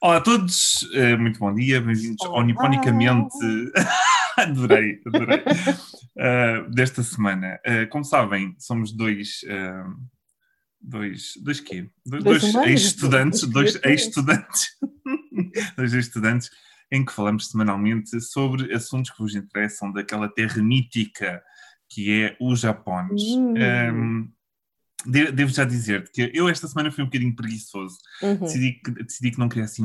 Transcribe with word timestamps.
Olá 0.00 0.16
a 0.16 0.20
todos, 0.20 0.88
eh, 0.92 1.16
muito 1.16 1.38
bom 1.38 1.54
dia, 1.54 1.80
bem-vindos 1.80 2.24
ao 2.26 2.42
Niponicamente. 2.42 3.34
adorei, 4.36 5.00
adorei. 5.06 5.42
Uh, 6.16 6.70
desta 6.70 7.02
semana. 7.02 7.58
Uh, 7.66 7.88
como 7.88 8.04
sabem, 8.04 8.54
somos 8.58 8.92
dois. 8.92 9.40
Uh, 9.44 9.94
dois. 10.80 11.32
Dois 11.42 11.60
quê? 11.60 11.88
Dois, 12.04 12.22
dois 12.22 12.54
ex-estudantes. 12.66 13.42
Dois 13.42 13.80
ex-estudantes. 13.84 14.68
dois 15.76 15.94
ex-estudantes 15.94 16.50
em 16.90 17.04
que 17.04 17.12
falamos 17.12 17.48
semanalmente 17.48 18.20
sobre 18.20 18.72
assuntos 18.74 19.10
que 19.10 19.18
vos 19.18 19.34
interessam 19.34 19.92
daquela 19.92 20.28
terra 20.28 20.62
mítica 20.62 21.42
que 21.88 22.22
é 22.22 22.36
o 22.40 22.54
Japão. 22.54 23.08
Hum. 23.12 23.54
Um, 23.56 24.32
devo 25.04 25.52
já 25.52 25.64
dizer 25.64 26.08
que 26.10 26.30
eu 26.32 26.48
esta 26.48 26.66
semana 26.66 26.90
fui 26.90 27.02
um 27.02 27.06
bocadinho 27.06 27.34
preguiçoso. 27.34 27.96
Uhum. 28.22 28.36
Decidi, 28.36 28.72
que, 28.72 28.90
decidi 28.90 29.30
que 29.30 29.38
não 29.38 29.48
queria 29.48 29.64
assim 29.64 29.84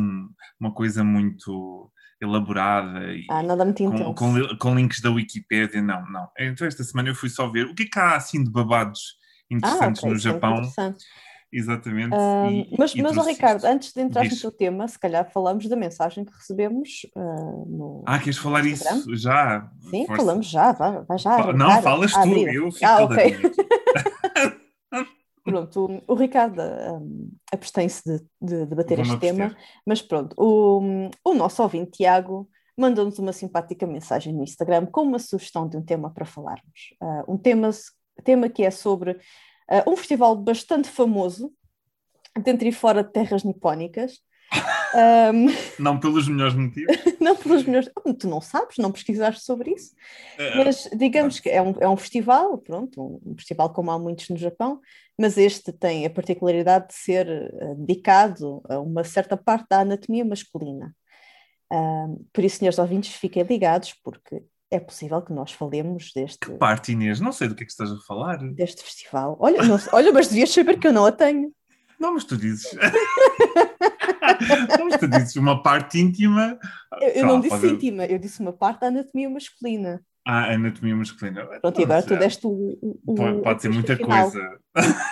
uma 0.59 0.71
coisa 0.73 1.03
muito 1.03 1.91
elaborada 2.21 3.13
e 3.13 3.25
ah, 3.29 3.41
nada 3.41 3.65
muito 3.65 3.83
com, 3.83 4.13
com, 4.13 4.57
com, 4.57 4.75
links 4.75 5.01
da 5.01 5.09
Wikipédia, 5.09 5.81
não, 5.81 6.07
não. 6.09 6.29
Então 6.37 6.67
esta 6.67 6.83
semana 6.83 7.09
eu 7.09 7.15
fui 7.15 7.29
só 7.29 7.49
ver 7.49 7.65
o 7.65 7.73
que 7.73 7.83
é 7.83 7.87
que 7.87 7.99
há 7.99 8.15
assim 8.15 8.43
de 8.43 8.51
babados 8.51 9.17
interessantes 9.49 10.03
ah, 10.03 10.07
okay, 10.07 10.09
no 10.09 10.15
é 10.15 10.19
Japão. 10.19 10.61
Exatamente. 11.53 12.15
e, 12.15 12.75
mas, 12.77 12.95
e 12.95 13.01
mas 13.01 13.17
oh, 13.17 13.23
Ricardo, 13.23 13.65
antes 13.65 13.91
de 13.91 14.01
entrar 14.01 14.23
no 14.23 14.39
teu 14.39 14.51
tema, 14.51 14.87
se 14.87 14.97
calhar 14.97 15.29
falamos 15.33 15.67
da 15.67 15.75
mensagem 15.75 16.23
que 16.23 16.31
recebemos 16.31 17.05
uh, 17.13 17.65
no. 17.67 18.03
Ah, 18.07 18.19
queres 18.19 18.37
falar 18.37 18.65
Instagram? 18.65 18.99
isso 18.99 19.15
já? 19.17 19.69
Sim, 19.89 20.07
Força. 20.07 20.21
falamos 20.21 20.45
já, 20.45 20.71
vai, 20.71 21.03
vai 21.03 21.17
já. 21.17 21.51
Não, 21.51 21.81
falas 21.81 22.13
tu, 22.13 22.19
eu 22.19 22.71
fico 22.71 22.85
ah, 22.85 23.03
okay. 23.03 23.37
Pronto, 25.43 25.85
o, 26.07 26.13
o 26.13 26.15
Ricardo 26.15 26.61
um, 26.61 27.31
abstém-se 27.51 28.03
de, 28.05 28.25
de 28.41 28.65
debater 28.65 28.99
este 28.99 29.17
tema, 29.19 29.55
mas 29.85 30.01
pronto, 30.01 30.35
o, 30.37 31.09
o 31.23 31.33
nosso 31.33 31.63
ouvinte 31.63 31.91
Tiago 31.91 32.47
mandou-nos 32.77 33.17
uma 33.19 33.33
simpática 33.33 33.85
mensagem 33.87 34.33
no 34.33 34.43
Instagram 34.43 34.85
com 34.85 35.01
uma 35.01 35.19
sugestão 35.19 35.67
de 35.67 35.77
um 35.77 35.83
tema 35.83 36.11
para 36.11 36.25
falarmos. 36.25 36.95
Uh, 37.01 37.33
um 37.33 37.37
tema, 37.37 37.69
tema 38.23 38.49
que 38.49 38.63
é 38.63 38.71
sobre 38.71 39.11
uh, 39.11 39.89
um 39.89 39.95
festival 39.95 40.35
bastante 40.35 40.89
famoso, 40.89 41.51
dentro 42.43 42.67
e 42.67 42.71
fora 42.71 43.03
de 43.03 43.11
terras 43.11 43.43
nipónicas, 43.43 44.19
um... 45.33 45.47
Não 45.81 45.99
pelos 45.99 46.27
melhores 46.27 46.53
motivos. 46.53 46.95
não 47.19 47.35
pelos 47.35 47.63
melhores. 47.63 47.89
Tu 48.19 48.27
não 48.27 48.41
sabes, 48.41 48.77
não 48.77 48.91
pesquisaste 48.91 49.43
sobre 49.43 49.71
isso. 49.71 49.93
Uh, 50.37 50.65
mas 50.65 50.89
digamos 50.95 51.39
que 51.39 51.49
é 51.49 51.61
um, 51.61 51.73
é 51.79 51.87
um 51.87 51.97
festival, 51.97 52.57
pronto, 52.57 53.21
um, 53.25 53.35
festival 53.35 53.71
como 53.71 53.91
há 53.91 53.97
muitos 53.97 54.29
no 54.29 54.37
Japão, 54.37 54.79
mas 55.17 55.37
este 55.37 55.71
tem 55.71 56.05
a 56.05 56.09
particularidade 56.09 56.89
de 56.89 56.93
ser 56.95 57.27
uh, 57.27 57.75
dedicado 57.75 58.61
a 58.69 58.79
uma 58.79 59.03
certa 59.03 59.37
parte 59.37 59.67
da 59.69 59.79
anatomia 59.79 60.25
masculina. 60.25 60.93
Uh, 61.71 62.25
por 62.33 62.43
isso, 62.43 62.57
senhores 62.57 62.79
ouvintes, 62.79 63.15
fiquem 63.15 63.43
ligados, 63.43 63.93
porque 64.03 64.43
é 64.69 64.79
possível 64.79 65.21
que 65.21 65.33
nós 65.33 65.51
falemos 65.51 66.11
deste. 66.13 66.39
Que 66.39 66.51
parte, 66.51 66.91
Inês? 66.91 67.19
Não 67.19 67.31
sei 67.31 67.47
do 67.47 67.55
que 67.55 67.63
é 67.63 67.65
que 67.65 67.71
estás 67.71 67.91
a 67.91 67.99
falar. 67.99 68.37
Deste 68.53 68.83
festival. 68.83 69.37
Olha, 69.39 69.61
não, 69.63 69.77
olha 69.93 70.11
mas 70.11 70.27
devias 70.27 70.49
saber 70.49 70.79
que 70.79 70.87
eu 70.87 70.93
não 70.93 71.05
a 71.05 71.11
tenho. 71.11 71.53
Não, 72.01 72.15
mas 72.15 72.23
tu 72.23 72.35
dizes. 72.35 72.65
mas 74.83 74.99
tu 74.99 75.07
dizes 75.07 75.35
uma 75.35 75.61
parte 75.61 75.99
íntima. 75.99 76.57
Eu, 76.99 77.09
eu 77.09 77.27
não 77.27 77.39
disse 77.39 77.55
pode... 77.55 77.73
íntima, 77.73 78.05
eu 78.07 78.17
disse 78.17 78.41
uma 78.41 78.51
parte 78.51 78.81
da 78.81 78.87
anatomia 78.87 79.29
masculina. 79.29 80.01
Ah, 80.25 80.51
anatomia 80.51 80.95
masculina. 80.95 81.45
Pronto, 81.61 81.79
e 81.79 81.83
agora 81.83 82.01
tu 82.01 82.17
deste 82.17 82.47
o. 82.47 82.75
o 83.05 83.13
pode, 83.13 83.41
pode 83.43 83.61
ser 83.61 83.69
muita 83.69 83.95
final. 83.95 84.31
coisa. 84.31 84.59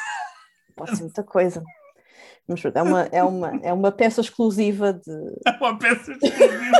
Pode 0.75 0.95
ser 0.95 1.03
muita 1.03 1.23
coisa. 1.23 1.61
Mas 2.47 2.63
é 2.63 2.81
uma, 2.81 3.01
é 3.11 3.21
uma, 3.21 3.59
é 3.61 3.73
uma 3.73 3.91
peça 3.91 4.21
exclusiva 4.21 4.93
de. 4.93 5.11
É 5.45 5.51
uma 5.59 5.77
peça 5.77 6.13
exclusiva. 6.13 6.71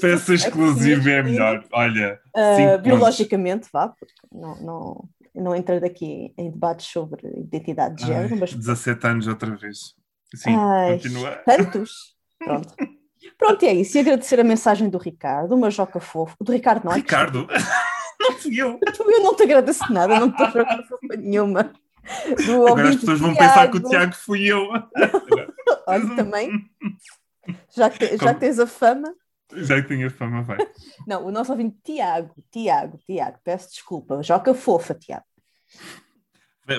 peça 0.00 0.34
exclusiva 0.34 1.10
é 1.10 1.22
melhor. 1.22 1.62
Olha. 1.72 2.18
Uh, 2.34 2.78
biologicamente, 2.80 3.68
vá, 3.70 3.88
porque 3.88 4.14
não, 4.32 4.56
não, 4.62 5.08
não 5.36 5.54
entrar 5.54 5.82
aqui 5.84 6.32
em 6.36 6.50
debates 6.50 6.86
sobre 6.86 7.26
identidade 7.38 7.96
de 7.96 8.06
género. 8.06 8.34
Ai, 8.34 8.40
mas... 8.40 8.52
17 8.54 9.06
anos 9.06 9.26
outra 9.26 9.54
vez. 9.54 9.94
Sim, 10.34 10.56
Ai, 10.56 10.94
continua. 10.94 11.30
Tantos. 11.44 12.16
Pronto. 12.38 12.74
Pronto, 13.38 13.62
e 13.64 13.68
é 13.68 13.74
isso. 13.74 13.96
E 13.96 14.00
agradecer 14.00 14.40
a 14.40 14.44
mensagem 14.44 14.88
do 14.88 14.98
Ricardo, 14.98 15.54
uma 15.54 15.70
joca 15.70 16.00
fofo. 16.00 16.36
Do 16.40 16.52
Ricardo, 16.52 16.84
não 16.84 16.92
é? 16.92 16.96
Ricardo? 16.96 17.46
não 18.20 18.32
fui 18.32 18.60
eu. 18.60 18.78
Eu 18.82 19.22
não 19.22 19.34
te 19.34 19.42
agradeço 19.42 19.92
nada, 19.92 20.18
não 20.18 20.30
te 20.30 20.38
fofa 20.38 21.16
nenhuma. 21.18 21.72
Do 22.46 22.68
Agora 22.68 22.88
as 22.88 22.96
pessoas 22.96 23.20
vão 23.20 23.34
Tiago. 23.34 23.48
pensar 23.48 23.70
que 23.70 23.76
o 23.78 23.82
Tiago 23.82 24.14
fui 24.14 24.46
eu. 24.46 24.68
Olha, 25.86 26.16
também. 26.16 26.70
Já 27.74 27.90
que, 27.90 28.16
já 28.16 28.34
que 28.34 28.40
tens 28.40 28.58
a 28.58 28.66
fama. 28.66 29.12
Já 29.52 29.80
que 29.80 29.88
tenho 29.88 30.06
a 30.06 30.10
fama, 30.10 30.42
vai. 30.42 30.58
Não, 31.06 31.24
o 31.24 31.30
nosso 31.30 31.52
ouvinte 31.52 31.76
Tiago, 31.84 32.34
Tiago, 32.50 32.98
Tiago, 33.06 33.38
peço 33.44 33.70
desculpa, 33.70 34.22
joca 34.22 34.54
fofa, 34.54 34.94
Tiago. 34.94 35.24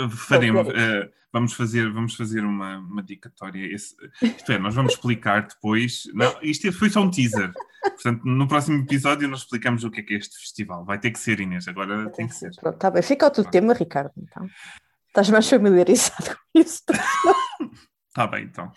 Faremos, 0.10 0.68
uh, 0.68 1.10
vamos 1.32 1.54
fazer, 1.54 1.90
vamos 1.92 2.16
fazer 2.16 2.44
uma, 2.44 2.78
uma 2.80 3.02
dicatória. 3.02 3.74
Esse, 3.74 3.96
isto 4.22 4.52
é, 4.52 4.58
nós 4.58 4.76
vamos 4.76 4.94
explicar 4.94 5.48
depois. 5.48 6.04
Não, 6.14 6.38
isto 6.42 6.68
é, 6.68 6.72
foi 6.72 6.90
só 6.90 7.02
um 7.02 7.10
teaser. 7.10 7.54
Portanto, 7.82 8.24
no 8.26 8.48
próximo 8.48 8.84
episódio 8.84 9.30
nós 9.30 9.42
explicamos 9.42 9.84
o 9.84 9.92
que 9.92 10.02
é 10.02 10.04
que 10.04 10.14
é 10.14 10.18
este 10.18 10.38
festival. 10.38 10.84
Vai 10.84 11.00
ter 11.00 11.12
que 11.12 11.20
ser, 11.20 11.40
Inês, 11.40 11.68
agora 11.68 12.04
tem, 12.06 12.14
tem 12.14 12.28
que 12.28 12.36
ser. 12.36 12.52
Pronto, 12.60 12.78
tá 12.78 12.92
bem. 12.92 13.02
Fica 13.02 13.28
o 13.28 13.32
teu 13.32 13.46
tema, 13.46 13.74
Ricardo, 13.74 14.12
então. 14.18 14.46
Estás 15.08 15.30
mais 15.30 15.50
familiarizado 15.50 16.36
com 16.54 16.60
isso. 16.60 16.84
Está 18.18 18.26
bem, 18.26 18.46
então. 18.46 18.72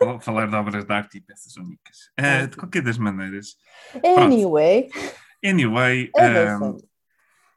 Vou 0.00 0.20
falar 0.20 0.46
de 0.46 0.54
obras 0.54 0.84
de 0.84 0.92
arte 0.92 1.18
e 1.18 1.20
peças 1.20 1.56
únicas. 1.56 2.12
Uh, 2.16 2.46
de 2.46 2.56
qualquer 2.56 2.82
das 2.82 2.96
maneiras. 2.96 3.56
Anyway. 3.96 4.88
Pronto. 4.88 5.08
Anyway. 5.44 6.12
Um, 6.14 6.78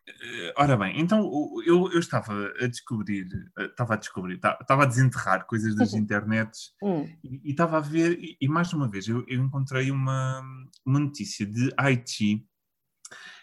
eh, 0.08 0.54
ora 0.58 0.76
bem, 0.76 1.00
então 1.00 1.20
eu, 1.68 1.92
eu 1.92 2.00
estava 2.00 2.52
a 2.60 2.66
descobrir, 2.66 3.28
estava 3.60 3.94
a 3.94 3.98
descobrir, 3.98 4.34
estava 4.38 4.82
a 4.82 4.86
desenterrar 4.88 5.46
coisas 5.46 5.76
das 5.76 5.94
internets 5.94 6.72
hum. 6.82 7.08
e, 7.24 7.42
e, 7.44 7.52
estava 7.52 7.78
a 7.78 7.80
ver, 7.80 8.18
e, 8.20 8.36
e 8.42 8.48
mais 8.48 8.74
uma 8.74 8.90
vez 8.90 9.08
eu, 9.08 9.24
eu, 9.28 9.40
encontrei 9.40 9.92
uma, 9.92 10.42
uma 10.84 11.00
notícia 11.00 11.46
de 11.46 11.72
Haiti 11.78 12.44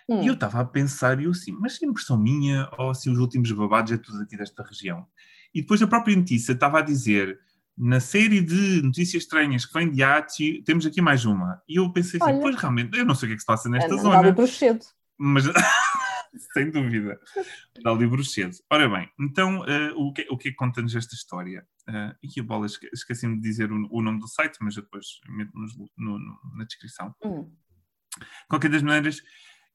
hum. 0.09 0.23
e 0.25 0.27
eu 0.27 0.35
estava 0.35 0.59
a 0.59 0.65
pensar, 0.65 1.23
eu 1.23 1.31
assim, 1.31 1.53
mas 1.53 1.81
é 1.81 1.87
impressão 1.87 2.19
minha 2.19 2.69
ou 2.77 2.91
assim 2.91 3.13
os 3.13 3.19
últimos 3.21 3.53
babados 3.53 3.93
é 3.93 3.97
tudo 3.97 4.23
aqui 4.23 4.37
desta 4.37 4.65
região? 4.65 5.07
E 5.55 5.61
depois 5.61 5.81
a 5.81 5.87
própria 5.87 6.17
notícia 6.17 6.51
estava 6.51 6.81
a 6.81 6.83
dizer 6.83 7.41
na 7.77 8.01
série 8.01 8.41
de 8.41 8.81
notícias 8.83 9.25
estranhas 9.25 9.67
que 9.67 9.73
vem 9.73 9.91
de 9.91 10.03
Haiti, 10.03 10.63
temos 10.65 10.87
aqui 10.87 11.03
mais 11.03 11.25
uma. 11.25 11.63
E 11.69 11.77
eu 11.77 11.93
pensei 11.93 12.19
assim, 12.21 12.33
Olha, 12.33 12.41
pois 12.41 12.57
realmente, 12.57 12.97
eu 12.99 13.05
não 13.05 13.15
sei 13.15 13.27
o 13.27 13.29
que 13.29 13.33
é 13.35 13.37
que 13.37 13.41
se 13.41 13.47
passa 13.47 13.69
nesta 13.69 13.95
é, 13.95 13.99
zona. 13.99 14.17
Mas, 15.19 15.45
sem 16.55 16.71
dúvida, 16.71 17.21
dá 17.83 17.93
livro 17.93 18.25
cedo. 18.25 18.57
Ora 18.71 18.89
bem, 18.89 19.11
então, 19.21 19.61
uh, 19.61 19.95
o, 19.97 20.13
que, 20.13 20.27
o 20.31 20.39
que 20.39 20.49
é 20.49 20.51
que 20.51 20.57
conta-nos 20.57 20.95
esta 20.95 21.15
história? 21.15 21.67
Uh, 21.89 22.17
e 22.23 22.41
a 22.41 22.43
bola, 22.43 22.67
esque, 22.67 22.89
esqueci-me 22.93 23.37
de 23.37 23.43
dizer 23.43 23.71
o, 23.71 23.89
o, 23.91 24.03
nome 24.03 24.21
do 24.21 24.29
site, 24.29 24.57
mas 24.61 24.75
depois 24.75 25.07
meto 25.29 25.53
no, 25.99 26.19
no, 26.19 26.41
na 26.57 26.65
descrição. 26.65 27.15
Hum. 27.23 27.51
Qualquer 28.49 28.71
das 28.71 28.83
maneiras, 28.83 29.23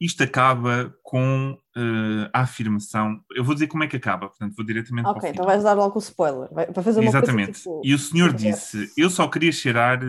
isto 0.01 0.23
acaba 0.23 0.91
com 1.03 1.51
uh, 1.53 2.29
a 2.33 2.41
afirmação. 2.41 3.23
Eu 3.35 3.43
vou 3.43 3.53
dizer 3.53 3.67
como 3.67 3.83
é 3.83 3.87
que 3.87 3.95
acaba, 3.95 4.27
portanto, 4.27 4.55
vou 4.55 4.65
diretamente 4.65 5.07
Ok, 5.07 5.29
então 5.29 5.45
vais 5.45 5.61
dar 5.61 5.73
logo 5.73 5.95
o 5.95 6.01
spoiler. 6.01 6.51
Vai, 6.51 6.65
vai 6.65 6.83
fazer 6.83 7.01
uma 7.01 7.09
Exatamente. 7.09 7.45
Coisa, 7.51 7.59
tipo, 7.59 7.81
e 7.85 7.93
o 7.93 7.99
senhor 7.99 8.33
disse: 8.33 8.91
Eu 8.97 9.11
só 9.11 9.27
queria 9.27 9.51
cheirar 9.51 9.99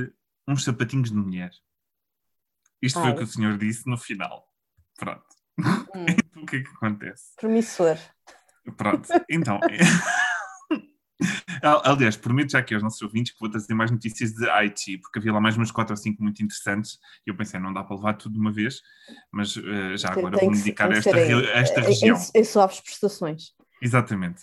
uns 0.49 0.65
sapatinhos 0.65 1.11
de 1.11 1.17
mulher. 1.17 1.51
Isto 2.81 3.01
Ai. 3.01 3.05
foi 3.05 3.13
o 3.13 3.17
que 3.17 3.23
o 3.25 3.27
senhor 3.27 3.59
disse 3.59 3.87
no 3.87 3.99
final. 3.99 4.49
Pronto. 4.99 5.23
Hum. 5.61 6.07
então, 6.09 6.43
o 6.43 6.47
que 6.47 6.57
é 6.57 6.63
que 6.63 6.71
acontece? 6.71 7.25
Promissor. 7.39 7.99
Pronto, 8.79 9.07
então. 9.29 9.61
Aliás, 11.63 12.17
prometo 12.17 12.51
já 12.51 12.59
aqui 12.59 12.75
aos 12.75 12.83
nossos 12.83 13.01
ouvintes 13.03 13.33
que 13.33 13.39
vou 13.39 13.49
trazer 13.49 13.73
mais 13.73 13.89
notícias 13.89 14.33
de 14.33 14.51
Haiti, 14.51 14.99
porque 14.99 15.21
havia 15.21 15.33
lá 15.33 15.41
mais 15.41 15.57
umas 15.57 15.71
4 15.71 15.93
ou 15.93 15.97
5 15.97 16.21
muito 16.21 16.43
interessantes 16.43 16.99
e 17.25 17.31
eu 17.31 17.37
pensei, 17.37 17.61
não 17.61 17.73
dá 17.73 17.85
para 17.85 17.95
levar 17.95 18.15
tudo 18.15 18.33
de 18.33 18.41
uma 18.41 18.51
vez, 18.51 18.83
mas 19.31 19.55
uh, 19.57 19.97
já 19.97 20.11
agora 20.11 20.39
vou-me 20.39 20.57
dedicar 20.57 20.91
a 20.91 20.97
esta, 20.97 21.11
em, 21.11 21.35
a 21.35 21.59
esta 21.59 21.81
região. 21.81 22.19
Em, 22.35 22.41
em 22.41 22.45
suaves 22.45 22.81
prestações. 22.81 23.53
Exatamente. 23.81 24.43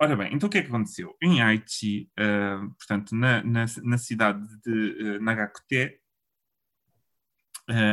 Ora 0.00 0.16
bem, 0.16 0.34
então 0.34 0.48
o 0.48 0.50
que 0.50 0.58
é 0.58 0.62
que 0.62 0.68
aconteceu? 0.68 1.16
Em 1.22 1.40
Haiti, 1.40 2.10
uh, 2.18 2.68
portanto, 2.70 3.14
na, 3.14 3.44
na, 3.44 3.66
na, 3.84 3.98
cidade 3.98 4.44
de 4.64 5.18
uh, 5.18 5.22
Nagakute, 5.22 6.00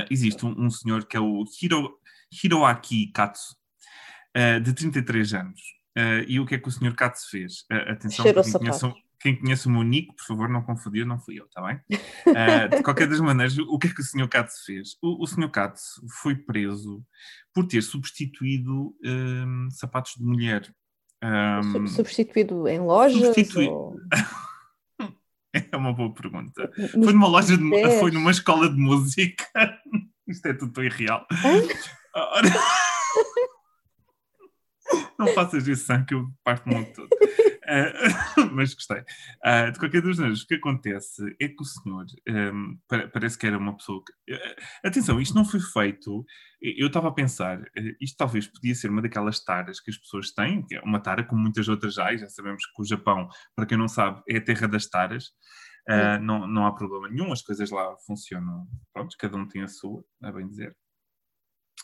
existe 0.09 0.43
um, 0.43 0.65
um, 0.65 0.71
senhor 0.71 1.05
que 1.05 1.15
é 1.15 1.19
o 1.19 1.45
Hiro, 1.61 1.99
Hiroaki 2.43 3.11
Katsu, 3.11 3.55
de 4.63 4.73
33 4.73 5.35
anos. 5.35 5.76
Uh, 5.97 6.23
e 6.27 6.39
o 6.39 6.45
que 6.45 6.53
é 6.53 6.57
que 6.59 6.67
o 6.67 6.71
Sr. 6.71 6.93
Katz 6.93 7.25
fez? 7.25 7.61
Uh, 7.71 7.91
atenção, 7.91 8.23
quem 8.23 8.33
conhece, 8.33 8.93
quem 9.19 9.35
conhece, 9.35 9.67
o 9.67 9.71
meu 9.71 9.81
nick, 9.81 10.15
por 10.15 10.25
favor, 10.25 10.47
não 10.47 10.61
confundir, 10.61 11.07
não 11.07 11.19
fui 11.19 11.39
eu, 11.39 11.45
está 11.45 11.59
bem? 11.59 11.81
Uh, 12.27 12.75
de 12.75 12.83
qualquer 12.83 13.07
das 13.07 13.19
maneiras, 13.19 13.57
o 13.57 13.79
que 13.79 13.87
é 13.87 13.89
que 13.89 14.01
o 14.01 14.03
Sr. 14.03 14.27
Katz 14.27 14.63
fez? 14.63 14.95
O, 15.01 15.23
o 15.23 15.25
Sr. 15.25 15.49
Katz 15.49 15.99
foi 16.21 16.35
preso 16.35 17.03
por 17.51 17.65
ter 17.65 17.81
substituído 17.81 18.95
um, 19.03 19.69
sapatos 19.71 20.13
de 20.15 20.23
mulher. 20.23 20.71
Um, 21.23 21.87
substituído 21.87 22.67
em 22.67 22.79
lojas? 22.79 23.19
Substituí... 23.19 23.67
Ou... 23.67 23.95
É 25.71 25.75
uma 25.75 25.91
boa 25.91 26.13
pergunta. 26.13 26.71
Nos 26.77 26.91
foi 26.91 27.13
numa 27.13 27.27
loja 27.27 27.57
de, 27.57 27.99
foi 27.99 28.11
numa 28.11 28.29
escola 28.29 28.69
de 28.69 28.77
música. 28.77 29.43
Isto 30.27 30.49
é 30.49 30.53
tudo 30.53 30.83
irreal. 30.83 31.25
Ora... 32.13 32.47
Não 35.17 35.27
faças 35.27 35.67
isso, 35.67 35.85
Sam, 35.85 36.05
que 36.05 36.13
eu 36.13 36.27
parto 36.43 36.69
muito 36.69 36.93
todo. 36.93 37.09
Uh, 37.67 37.67
mas 38.53 38.73
gostei. 38.73 38.99
Uh, 38.99 39.71
de 39.71 39.79
qualquer 39.79 40.01
das 40.01 40.17
maneiras, 40.17 40.41
o 40.41 40.47
que 40.47 40.55
acontece 40.55 41.35
é 41.39 41.47
que 41.47 41.61
o 41.61 41.65
senhor 41.65 42.05
um, 42.29 42.79
parece 43.11 43.37
que 43.37 43.45
era 43.45 43.57
uma 43.57 43.75
pessoa 43.75 44.01
que. 44.03 44.33
Uh, 44.33 44.55
atenção, 44.85 45.19
isto 45.19 45.35
não 45.35 45.43
foi 45.43 45.59
feito. 45.59 46.25
Eu 46.61 46.87
estava 46.87 47.09
a 47.09 47.11
pensar, 47.11 47.61
isto 48.01 48.17
talvez 48.17 48.47
podia 48.47 48.73
ser 48.73 48.89
uma 48.89 49.01
daquelas 49.01 49.43
taras 49.43 49.79
que 49.79 49.91
as 49.91 49.97
pessoas 49.97 50.31
têm, 50.31 50.65
que 50.65 50.75
é 50.75 50.81
uma 50.81 50.99
tara 50.99 51.23
como 51.23 51.41
muitas 51.41 51.67
outras 51.67 51.93
já, 51.93 52.11
e 52.11 52.17
já 52.17 52.27
sabemos 52.29 52.65
que 52.65 52.81
o 52.81 52.85
Japão, 52.85 53.27
para 53.55 53.67
quem 53.67 53.77
não 53.77 53.87
sabe, 53.87 54.23
é 54.27 54.37
a 54.37 54.43
terra 54.43 54.67
das 54.67 54.87
taras. 54.87 55.31
não, 56.21 56.47
não 56.47 56.65
há 56.65 56.73
problema 56.73 57.09
nenhum, 57.09 57.31
as 57.31 57.43
coisas 57.43 57.69
lá 57.69 57.95
funcionam, 58.07 58.65
pronto, 58.91 59.15
cada 59.19 59.37
um 59.37 59.47
tem 59.47 59.61
a 59.61 59.67
sua, 59.67 60.03
a 60.23 60.31
bem 60.31 60.47
dizer. 60.47 60.75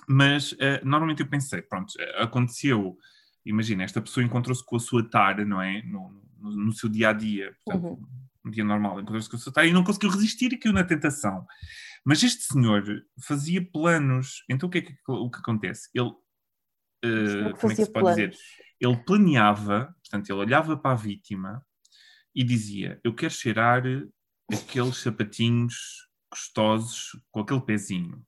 Mas 0.09 0.57
normalmente 0.83 1.21
eu 1.21 1.30
pensei, 1.30 1.62
pronto, 1.62 1.94
aconteceu 2.18 2.97
imagina, 3.45 3.84
esta 3.84 4.01
pessoa 4.01 4.24
encontrou-se 4.24 4.66
com 4.66 4.75
a 4.75 4.80
sua 4.80 5.07
tara, 5.07 5.45
não 5.45 5.62
é? 5.62 5.81
No, 5.84 6.10
no, 6.40 6.51
no 6.66 6.74
seu 6.74 6.90
dia 6.90 7.10
a 7.10 7.13
dia, 7.13 7.56
portanto, 7.66 7.86
uhum. 7.86 8.07
um 8.45 8.51
dia 8.51 8.63
normal, 8.63 9.00
encontrou-se 9.00 9.30
com 9.30 9.36
a 9.36 9.40
sua 9.40 9.54
tara 9.54 9.68
e 9.68 9.74
não 9.74 9.84
conseguiu 9.84 10.10
resistir 10.10 10.54
e 10.54 10.57
caiu 10.57 10.74
na 10.74 10.84
tentação. 10.84 11.45
Mas 12.06 12.22
este 12.22 12.44
senhor 12.44 12.84
fazia 13.22 13.66
planos, 13.66 14.44
então 14.50 14.68
o 14.68 14.72
que 14.72 14.80
é 14.80 14.81
que, 14.81 14.95
o 15.07 15.30
que 15.30 15.40
acontece? 15.40 15.90
Ele, 15.94 16.10
uh, 16.10 17.57
como 17.60 17.72
é 17.72 17.75
que 17.75 17.86
se 17.86 17.92
pode 17.92 18.04
planos. 18.04 18.16
dizer? 18.16 18.38
Ele 18.80 18.98
planeava, 18.98 19.95
portanto, 20.01 20.30
ele 20.30 20.40
olhava 20.40 20.75
para 20.75 20.92
a 20.92 20.95
vítima 20.95 21.66
e 22.36 22.44
dizia: 22.44 23.00
Eu 23.04 23.16
quero 23.16 23.34
cheirar 23.34 23.84
aqueles 24.51 24.98
sapatinhos 24.98 26.10
gostosos 26.30 27.12
com 27.31 27.40
aquele 27.42 27.62
pezinho. 27.62 28.25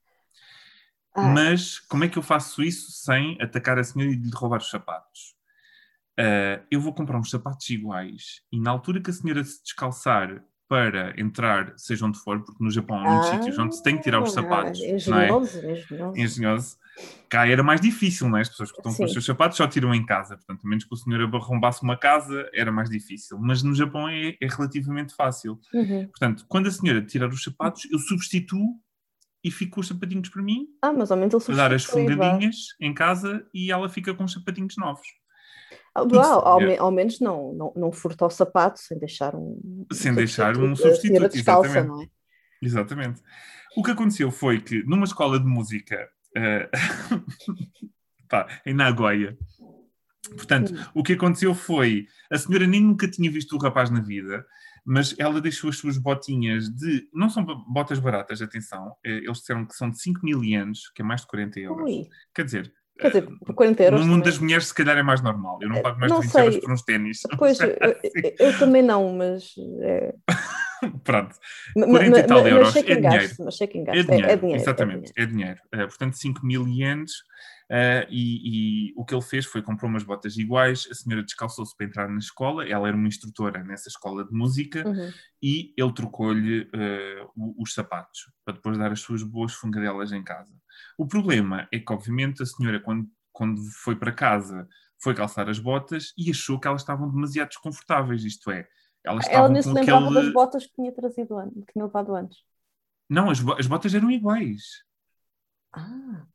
Ah. 1.16 1.30
Mas 1.30 1.80
como 1.80 2.04
é 2.04 2.10
que 2.10 2.18
eu 2.18 2.24
faço 2.24 2.62
isso 2.62 2.92
sem 2.92 3.38
atacar 3.42 3.80
a 3.80 3.84
senhora 3.84 4.12
e 4.12 4.16
lhe 4.16 4.32
roubar 4.34 4.60
os 4.60 4.70
sapatos? 4.70 5.36
Uh, 6.20 6.64
eu 6.72 6.80
vou 6.80 6.94
comprar 6.94 7.18
uns 7.18 7.30
sapatos 7.30 7.70
iguais 7.70 8.42
e 8.52 8.60
na 8.60 8.72
altura 8.72 9.02
que 9.02 9.10
a 9.10 9.14
senhora 9.14 9.44
se 9.44 9.62
descalçar 9.62 10.42
para 10.68 11.14
entrar, 11.20 11.74
seja 11.78 12.06
onde 12.06 12.18
for, 12.20 12.44
porque 12.44 12.64
no 12.64 12.72
Japão 12.72 12.98
há 12.98 13.10
muitos 13.10 13.30
ah, 13.30 13.32
sítios 13.34 13.58
onde 13.60 13.76
se 13.76 13.84
tem 13.84 13.98
que 13.98 14.04
tirar 14.04 14.22
os 14.22 14.34
sapatos. 14.34 14.80
Engenhoso, 14.80 15.12
não 15.62 15.70
é? 15.70 15.74
engenhoso. 15.74 16.20
engenhoso. 16.20 16.78
Cá 17.30 17.48
era 17.48 17.62
mais 17.62 17.82
difícil, 17.82 18.30
não 18.30 18.38
é? 18.38 18.42
As 18.42 18.50
pessoas 18.50 18.72
que 18.72 18.78
estão 18.78 18.92
Sim. 18.92 19.00
com 19.00 19.04
os 19.04 19.12
seus 19.12 19.26
sapatos 19.26 19.58
só 19.58 19.68
tiram 19.68 19.94
em 19.94 20.06
casa. 20.06 20.38
Portanto, 20.38 20.62
a 20.66 20.68
menos 20.68 20.86
que 20.86 20.94
o 20.94 20.98
senhor 20.98 21.22
arrombasse 21.36 21.84
uma 21.84 21.98
casa, 21.98 22.50
era 22.54 22.72
mais 22.72 22.90
difícil. 22.90 23.38
Mas 23.38 23.62
no 23.62 23.76
Japão 23.76 24.08
é, 24.08 24.36
é 24.42 24.48
relativamente 24.48 25.14
fácil. 25.14 25.60
Uhum. 25.74 26.08
Portanto, 26.08 26.46
quando 26.48 26.68
a 26.68 26.72
senhora 26.72 27.02
tirar 27.02 27.28
os 27.28 27.44
sapatos, 27.44 27.86
eu 27.92 28.00
substituo 28.00 28.80
e 29.46 29.52
fico 29.52 29.76
com 29.76 29.82
os 29.82 29.88
sapatinhos 29.88 30.28
para 30.28 30.42
mim. 30.42 30.68
Ah, 30.82 30.92
mas 30.92 31.12
ao 31.12 31.18
menos 31.18 31.48
ele 31.48 31.56
dar 31.56 31.72
as 31.72 31.86
fungadinhas 31.86 32.56
em 32.82 32.92
casa 32.92 33.46
e 33.54 33.72
ela 33.72 33.88
fica 33.88 34.12
com 34.16 34.24
os 34.24 34.34
sapatinhos 34.34 34.76
novos. 34.76 35.06
Ah, 35.94 36.00
ao, 36.00 36.48
ao, 36.48 36.60
ao, 36.80 36.92
menos 36.92 37.20
não, 37.20 37.54
não, 37.54 37.74
não 37.76 37.92
furta 37.92 38.26
o 38.26 38.30
sapato 38.32 38.80
sem 38.80 38.98
deixar 38.98 39.36
um. 39.36 39.86
Sem 39.94 40.16
deixar 40.16 40.58
um 40.58 40.76
substituto, 40.76 41.32
descalça, 41.32 41.70
exatamente. 41.70 42.06
É? 42.06 42.66
Exatamente. 42.66 43.22
O 43.78 43.84
que 43.84 43.92
aconteceu 43.92 44.32
foi 44.32 44.60
que 44.60 44.84
numa 44.84 45.06
escola 45.06 45.40
de 45.40 45.46
música 45.46 46.10
uh, 46.36 47.76
pá, 48.28 48.48
em 48.66 48.74
Nagoya, 48.74 49.38
portanto, 50.30 50.76
Sim. 50.76 50.84
o 50.96 51.04
que 51.04 51.14
aconteceu 51.14 51.54
foi 51.54 52.08
a 52.32 52.38
senhora 52.40 52.66
nem 52.66 52.82
nunca 52.82 53.08
tinha 53.08 53.30
visto 53.30 53.56
o 53.56 53.60
rapaz 53.60 53.92
na 53.92 54.02
vida 54.02 54.44
mas 54.86 55.16
ela 55.18 55.42
deixou 55.42 55.70
as 55.70 55.78
suas 55.78 55.98
botinhas 55.98 56.70
de. 56.70 57.10
Não 57.12 57.28
são 57.28 57.44
botas 57.68 57.98
baratas, 57.98 58.42
atenção. 58.42 58.96
Eh, 59.04 59.18
eles 59.24 59.40
disseram 59.40 59.66
que 59.66 59.74
são 59.74 59.90
de 59.90 60.00
5 60.00 60.20
mil 60.24 60.44
ienes, 60.44 60.92
que 60.92 61.02
é 61.02 61.06
mais 61.06 61.22
de 61.22 61.28
40 61.28 61.60
euros. 61.60 61.90
Ui. 61.90 62.08
Quer 62.34 62.46
dizer. 62.46 62.74
Quer 63.00 63.08
dizer, 63.08 63.28
por 63.46 63.56
40 63.56 63.84
euros. 63.84 64.00
No 64.00 64.06
mundo 64.06 64.20
também. 64.20 64.32
das 64.32 64.40
mulheres, 64.40 64.68
se 64.68 64.74
calhar 64.74 64.98
é 64.98 65.04
mais 65.04 65.22
normal. 65.22 65.58
Eu 65.62 65.70
não 65.70 65.82
pago 65.82 66.00
mais 66.00 66.12
não 66.12 66.20
de 66.20 66.28
20 66.28 66.32
sei. 66.32 66.42
euros 66.44 66.58
por 66.60 66.72
uns 66.72 66.82
ténis. 66.84 67.20
Pois, 67.38 67.60
eu, 67.60 67.76
eu, 68.40 68.60
também 68.60 68.84
não, 68.84 69.12
mas. 69.12 69.54
É... 69.82 70.14
Pronto. 71.04 71.36
40 71.74 72.10
mas, 72.10 72.20
e 72.20 72.24
tal 72.24 72.44
mas, 72.44 72.52
euros 72.52 72.74
mas 72.74 72.76
é 72.76 72.96
dinheiro. 72.96 73.34
Mas 73.40 73.62
é, 73.62 73.68
dinheiro. 73.68 73.92
É, 73.92 74.04
dinheiro. 74.04 74.30
é 74.30 74.36
dinheiro. 74.38 74.62
Exatamente, 74.62 75.12
é 75.18 75.26
dinheiro. 75.26 75.60
É 75.72 75.76
dinheiro. 75.76 75.90
Portanto, 75.90 76.14
5 76.16 76.46
mil 76.46 76.68
ienes 76.68 77.12
Uh, 77.66 78.06
e, 78.12 78.90
e, 78.90 78.94
o 78.96 79.04
que 79.04 79.16
ele 79.16 79.24
fez 79.24 79.44
foi 79.44 79.60
comprou 79.60 79.90
umas 79.90 80.04
botas 80.04 80.38
iguais, 80.38 80.88
a 80.92 80.94
senhora 80.94 81.24
descalçou-se 81.24 81.76
para 81.76 81.88
entrar 81.88 82.08
na 82.08 82.20
escola, 82.20 82.68
ela 82.68 82.88
era 82.88 82.96
uma 82.96 83.08
instrutora 83.08 83.64
nessa 83.64 83.90
escola 83.90 84.24
de 84.24 84.32
música 84.32 84.88
uhum. 84.88 85.12
e 85.42 85.74
ele 85.76 85.94
trocou-lhe 85.94 86.62
uh, 86.62 87.56
os 87.58 87.74
sapatos 87.74 88.32
para 88.44 88.54
depois 88.54 88.78
dar 88.78 88.92
as 88.92 89.00
suas 89.00 89.24
boas 89.24 89.54
fungadelas 89.54 90.12
em 90.12 90.24
casa. 90.24 90.54
O 90.96 91.08
problema 91.08 91.68
é 91.72 91.80
que, 91.80 91.92
obviamente, 91.92 92.44
a 92.44 92.46
senhora, 92.46 92.80
quando, 92.80 93.10
quando 93.32 93.60
foi 93.84 93.96
para 93.96 94.12
casa, 94.12 94.68
foi 95.02 95.16
calçar 95.16 95.50
as 95.50 95.58
botas 95.58 96.14
e 96.16 96.30
achou 96.30 96.60
que 96.60 96.68
elas 96.68 96.82
estavam 96.82 97.10
demasiado 97.10 97.48
desconfortáveis, 97.48 98.24
isto 98.24 98.52
é, 98.52 98.68
elas 99.04 99.28
ela 99.28 99.50
nem 99.50 99.62
se 99.64 99.74
lembrava 99.74 100.06
aquele... 100.06 100.22
das 100.22 100.34
botas 100.34 100.68
que 100.68 100.74
tinha 100.76 100.92
trazido 100.92 101.36
antes, 101.40 101.66
que 101.66 101.74
tinha 101.74 101.86
levado 101.86 102.14
antes. 102.14 102.44
Não, 103.10 103.32
as, 103.32 103.40
as 103.58 103.66
botas 103.66 103.94
eram 103.96 104.12
iguais. 104.12 104.84
Ah 105.74 106.28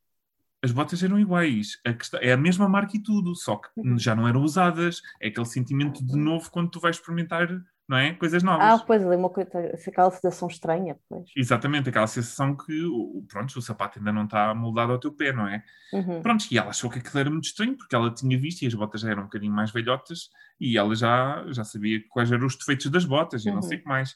as 0.62 0.72
botas 0.72 1.02
eram 1.02 1.18
iguais. 1.18 1.78
A 1.86 1.92
questão, 1.92 2.20
é 2.22 2.32
a 2.32 2.36
mesma 2.36 2.68
marca 2.68 2.96
e 2.96 3.02
tudo, 3.02 3.34
só 3.34 3.56
que 3.56 3.68
uhum. 3.76 3.98
já 3.98 4.14
não 4.14 4.28
eram 4.28 4.42
usadas. 4.42 5.00
É 5.20 5.28
aquele 5.28 5.46
sentimento 5.46 6.04
de 6.04 6.16
novo 6.16 6.50
quando 6.50 6.70
tu 6.70 6.80
vais 6.80 6.96
experimentar, 6.96 7.48
não 7.88 7.96
é? 7.96 8.12
Coisas 8.12 8.42
novas. 8.42 8.80
Ah, 8.80 8.84
pois 8.86 9.04
ali, 9.04 9.16
uma 9.16 9.30
coisa, 9.30 9.50
aquela 9.86 10.10
sensação 10.10 10.48
estranha. 10.48 10.98
Pois. 11.08 11.30
Exatamente, 11.34 11.88
aquela 11.88 12.06
sensação 12.06 12.54
que 12.54 12.84
o, 12.84 13.24
pronto, 13.26 13.58
o 13.58 13.62
sapato 13.62 13.98
ainda 13.98 14.12
não 14.12 14.24
está 14.24 14.54
moldado 14.54 14.92
ao 14.92 14.98
teu 14.98 15.12
pé, 15.12 15.32
não 15.32 15.48
é? 15.48 15.64
Uhum. 15.92 16.20
Pronto, 16.20 16.46
e 16.50 16.58
ela 16.58 16.70
achou 16.70 16.90
que 16.90 16.98
aquilo 16.98 17.18
era 17.18 17.30
muito 17.30 17.44
estranho, 17.44 17.76
porque 17.76 17.94
ela 17.94 18.12
tinha 18.12 18.38
visto 18.38 18.62
e 18.62 18.66
as 18.66 18.74
botas 18.74 19.00
já 19.00 19.10
eram 19.10 19.22
um 19.22 19.26
bocadinho 19.26 19.52
mais 19.52 19.70
velhotas 19.70 20.28
e 20.60 20.76
ela 20.76 20.94
já, 20.94 21.44
já 21.48 21.64
sabia 21.64 22.00
quais 22.10 22.30
eram 22.30 22.46
os 22.46 22.56
defeitos 22.56 22.86
das 22.90 23.04
botas 23.04 23.46
e 23.46 23.50
não 23.50 23.62
sei 23.62 23.78
o 23.78 23.82
que 23.82 23.88
mais. 23.88 24.14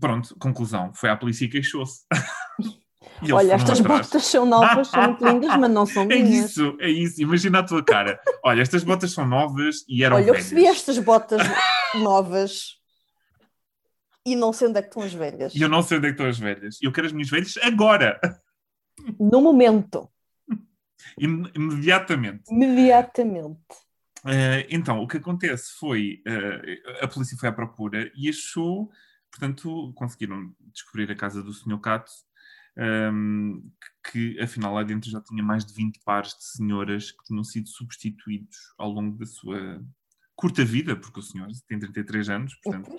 Pronto, 0.00 0.34
conclusão, 0.38 0.92
foi 0.94 1.10
à 1.10 1.16
polícia 1.16 1.44
e 1.44 1.48
queixou-se. 1.48 2.06
Olha, 3.32 3.54
estas 3.54 3.80
atrás. 3.80 4.06
botas 4.06 4.24
são 4.24 4.44
novas, 4.44 4.88
são 4.88 5.02
muito 5.02 5.26
lindas, 5.26 5.56
mas 5.56 5.70
não 5.70 5.86
são 5.86 6.02
é 6.10 6.22
minhas. 6.22 6.44
É 6.44 6.44
isso, 6.46 6.76
é 6.80 6.88
isso. 6.90 7.22
Imagina 7.22 7.60
a 7.60 7.62
tua 7.62 7.82
cara. 7.82 8.20
Olha, 8.44 8.60
estas 8.60 8.84
botas 8.84 9.12
são 9.12 9.26
novas 9.26 9.84
e 9.88 10.04
eram 10.04 10.16
Olha, 10.16 10.26
velhas. 10.26 10.38
eu 10.38 10.42
recebi 10.42 10.66
estas 10.66 10.98
botas 10.98 11.40
novas 11.96 12.78
e 14.24 14.36
não 14.36 14.52
sei 14.52 14.68
onde 14.68 14.78
é 14.78 14.82
que 14.82 14.88
estão 14.88 15.02
as 15.02 15.14
velhas. 15.14 15.54
E 15.54 15.62
eu 15.62 15.68
não 15.68 15.82
sei 15.82 15.98
onde 15.98 16.08
é 16.08 16.10
que 16.10 16.14
estão 16.14 16.26
as 16.26 16.38
velhas. 16.38 16.78
Eu 16.82 16.92
quero 16.92 17.06
as 17.06 17.12
minhas 17.12 17.30
velhas 17.30 17.56
agora. 17.62 18.20
No 19.18 19.40
momento. 19.40 20.08
Imediatamente. 21.18 22.42
Imediatamente. 22.50 23.60
Uh, 24.24 24.60
então, 24.68 25.02
o 25.02 25.08
que 25.08 25.16
acontece 25.16 25.72
foi, 25.78 26.22
uh, 26.28 27.04
a 27.04 27.08
polícia 27.08 27.38
foi 27.38 27.48
à 27.48 27.52
procura 27.52 28.12
e 28.14 28.28
achou, 28.28 28.90
portanto, 29.30 29.92
conseguiram 29.94 30.54
descobrir 30.70 31.10
a 31.10 31.16
casa 31.16 31.42
do 31.42 31.54
Sr. 31.54 31.80
Cato 31.80 32.10
um, 32.76 33.62
que, 34.04 34.34
que 34.34 34.40
afinal 34.40 34.74
lá 34.74 34.82
dentro 34.82 35.10
já 35.10 35.20
tinha 35.20 35.42
mais 35.42 35.64
de 35.64 35.74
20 35.74 36.00
pares 36.04 36.30
de 36.30 36.44
senhoras 36.44 37.10
que 37.10 37.24
tinham 37.24 37.44
sido 37.44 37.68
substituídos 37.68 38.56
ao 38.78 38.90
longo 38.90 39.16
da 39.18 39.26
sua 39.26 39.82
curta 40.34 40.64
vida, 40.64 40.96
porque 40.96 41.20
o 41.20 41.22
senhor 41.22 41.48
tem 41.68 41.78
33 41.78 42.30
anos, 42.30 42.54
portanto, 42.62 42.90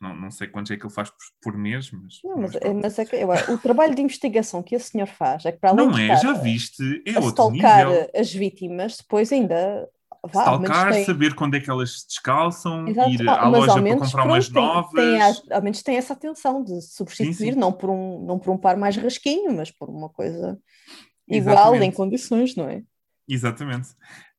não, 0.00 0.16
não 0.16 0.30
sei 0.30 0.48
quantos 0.48 0.72
é 0.72 0.76
que 0.76 0.84
ele 0.84 0.92
faz 0.92 1.08
por, 1.08 1.18
por 1.52 1.56
mês, 1.56 1.90
mas... 1.92 2.18
Não, 2.24 2.36
mas, 2.36 2.52
mas, 2.54 2.62
é, 2.62 2.74
mas 2.74 2.98
é 2.98 3.04
que, 3.04 3.14
eu, 3.14 3.28
o 3.28 3.58
trabalho 3.58 3.94
de 3.94 4.02
investigação 4.02 4.62
que 4.62 4.74
esse 4.74 4.90
senhor 4.90 5.06
faz 5.06 5.44
é 5.44 5.52
que 5.52 5.58
para 5.58 5.70
além 5.70 5.86
não 5.86 5.92
de 5.92 6.10
é, 6.10 6.16
já 6.16 6.32
viste, 6.32 7.02
é 7.06 7.18
outro 7.20 7.50
nível. 7.50 8.10
as 8.14 8.32
vítimas, 8.32 8.96
depois 8.96 9.32
ainda 9.32 9.88
Vá, 10.32 10.58
tem... 10.90 11.04
saber 11.04 11.34
quando 11.34 11.54
é 11.54 11.60
que 11.60 11.70
elas 11.70 12.00
se 12.00 12.08
descalçam, 12.08 12.86
Exato. 12.86 13.10
ir 13.10 13.28
à 13.28 13.48
loja 13.48 13.82
para 13.82 13.96
comprar 13.96 14.24
umas 14.24 14.48
tem, 14.48 14.62
novas. 14.62 15.40
Tem, 15.40 15.52
ao 15.52 15.62
menos 15.62 15.82
tem 15.82 15.96
essa 15.96 16.12
atenção 16.12 16.62
de 16.62 16.80
substituir, 16.82 17.34
sim, 17.34 17.52
sim. 17.52 17.58
Não, 17.58 17.72
por 17.72 17.90
um, 17.90 18.24
não 18.24 18.38
por 18.38 18.50
um 18.50 18.58
par 18.58 18.76
mais 18.76 18.96
rasquinho, 18.96 19.52
mas 19.52 19.70
por 19.70 19.88
uma 19.88 20.08
coisa 20.10 20.58
igual 21.26 21.56
Exatamente. 21.56 21.84
em 21.84 21.92
condições, 21.92 22.56
não 22.56 22.68
é? 22.68 22.82
Exatamente. 23.28 23.90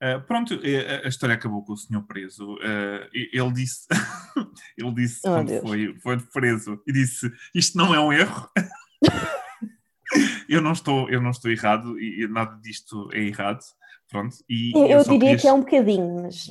Uh, 0.03 0.21
pronto, 0.27 0.59
eh, 0.63 1.01
a, 1.05 1.07
história 1.07 1.35
acabou 1.35 1.63
com 1.63 1.73
o 1.73 1.77
senhor 1.77 2.01
preso. 2.03 2.55
Uh, 2.55 3.07
ele 3.13 3.53
disse, 3.53 3.87
ele 4.77 4.93
disse 4.93 5.21
oh, 5.23 5.29
quando 5.29 5.61
foi, 5.61 5.95
foi 5.99 6.19
preso, 6.19 6.81
e 6.85 6.91
disse: 6.91 7.31
Isto 7.55 7.77
não 7.77 7.95
é 7.95 7.99
um 7.99 8.11
erro. 8.11 8.49
eu 10.49 10.61
não 10.61 10.73
estou, 10.73 11.09
eu 11.09 11.21
não 11.21 11.29
estou 11.29 11.49
errado 11.49 11.97
e 11.99 12.27
nada 12.27 12.59
disto 12.61 13.09
é 13.13 13.19
errado. 13.19 13.61
Pronto, 14.11 14.35
e 14.49 14.73
eu, 14.75 14.87
eu 14.87 15.03
diria 15.03 15.19
queria, 15.19 15.37
que 15.37 15.47
é 15.47 15.53
um 15.53 15.61
bocadinho, 15.61 16.21
mas. 16.21 16.45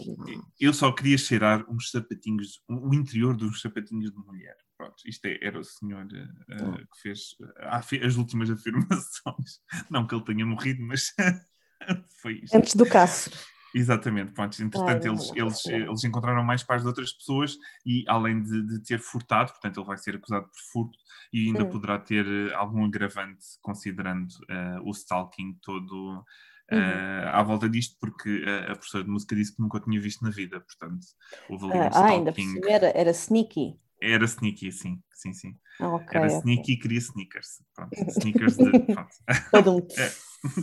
Eu 0.59 0.73
só 0.73 0.91
queria 0.93 1.19
cheirar 1.19 1.63
uns 1.71 1.91
sapatinhos, 1.91 2.63
o 2.67 2.95
interior 2.95 3.37
dos 3.37 3.61
sapatinhos 3.61 4.11
de 4.11 4.17
mulher. 4.17 4.57
Pronto, 4.79 4.97
isto 5.05 5.27
é, 5.27 5.39
era 5.43 5.61
o 5.61 5.63
senhor 5.63 6.07
uh, 6.07 6.79
que 6.79 7.01
fez 7.03 7.37
uh, 7.39 8.07
as 8.07 8.17
últimas 8.17 8.49
afirmações. 8.51 9.61
Não 9.91 10.07
que 10.07 10.15
ele 10.15 10.25
tenha 10.25 10.47
morrido, 10.47 10.83
mas 10.83 11.13
foi 12.23 12.41
isto. 12.43 12.57
Antes 12.57 12.75
do 12.75 12.87
caso. 12.87 13.31
Exatamente, 13.75 14.33
pronto. 14.33 14.61
Entretanto, 14.63 15.07
eles, 15.07 15.31
eles, 15.35 15.67
eles 15.67 16.05
encontraram 16.05 16.43
mais 16.43 16.63
pais 16.63 16.81
de 16.81 16.89
outras 16.89 17.13
pessoas 17.13 17.59
e, 17.85 18.05
além 18.09 18.43
de, 18.43 18.67
de, 18.67 18.83
ter 18.83 18.99
furtado, 18.99 19.53
portanto, 19.53 19.79
ele 19.79 19.87
vai 19.87 19.99
ser 19.99 20.17
acusado 20.17 20.47
por 20.47 20.61
furto 20.73 20.99
e 21.31 21.47
ainda 21.47 21.65
hum. 21.65 21.71
poderá 21.71 21.99
ter 21.99 22.27
eh, 22.27 22.55
algum 22.55 22.85
agravante, 22.85 23.45
considerando 23.61 24.31
uh, 24.33 24.83
o 24.83 24.91
stalking 24.91 25.59
todo 25.63 26.25
uhum. 26.73 27.29
à 27.29 27.43
volta 27.43 27.69
disto, 27.69 27.97
porque 28.01 28.45
a, 28.47 28.73
a 28.73 28.77
professora 28.77 29.05
de 29.05 29.11
música 29.11 29.35
disse 29.35 29.55
que 29.55 29.63
nunca 29.63 29.79
o 29.79 29.81
tinha 29.81 30.01
visto 30.01 30.23
na 30.23 30.31
vida, 30.31 30.61
portanto, 30.61 31.07
houve 31.49 31.65
ali 31.67 31.79
um 31.79 31.83
ah, 31.83 31.89
stalking. 31.89 32.55
ainda 32.55 32.71
era, 32.71 32.93
era 32.95 33.11
sneaky. 33.11 33.79
Era 34.03 34.25
sneaky, 34.25 34.73
sim, 34.73 35.03
sim, 35.13 35.33
sim. 35.35 35.57
Okay, 35.79 36.19
era 36.21 36.27
sneaky 36.29 36.63
okay. 36.63 36.75
e 36.75 36.79
queria 36.79 36.99
sneakers. 36.99 37.63
Pronto, 37.75 37.91
sneakers 38.19 38.57
de. 38.57 38.71
Pronto. 38.81 39.87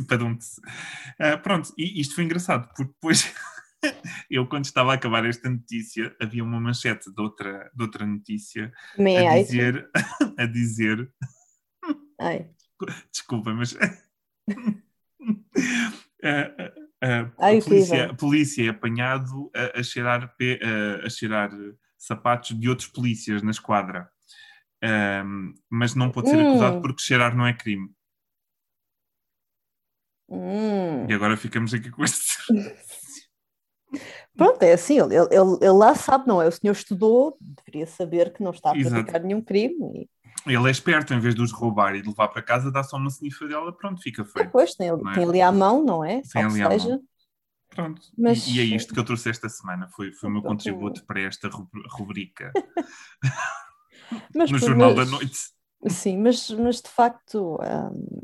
Padum. 0.08 0.34
uh, 0.34 1.38
pronto, 1.44 1.74
e 1.78 2.02
isto 2.02 2.16
foi 2.16 2.24
engraçado, 2.24 2.68
porque 2.68 2.86
depois 2.86 3.32
eu, 4.30 4.48
quando 4.48 4.66
estava 4.66 4.92
a 4.92 4.96
acabar 4.96 5.24
esta 5.26 5.50
notícia, 5.50 6.16
havia 6.20 6.44
uma 6.44 6.60
manchete 6.60 7.14
de 7.14 7.22
outra, 7.22 7.72
de 7.74 7.84
outra 7.84 8.06
notícia 8.06 8.72
a 8.98 9.42
dizer. 9.42 9.90
a 10.38 10.46
dizer. 10.46 11.12
Ai. 12.20 12.50
Desculpa, 13.12 13.54
mas. 13.54 13.76
a, 17.02 17.32
Ai, 17.40 17.62
polícia, 17.62 18.14
polícia 18.16 18.66
é 18.66 18.70
apanhado 18.70 19.52
a, 19.56 19.80
a 19.80 19.84
cheirar, 19.84 20.24
a, 20.24 21.06
a 21.06 21.10
cheirar 21.10 21.52
sapatos 21.98 22.60
de 22.60 22.70
outros 22.70 22.88
polícias 22.88 23.42
na 23.42 23.52
esquadra. 23.52 24.10
Um, 24.84 25.54
mas 25.70 25.96
não 25.96 26.12
pode 26.12 26.30
ser 26.30 26.40
acusado 26.40 26.78
hum. 26.78 26.82
porque 26.82 27.02
cheirar 27.02 27.36
não 27.36 27.46
é 27.46 27.54
crime. 27.54 27.90
Hum. 30.30 31.08
E 31.10 31.14
agora 31.14 31.38
ficamos 31.38 31.74
aqui 31.74 31.90
com 31.90 32.04
este. 32.04 32.38
Pronto, 34.36 34.62
é 34.62 34.74
assim, 34.74 35.00
ele, 35.00 35.16
ele, 35.16 35.58
ele, 35.62 35.72
lá 35.72 35.96
sabe, 35.96 36.28
não 36.28 36.42
é? 36.42 36.48
O 36.48 36.52
senhor 36.52 36.74
estudou, 36.74 37.38
deveria 37.40 37.88
saber 37.88 38.32
que 38.34 38.44
não 38.44 38.52
está 38.52 38.72
a 38.72 38.74
praticar 38.74 39.24
nenhum 39.24 39.42
crime. 39.42 39.76
E... 40.02 40.10
Ele 40.46 40.68
é 40.68 40.72
esperto, 40.72 41.14
em 41.14 41.20
vez 41.20 41.36
de 41.36 41.42
os 41.42 41.52
roubar 41.52 41.96
e 41.96 42.02
de 42.02 42.08
levar 42.08 42.28
para 42.30 42.42
casa, 42.42 42.72
dá 42.72 42.84
só 42.84 42.98
uma 42.98 43.10
dela 43.48 43.76
pronto, 43.76 44.02
fica 44.02 44.24
feito. 44.24 44.48
Ah, 44.48 44.52
pois, 44.52 44.76
tem, 44.76 44.90
é? 44.90 44.98
tem 45.14 45.24
ali 45.24 45.42
à 45.42 45.52
mão, 45.52 45.84
não 45.84 46.04
é? 46.04 46.22
Tem 46.32 46.44
ali 46.44 46.62
à 46.62 46.70
mão. 46.70 47.04
Pronto. 47.70 48.02
Mas... 48.18 48.48
E, 48.48 48.58
e, 48.58 48.60
é 48.60 48.64
isto 48.64 48.94
que 48.94 49.00
eu 49.00 49.04
trouxe 49.04 49.30
esta 49.30 49.50
semana. 49.50 49.90
Foi, 49.90 50.12
foi 50.14 50.30
o 50.30 50.32
meu 50.32 50.42
contributo 50.42 51.06
para 51.06 51.22
esta 51.22 51.50
rubrica 51.92 52.52
no 54.34 54.58
Jornal 54.58 54.96
mas, 54.96 55.06
da 55.10 55.18
Noite. 55.18 55.38
Sim, 55.90 56.18
mas, 56.18 56.50
mas 56.52 56.82
de 56.82 56.90
facto 56.90 57.60
um, 57.62 58.22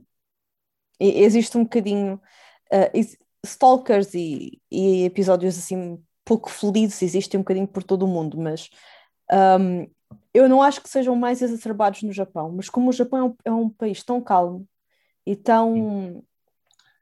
existe 1.00 1.58
um 1.58 1.63
bocadinho. 1.63 2.22
Uh, 2.72 3.24
stalkers 3.46 4.13
e, 4.13 4.62
e, 4.72 5.03
episódios 5.03 5.58
assim 5.58 6.01
pouco 6.24 6.50
felizes 6.50 7.01
existem 7.01 7.38
um 7.38 7.43
bocadinho 7.43 7.67
por 7.67 7.84
todo 7.84 8.03
o 8.03 8.08
mundo, 8.08 8.38
mas 8.38 8.70
um, 9.60 9.86
eu 10.34 10.50
não 10.50 10.62
acho 10.62 10.82
que 10.82 10.90
sejam 10.90 11.16
mais 11.16 11.42
exacerbados 11.42 12.02
no 12.04 12.12
Japão. 12.12 12.52
Mas 12.56 12.70
como 12.70 12.90
o 12.90 12.94
Japão 12.94 13.20
é 13.20 13.24
um, 13.24 13.36
é 13.46 13.52
um 13.52 13.70
país 13.70 14.04
tão 14.04 14.20
calmo 14.22 14.68
e 15.25 15.36
tão 15.36 16.24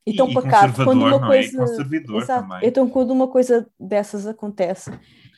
e 0.06 0.16
tão 0.16 0.34
pacato 0.34 0.84
quando 0.84 1.06
uma 1.06 1.16
é? 1.16 1.20
coisa. 1.20 1.64
Exato. 1.64 2.48
Também. 2.48 2.68
Então, 2.68 2.90
quando 2.90 3.12
uma 3.12 3.28
coisa 3.28 3.68
dessas 3.80 4.28
acontece, 4.28 4.92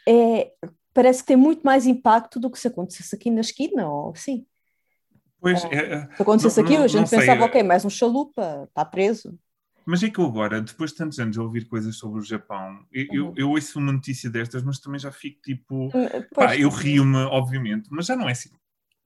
é, 0.07 0.51
parece 0.93 1.21
que 1.21 1.27
tem 1.27 1.35
muito 1.35 1.61
mais 1.61 1.85
impacto 1.85 2.39
do 2.39 2.49
que 2.49 2.59
se 2.59 2.67
acontecesse 2.67 3.13
aqui 3.15 3.29
na 3.29 3.41
esquina, 3.41 3.89
ou 3.89 4.15
sim. 4.15 4.45
Pois, 5.39 5.63
é, 5.65 5.75
é 5.75 6.15
se 6.15 6.21
acontecesse 6.21 6.61
não, 6.61 6.65
aqui, 6.65 6.77
a 6.77 6.87
gente 6.87 7.09
pensava, 7.09 7.39
sei. 7.39 7.47
ok, 7.47 7.63
mais 7.63 7.83
um 7.83 7.89
chalupa, 7.89 8.63
está 8.69 8.85
preso. 8.85 9.37
Mas 9.85 10.01
é 10.03 10.09
que 10.09 10.19
eu 10.19 10.25
agora, 10.25 10.61
depois 10.61 10.91
de 10.91 10.97
tantos 10.97 11.19
anos 11.19 11.37
a 11.37 11.43
ouvir 11.43 11.65
coisas 11.65 11.95
sobre 11.95 12.19
o 12.19 12.23
Japão, 12.23 12.85
eu, 12.91 13.05
uhum. 13.05 13.15
eu, 13.15 13.33
eu 13.37 13.49
ouço 13.51 13.79
uma 13.79 13.91
notícia 13.91 14.29
destas, 14.29 14.63
mas 14.63 14.79
também 14.79 14.99
já 14.99 15.11
fico 15.11 15.41
tipo. 15.41 15.87
Hum, 15.87 16.07
pá, 16.33 16.55
eu 16.55 16.69
rio-me, 16.69 17.17
obviamente, 17.17 17.89
mas 17.91 18.05
já 18.05 18.15
não 18.15 18.29
é 18.29 18.31
assim. 18.31 18.49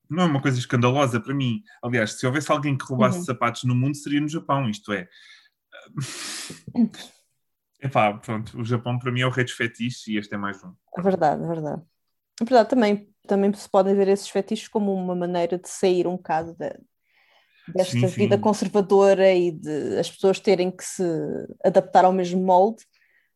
Não 0.09 0.23
é 0.23 0.25
uma 0.25 0.41
coisa 0.41 0.57
escandalosa 0.57 1.19
para 1.19 1.33
mim. 1.33 1.61
Aliás, 1.83 2.13
se 2.13 2.25
houvesse 2.25 2.51
alguém 2.51 2.77
que 2.77 2.85
roubasse 2.85 3.19
uhum. 3.19 3.25
sapatos 3.25 3.63
no 3.63 3.75
mundo, 3.75 3.97
seria 3.97 4.21
no 4.21 4.29
Japão. 4.29 4.69
Isto 4.69 4.93
é, 4.93 5.07
Epá, 7.79 8.13
pronto, 8.13 8.59
o 8.59 8.65
Japão 8.65 8.97
para 8.97 9.11
mim 9.11 9.21
é 9.21 9.27
o 9.27 9.29
rei 9.29 9.43
dos 9.43 9.53
fetiches 9.53 10.07
e 10.07 10.17
este 10.17 10.33
é 10.33 10.37
mais 10.37 10.63
um. 10.63 10.73
É 10.97 11.01
verdade, 11.01 11.43
é 11.43 11.47
verdade. 11.47 11.81
É 12.41 12.43
verdade, 12.43 12.69
também, 12.69 13.09
também 13.27 13.53
se 13.53 13.69
podem 13.69 13.95
ver 13.95 14.07
esses 14.07 14.29
fetiches 14.29 14.67
como 14.67 14.93
uma 14.93 15.15
maneira 15.15 15.57
de 15.57 15.69
sair 15.69 16.07
um 16.07 16.17
bocado 16.17 16.55
de, 16.55 16.75
desta 17.73 17.91
sim, 17.91 18.07
vida 18.07 18.35
sim. 18.35 18.41
conservadora 18.41 19.33
e 19.33 19.51
de 19.51 19.97
as 19.99 20.09
pessoas 20.09 20.39
terem 20.39 20.71
que 20.71 20.83
se 20.83 21.03
adaptar 21.63 22.05
ao 22.05 22.13
mesmo 22.13 22.41
molde. 22.41 22.83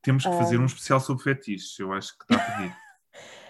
Temos 0.01 0.23
que 0.23 0.31
fazer 0.31 0.59
um 0.59 0.65
especial 0.65 0.99
sobre 0.99 1.23
fetiches, 1.23 1.77
eu 1.79 1.93
acho 1.93 2.17
que 2.17 2.33
está 2.33 2.43
a 2.43 2.51
pedir. 2.57 2.75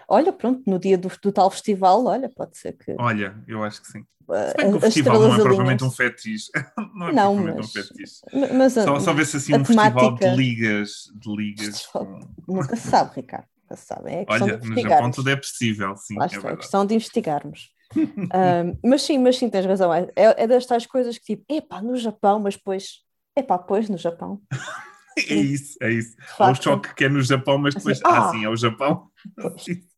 Olha, 0.07 0.33
pronto, 0.33 0.61
no 0.69 0.77
dia 0.77 0.97
do, 0.97 1.09
do, 1.21 1.31
tal 1.31 1.49
festival, 1.49 2.05
olha, 2.05 2.29
pode 2.29 2.57
ser 2.57 2.73
que. 2.73 2.93
Olha, 2.99 3.33
eu 3.47 3.63
acho 3.63 3.81
que 3.81 3.87
sim. 3.87 4.05
Se 4.21 4.57
bem 4.57 4.71
que 4.71 4.77
o 4.77 4.79
festival 4.81 5.19
não 5.19 5.35
é 5.35 5.39
propriamente 5.39 5.83
um 5.85 5.91
fetiche. 5.91 6.49
não 6.93 7.07
é 7.07 7.13
não, 7.13 7.35
propriamente 7.35 7.57
mas, 7.57 7.65
um 7.65 7.87
fetiche. 7.87 8.21
Mas, 8.53 8.73
só, 8.73 8.99
só 8.99 9.13
vê-se 9.13 9.37
assim 9.37 9.55
um 9.55 9.63
temática... 9.63 9.99
festival 10.01 10.35
de 10.35 10.35
ligas. 10.35 10.91
De 11.15 11.35
ligas 11.35 11.85
com... 11.93 12.19
Nunca 12.45 12.75
se 12.75 12.89
sabe, 12.89 13.15
Ricardo. 13.15 13.47
Nunca 13.61 13.75
se 13.77 13.85
sabe. 13.85 14.11
É 14.11 14.25
olha, 14.27 14.57
no 14.57 14.81
Japão 14.81 15.11
tudo 15.11 15.29
é 15.29 15.35
possível, 15.37 15.95
sim. 15.95 16.15
É, 16.19 16.51
é 16.51 16.55
questão 16.57 16.85
de 16.85 16.95
investigarmos. 16.95 17.69
Um, 17.97 18.77
mas 18.89 19.01
sim, 19.03 19.17
mas 19.17 19.37
sim, 19.37 19.49
tens 19.49 19.65
razão. 19.65 19.93
É, 19.93 20.07
é 20.15 20.47
das 20.47 20.65
tais 20.65 20.85
coisas 20.85 21.17
que 21.17 21.35
tipo, 21.35 21.45
epá, 21.49 21.81
no 21.81 21.95
Japão, 21.95 22.39
mas 22.39 22.55
depois, 22.55 23.03
epá, 23.35 23.57
pois 23.57 23.89
no 23.89 23.97
Japão. 23.97 24.41
é 25.17 25.35
isso, 25.35 25.77
é 25.81 25.91
isso. 25.91 26.15
Há 26.39 26.51
o 26.51 26.55
choque 26.55 26.93
que 26.95 27.05
é 27.05 27.09
no 27.09 27.21
Japão, 27.21 27.57
mas 27.57 27.75
depois, 27.75 28.01
assim, 28.01 28.15
ah, 28.15 28.19
ah, 28.19 28.31
sim, 28.31 28.43
é 28.45 28.49
o 28.49 28.55
Japão. 28.55 29.09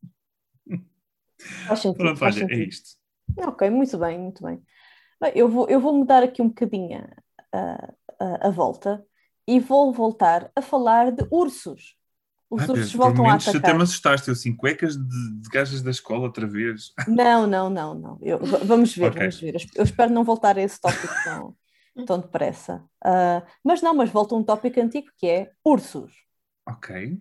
Faz 1.66 1.80
sentido, 1.80 1.98
Pronto, 2.02 2.18
faz 2.18 2.34
olha, 2.34 2.44
é 2.44 2.48
sentido. 2.48 2.62
é 2.62 2.64
isto. 2.68 2.90
Ok, 3.38 3.70
muito 3.70 3.98
bem, 3.98 4.18
muito 4.18 4.42
bem. 4.42 4.62
Eu 5.34 5.48
vou, 5.48 5.68
eu 5.68 5.80
vou 5.80 5.92
mudar 5.94 6.22
aqui 6.22 6.42
um 6.42 6.48
bocadinho 6.48 7.06
a, 7.52 7.92
a, 8.20 8.48
a 8.48 8.50
volta 8.50 9.04
e 9.46 9.60
vou 9.60 9.92
voltar 9.92 10.50
a 10.54 10.62
falar 10.62 11.10
de 11.12 11.26
ursos. 11.30 11.96
Os 12.50 12.62
ah, 12.62 12.72
ursos 12.72 12.92
voltam 12.92 13.28
a 13.28 13.34
atacar. 13.34 13.56
Até 13.56 13.74
me 13.74 13.82
assustaste, 13.82 14.28
eu 14.28 14.32
assim, 14.32 14.54
cuecas 14.54 14.96
de, 14.96 15.40
de 15.40 15.48
gajas 15.48 15.82
da 15.82 15.90
escola 15.90 16.22
outra 16.24 16.46
vez. 16.46 16.92
Não, 17.08 17.46
não, 17.46 17.68
não, 17.70 17.94
não. 17.94 18.18
Eu, 18.20 18.38
vamos 18.38 18.94
ver, 18.94 19.10
okay. 19.10 19.20
vamos 19.20 19.40
ver. 19.40 19.56
Eu 19.74 19.84
espero 19.84 20.12
não 20.12 20.24
voltar 20.24 20.56
a 20.56 20.62
esse 20.62 20.80
tópico 20.80 21.14
tão, 21.24 21.56
tão 22.06 22.20
depressa. 22.20 22.84
Uh, 23.04 23.44
mas 23.64 23.82
não, 23.82 23.94
mas 23.94 24.10
volta 24.10 24.34
a 24.34 24.38
um 24.38 24.44
tópico 24.44 24.80
antigo 24.80 25.08
que 25.16 25.26
é 25.26 25.50
ursos. 25.64 26.12
Ok. 26.68 27.18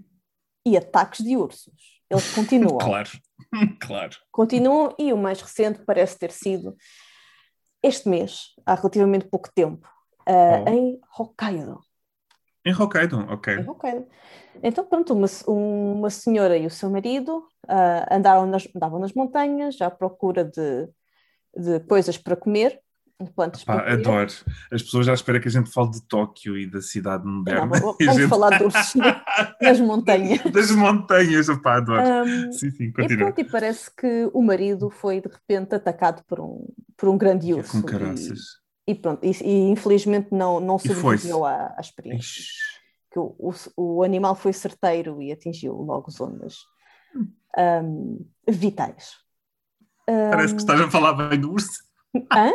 E 0.65 0.77
ataques 0.77 1.24
de 1.24 1.36
ursos. 1.36 1.94
Eles 2.10 2.34
continuam. 2.34 2.77
claro, 2.80 3.10
claro. 3.82 4.18
Continuam 4.32 4.96
e 5.00 5.12
o 5.12 5.18
mais 5.18 5.42
recente 5.42 5.84
parece 5.86 6.18
ter 6.18 6.32
sido 6.32 6.75
este 7.82 8.08
mês, 8.08 8.53
há 8.65 8.75
relativamente 8.75 9.27
pouco 9.27 9.50
tempo, 9.53 9.86
uh, 10.27 10.63
oh. 10.65 10.70
em 10.70 11.01
Hokkaido. 11.18 11.82
Em 12.65 12.74
Hokkaido, 12.74 13.25
ok. 13.29 13.55
Em 13.55 13.70
Hokkaido. 13.70 14.05
Então, 14.62 14.86
pronto, 14.86 15.13
uma, 15.13 15.27
uma 15.48 16.10
senhora 16.10 16.58
e 16.58 16.65
o 16.65 16.70
seu 16.70 16.89
marido 16.89 17.39
uh, 17.65 18.05
andaram 18.10 18.46
nas, 18.46 18.67
andavam 18.75 19.00
nas 19.00 19.13
montanhas 19.13 19.82
à 19.82 19.89
procura 19.89 20.46
de, 20.46 20.88
de 21.55 21.79
coisas 21.82 22.17
para 22.17 22.36
comer 22.36 22.79
plantas 23.29 23.63
Pá, 23.63 23.79
adoro. 23.89 24.32
As 24.72 24.82
pessoas 24.82 25.05
já 25.05 25.13
esperam 25.13 25.39
que 25.39 25.48
a 25.48 25.51
gente 25.51 25.72
fale 25.72 25.91
de 25.91 26.01
Tóquio 26.08 26.58
e 26.58 26.70
da 26.70 26.82
cidade 26.82 27.25
moderna. 27.25 27.79
Não, 27.79 27.96
vamos 28.00 28.15
gente... 28.15 28.27
falar 28.27 28.58
dos, 28.58 28.74
das 29.62 29.79
montanhas. 29.79 30.41
Das 30.51 30.72
montanhas, 30.72 31.50
opá, 31.50 31.77
adoro. 31.77 32.01
Um, 32.01 32.51
sim, 32.51 32.72
sim, 32.72 32.91
continua. 32.91 33.13
E, 33.13 33.17
pronto, 33.17 33.41
e 33.41 33.43
parece 33.43 33.91
que 33.96 34.29
o 34.34 34.41
marido 34.41 34.89
foi 34.89 35.22
de 35.22 35.29
repente 35.29 35.75
atacado 35.75 36.24
por 36.27 36.39
um, 36.39 36.67
por 36.98 37.10
um 37.10 37.17
grande 37.17 37.53
urso. 37.53 37.72
com 37.72 37.88
caraças. 37.88 38.62
E, 38.86 38.94
pronto, 38.94 39.25
e, 39.25 39.32
e, 39.42 39.70
infelizmente 39.70 40.30
não, 40.32 40.60
não 40.60 40.78
sobreviveu 40.78 41.46
à, 41.46 41.74
à 41.78 41.80
experiência. 41.80 42.44
Que 43.12 43.20
o, 43.20 43.36
o, 43.38 43.54
o, 43.78 44.04
animal 44.04 44.36
foi 44.36 44.52
certeiro 44.52 45.22
e 45.22 45.32
atingiu 45.32 45.74
logo 45.75 46.12
zonas 46.12 46.58
um, 47.58 48.25
vitais. 48.48 49.16
Parece 50.06 50.56
que 50.56 50.62
estás 50.62 50.82
a 50.82 50.92
falar 50.92 51.13
bem 51.13 51.40
do 51.40 51.52
urso. 51.52 51.84
Hã? 52.32 52.52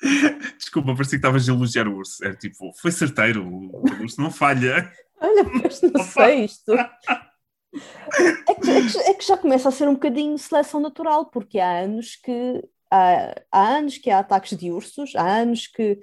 Desculpa, 0.56 0.94
parecia 0.94 1.10
que 1.10 1.26
estavas 1.26 1.48
a 1.48 1.52
elogiar 1.52 1.86
o 1.86 1.96
urso. 1.96 2.24
É 2.24 2.34
tipo, 2.34 2.72
foi 2.80 2.90
certeiro, 2.90 3.46
o 3.46 3.82
urso 4.00 4.20
não 4.20 4.30
falha. 4.30 4.90
Olha, 5.20 5.44
mas 5.44 5.82
não 5.82 6.02
sei 6.04 6.44
isto. 6.46 6.72
É 6.72 8.54
que, 8.54 8.70
é, 8.70 8.88
que, 8.88 8.98
é 8.98 9.14
que, 9.14 9.24
já 9.26 9.36
começa 9.36 9.68
a 9.68 9.72
ser 9.72 9.86
um 9.86 9.94
bocadinho 9.94 10.36
seleção 10.38 10.80
natural, 10.80 11.26
porque 11.26 11.58
há 11.58 11.80
anos 11.80 12.16
que 12.16 12.64
há, 12.90 13.34
há 13.50 13.68
anos 13.76 13.98
que 13.98 14.10
há 14.10 14.18
ataques 14.18 14.56
de 14.56 14.70
ursos, 14.70 15.14
há 15.14 15.26
anos 15.26 15.66
que 15.66 15.98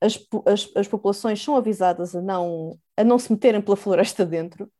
as, 0.00 0.18
as, 0.46 0.68
as 0.76 0.88
populações 0.88 1.42
são 1.42 1.56
avisadas 1.56 2.14
a 2.14 2.20
não, 2.20 2.78
a 2.96 3.04
não 3.04 3.18
se 3.18 3.30
meterem 3.32 3.60
pela 3.60 3.76
floresta 3.76 4.26
dentro. 4.26 4.70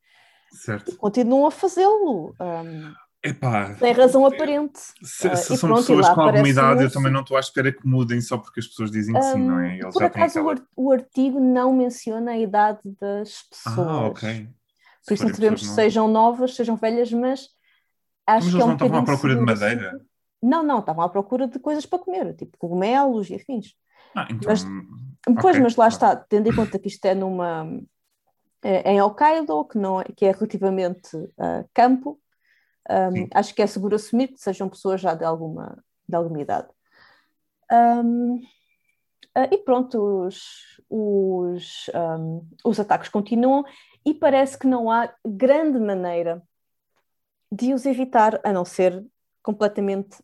Certo. 0.52 0.94
continuam 0.96 1.46
a 1.46 1.50
fazê-lo. 1.50 2.34
Um, 2.38 2.92
Epá, 3.24 3.74
Tem 3.76 3.92
razão 3.92 4.26
aparente. 4.26 4.80
Se, 5.02 5.28
ah, 5.28 5.36
se 5.36 5.52
uh, 5.52 5.56
são 5.56 5.68
pronto, 5.68 5.86
pessoas 5.86 6.08
com 6.08 6.20
alguma 6.20 6.48
idade, 6.48 6.82
eu 6.82 6.90
também 6.90 7.12
não 7.12 7.20
estou 7.20 7.36
à 7.36 7.40
espera 7.40 7.70
que 7.70 7.86
mudem 7.86 8.20
só 8.20 8.36
porque 8.36 8.58
as 8.58 8.66
pessoas 8.66 8.90
dizem 8.90 9.14
que 9.14 9.22
sim, 9.22 9.38
não 9.38 9.60
é? 9.60 9.78
Eles 9.78 9.94
por 9.94 10.02
acaso, 10.02 10.40
aquela... 10.40 10.66
o 10.74 10.90
artigo 10.90 11.38
não 11.38 11.72
menciona 11.72 12.32
a 12.32 12.38
idade 12.38 12.80
das 13.00 13.42
pessoas. 13.42 13.78
Ah, 13.78 14.06
ok. 14.06 14.48
Por 15.06 15.14
isso 15.14 15.24
não 15.24 15.34
sabemos 15.34 15.60
se 15.62 15.74
sejam 15.74 16.08
novas, 16.08 16.56
sejam 16.56 16.76
velhas, 16.76 17.12
mas 17.12 17.48
acho 18.26 18.46
mas 18.46 18.54
que 18.54 18.60
é 18.60 18.64
um 18.64 18.66
não 18.68 18.74
estavam 18.74 18.98
à 18.98 19.04
procura 19.04 19.36
de 19.36 19.40
madeira? 19.40 19.88
Assim. 19.88 20.11
Não, 20.42 20.62
não, 20.62 20.80
estavam 20.80 21.04
à 21.04 21.08
procura 21.08 21.46
de 21.46 21.58
coisas 21.58 21.86
para 21.86 22.00
comer, 22.00 22.34
tipo 22.34 22.58
cogumelos 22.58 23.30
e 23.30 23.36
afins. 23.36 23.74
Ah, 24.14 24.26
então... 24.30 24.50
Mas, 24.50 24.64
pois, 25.40 25.54
okay. 25.54 25.60
mas 25.60 25.76
lá 25.76 25.88
está, 25.88 26.16
tendo 26.16 26.48
em 26.48 26.54
conta 26.54 26.78
que 26.78 26.88
isto 26.88 27.04
é 27.04 27.14
numa 27.14 27.66
é, 28.62 28.92
em 28.92 29.02
Hokkaido, 29.02 29.64
que, 29.64 29.76
não, 29.76 30.00
é, 30.00 30.04
que 30.04 30.24
é 30.24 30.30
relativamente 30.30 31.16
uh, 31.16 31.68
campo, 31.74 32.20
um, 32.88 33.28
acho 33.34 33.54
que 33.54 33.62
é 33.62 33.66
seguro 33.66 33.96
assumir 33.96 34.28
que 34.28 34.40
sejam 34.40 34.68
pessoas 34.68 35.00
já 35.00 35.14
de 35.14 35.24
alguma, 35.24 35.82
de 36.08 36.14
alguma 36.14 36.40
idade. 36.40 36.68
Um, 37.70 38.36
uh, 38.36 39.48
e 39.50 39.58
pronto, 39.58 40.26
os, 40.26 40.80
os, 40.88 41.90
um, 41.94 42.48
os 42.64 42.78
ataques 42.78 43.08
continuam 43.08 43.64
e 44.06 44.14
parece 44.14 44.56
que 44.56 44.66
não 44.66 44.90
há 44.90 45.12
grande 45.26 45.78
maneira 45.78 46.42
de 47.50 47.74
os 47.74 47.84
evitar, 47.84 48.40
a 48.44 48.52
não 48.52 48.64
ser 48.64 49.04
completamente 49.42 50.22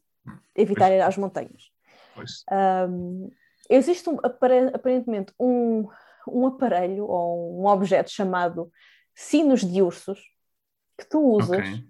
evitar 0.55 0.91
ir 0.91 1.01
às 1.01 1.17
montanhas. 1.17 1.71
Um, 2.51 3.31
existe 3.69 4.09
um, 4.09 4.19
aparentemente 4.23 5.33
um, 5.39 5.89
um 6.27 6.47
aparelho 6.47 7.07
ou 7.07 7.61
um 7.61 7.67
objeto 7.67 8.11
chamado 8.11 8.71
sinos 9.15 9.61
de 9.61 9.83
ursos 9.83 10.21
que 10.97 11.09
tu 11.09 11.21
usas 11.21 11.59
okay. 11.59 11.85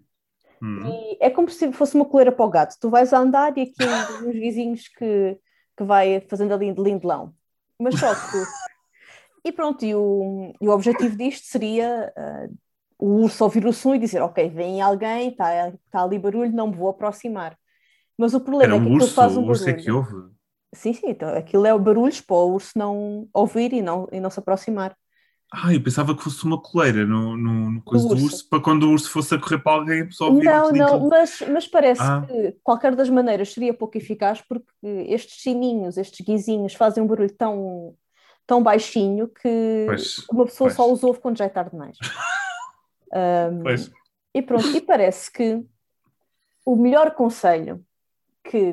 Hum. 0.62 0.86
e 0.86 1.18
é 1.20 1.30
como 1.30 1.48
se 1.48 1.72
fosse 1.72 1.94
uma 1.94 2.04
coleira 2.04 2.32
para 2.32 2.44
o 2.44 2.50
gato. 2.50 2.76
Tu 2.80 2.90
vais 2.90 3.12
a 3.12 3.18
andar 3.18 3.56
e 3.56 3.62
aqui 3.62 4.24
uns 4.24 4.34
vizinhos 4.36 4.88
que, 4.88 5.38
que 5.76 5.84
vai 5.84 6.20
fazendo 6.28 6.52
ali 6.52 6.72
de 6.72 6.82
lindelão. 6.82 7.34
Mas 7.78 7.98
só 7.98 8.14
que 8.14 8.30
tu... 8.32 8.38
E 9.44 9.52
pronto, 9.52 9.82
e 9.84 9.94
o, 9.94 10.52
e 10.60 10.68
o 10.68 10.72
objetivo 10.72 11.16
disto 11.16 11.46
seria 11.46 12.12
uh, 12.14 12.54
o 12.98 13.22
urso 13.22 13.44
ouvir 13.44 13.64
o 13.64 13.72
som 13.72 13.94
e 13.94 13.98
dizer, 13.98 14.20
ok, 14.20 14.48
vem 14.50 14.82
alguém, 14.82 15.30
está 15.30 15.72
tá 15.90 16.02
ali 16.02 16.18
barulho, 16.18 16.52
não 16.52 16.66
me 16.66 16.76
vou 16.76 16.90
aproximar. 16.90 17.56
Mas 18.18 18.34
o 18.34 18.40
problema 18.40 18.74
Era 18.74 18.82
um 18.82 18.84
é 18.84 18.88
que 18.88 18.94
urso, 18.96 19.14
faz 19.14 19.32
um 19.32 19.36
barulho. 19.36 19.50
urso 19.50 19.70
é 19.70 19.72
que 19.74 19.90
ouve? 19.90 20.38
Sim, 20.74 20.92
sim, 20.92 21.06
então 21.10 21.28
aquilo 21.30 21.64
é 21.66 21.72
o 21.72 21.78
barulhos 21.78 22.20
para 22.20 22.36
o 22.36 22.52
urso 22.52 22.76
não 22.76 23.28
ouvir 23.32 23.72
e 23.72 23.80
não, 23.80 24.08
e 24.12 24.20
não 24.20 24.28
se 24.28 24.40
aproximar. 24.40 24.94
Ah, 25.50 25.72
eu 25.72 25.82
pensava 25.82 26.14
que 26.14 26.22
fosse 26.22 26.44
uma 26.44 26.60
coleira 26.60 27.06
no, 27.06 27.34
no, 27.34 27.70
no 27.70 27.82
coisa 27.82 28.06
do 28.06 28.12
urso. 28.12 28.26
do 28.26 28.32
urso. 28.32 28.48
para 28.50 28.60
quando 28.60 28.82
o 28.82 28.90
urso 28.90 29.10
fosse 29.10 29.34
a 29.34 29.38
correr 29.40 29.58
para 29.58 29.72
alguém 29.72 30.02
a 30.02 30.06
pessoa 30.06 30.30
ouvir 30.30 30.44
Não, 30.44 30.70
não, 30.70 31.08
mas, 31.08 31.42
mas 31.50 31.66
parece 31.66 32.02
ah. 32.02 32.22
que 32.26 32.52
qualquer 32.62 32.94
das 32.94 33.08
maneiras 33.08 33.54
seria 33.54 33.72
pouco 33.72 33.96
eficaz 33.96 34.42
porque 34.42 34.70
estes 34.82 35.42
sininhos, 35.42 35.96
estes 35.96 36.20
guizinhos 36.20 36.74
fazem 36.74 37.02
um 37.02 37.06
barulho 37.06 37.32
tão, 37.32 37.94
tão 38.46 38.62
baixinho 38.62 39.26
que 39.26 39.84
pois, 39.86 40.18
uma 40.30 40.44
pessoa 40.44 40.68
pois. 40.68 40.76
só 40.76 40.92
os 40.92 41.02
ouve 41.02 41.20
quando 41.20 41.38
já 41.38 41.46
é 41.46 41.48
tarde 41.48 41.70
demais. 41.70 41.96
um, 43.50 43.62
pois. 43.62 43.90
E 44.34 44.42
pronto, 44.42 44.68
e 44.68 44.82
parece 44.82 45.32
que 45.32 45.64
o 46.66 46.76
melhor 46.76 47.12
conselho 47.14 47.82
que 48.48 48.72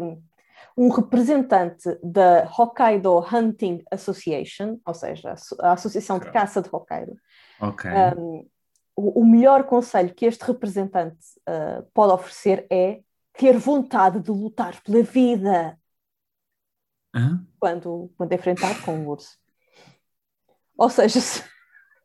um 0.77 0.89
representante 0.89 1.97
da 2.01 2.49
Hokkaido 2.57 3.19
Hunting 3.19 3.83
Association, 3.91 4.79
ou 4.85 4.93
seja, 4.93 5.35
a 5.59 5.73
Associação 5.73 6.19
de 6.19 6.31
Caça 6.31 6.61
de 6.61 6.69
Hokkaido. 6.71 7.15
Okay. 7.61 7.91
Um, 8.17 8.47
o, 8.95 9.25
melhor 9.25 9.65
conselho 9.65 10.13
que 10.13 10.25
este 10.25 10.43
representante 10.43 11.17
uh, 11.47 11.83
pode 11.93 12.13
oferecer 12.13 12.65
é 12.69 13.01
ter 13.37 13.57
vontade 13.57 14.19
de 14.21 14.31
lutar 14.31 14.81
pela 14.81 15.03
vida 15.03 15.77
quando, 17.59 18.11
quando 18.17 18.33
enfrentar 18.33 18.81
com 18.83 18.95
um 18.95 19.07
urso. 19.07 19.37
Ou 20.77 20.89
seja, 20.89 21.19
se, 21.21 21.43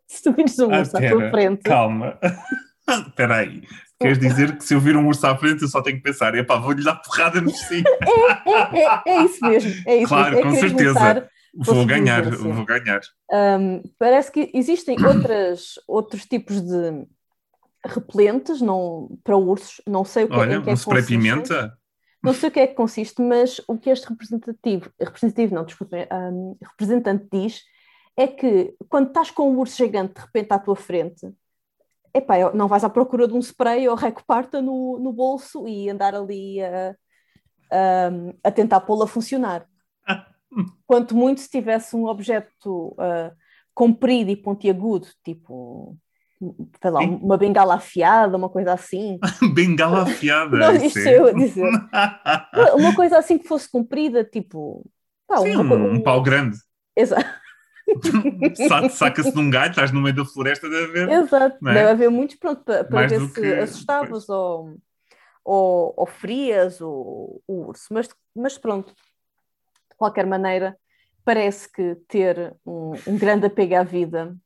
se 0.07 0.23
tu 0.23 0.33
vires 0.33 0.59
um 0.59 0.73
ah, 0.73 0.79
urso 0.79 0.97
à 0.97 1.00
tua 1.00 1.31
frente. 1.31 1.62
Calma. 1.62 2.19
Espera 2.89 3.37
aí. 3.39 3.62
Queres 4.00 4.19
dizer 4.19 4.57
que 4.57 4.64
se 4.64 4.73
eu 4.73 4.80
vir 4.80 4.97
um 4.97 5.07
urso 5.07 5.26
à 5.26 5.37
frente 5.37 5.61
eu 5.61 5.69
só 5.69 5.83
tenho 5.83 5.99
que 5.99 6.02
pensar, 6.02 6.35
epá, 6.35 6.57
vou-lhe 6.57 6.83
dar 6.83 6.97
porrada 6.97 7.40
no 7.40 7.50
focinho. 7.50 7.85
É, 8.47 8.80
é, 8.80 8.85
é, 8.85 9.02
é, 9.07 9.25
isso 9.25 9.47
mesmo. 9.47 9.83
É 9.87 9.97
isso 9.99 10.09
claro, 10.09 10.37
mesmo. 10.37 10.50
É 10.50 10.52
com 10.52 10.59
certeza. 10.59 11.30
Vou 11.54 11.84
ganhar, 11.84 12.26
assim. 12.26 12.50
vou 12.50 12.65
ganhar. 12.65 13.00
Um, 13.30 13.82
parece 13.99 14.32
que 14.32 14.50
existem 14.54 14.97
outras, 15.04 15.75
outros 15.86 16.25
tipos 16.25 16.63
de 16.63 17.06
repelentes 17.84 18.60
não, 18.60 19.19
para 19.23 19.36
ursos, 19.36 19.82
não 19.86 20.04
sei 20.04 20.25
o 20.25 20.28
que, 20.28 20.34
Olha, 20.34 20.54
é 20.54 20.63
que 20.63 20.71
é 20.71 20.73
um 20.73 20.76
spray 20.76 21.04
pimenta? 21.04 21.76
Não 22.23 22.32
sei 22.32 22.49
o 22.49 22.52
que 22.52 22.60
é 22.60 22.67
que 22.67 22.75
consiste, 22.75 23.21
mas 23.21 23.60
o 23.67 23.78
que 23.78 23.91
este 23.91 24.08
representativo, 24.08 24.91
representativo 25.00 25.54
não, 25.54 25.67
um, 26.30 26.56
representante 26.63 27.26
diz 27.32 27.63
é 28.17 28.26
que 28.26 28.75
quando 28.89 29.08
estás 29.08 29.30
com 29.30 29.50
um 29.50 29.58
urso 29.58 29.76
gigante 29.76 30.15
de 30.15 30.21
repente 30.21 30.52
à 30.52 30.58
tua 30.58 30.76
frente, 30.76 31.26
epá, 32.15 32.53
não 32.55 32.69
vais 32.69 32.85
à 32.85 32.91
procura 32.91 33.27
de 33.27 33.35
um 33.35 33.41
spray 33.41 33.89
ou 33.89 33.95
recoparta 33.95 34.61
no, 34.61 34.99
no 34.99 35.13
bolso 35.13 35.67
e 35.69 35.89
andar 35.89 36.15
ali 36.15 36.63
a, 36.63 36.95
a, 37.71 38.11
a 38.45 38.51
tentar 38.51 38.81
pô-lo 38.81 39.05
a 39.05 39.09
funcionar. 39.09 39.67
Quanto 40.87 41.17
muito 41.17 41.41
se 41.41 41.51
tivesse 41.51 41.95
um 41.95 42.07
objeto 42.07 42.89
uh, 42.93 43.35
comprido 43.75 44.31
e 44.31 44.37
pontiagudo, 44.37 45.09
tipo 45.25 45.97
sei 46.81 46.91
lá, 46.91 47.01
uma 47.01 47.37
bengala 47.37 47.75
afiada, 47.75 48.37
uma 48.37 48.49
coisa 48.49 48.73
assim. 48.73 49.19
bengala 49.55 50.03
afiada. 50.03 50.57
Não, 50.57 50.75
isto 50.75 50.99
é 50.99 51.19
eu 51.19 51.27
a 51.27 51.33
dizer. 51.33 51.69
uma 52.75 52.95
coisa 52.95 53.19
assim 53.19 53.39
que 53.39 53.47
fosse 53.47 53.71
comprida, 53.71 54.25
tipo. 54.25 54.85
Pá, 55.29 55.37
Sim, 55.39 55.57
um, 55.57 55.95
um 55.95 56.03
pau 56.03 56.23
grande. 56.23 56.57
Exato. 56.97 57.29
Saca-se 58.91 59.33
de 59.33 59.39
um 59.39 59.50
galho, 59.50 59.71
estás 59.71 59.93
no 59.93 60.00
meio 60.00 60.15
da 60.15 60.25
floresta, 60.25 60.69
deve 60.69 61.03
haver. 61.03 61.09
Exato, 61.23 61.69
é? 61.69 61.75
deve 61.75 61.91
haver 61.91 62.11
muitos, 62.11 62.37
pronto, 62.37 62.63
para, 62.63 62.85
para 62.85 63.07
ver 63.07 63.21
se 63.21 63.41
que... 63.41 63.55
assustavas 63.55 64.29
ou, 64.29 64.76
ou, 65.45 65.95
ou 65.97 66.07
frias 66.07 66.81
o, 66.81 67.43
o 67.47 67.67
urso. 67.69 67.87
Mas, 67.91 68.09
mas 68.35 68.59
pronto, 68.59 68.93
de 68.93 69.97
qualquer 69.97 70.26
maneira, 70.26 70.76
parece 71.25 71.71
que 71.71 71.97
ter 72.09 72.55
um, 72.65 72.93
um 73.07 73.19
grande 73.19 73.47
apego 73.47 73.76
à 73.76 73.83
vida 73.83 74.37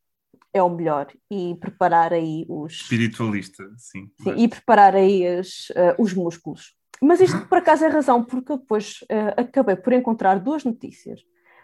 é 0.53 0.63
o 0.63 0.71
melhor 0.71 1.09
e 1.31 1.57
preparar 1.61 2.13
aí 2.13 2.47
os. 2.49 2.73
Espiritualista, 2.73 3.65
sim. 3.77 4.07
sim 4.21 4.31
mas... 4.31 4.41
E 4.41 4.49
preparar 4.49 4.95
aí 4.95 5.27
as, 5.27 5.71
uh, 5.71 5.95
os 5.99 6.15
músculos. 6.15 6.75
Mas 7.03 7.21
isto 7.21 7.47
por 7.49 7.59
acaso 7.59 7.85
é 7.85 7.89
razão, 7.89 8.25
porque 8.25 8.53
eu 8.53 8.59
depois 8.59 9.01
uh, 9.03 9.41
acabei 9.41 9.77
por 9.77 9.93
encontrar 9.93 10.39
duas 10.39 10.65
notícias 10.65 11.21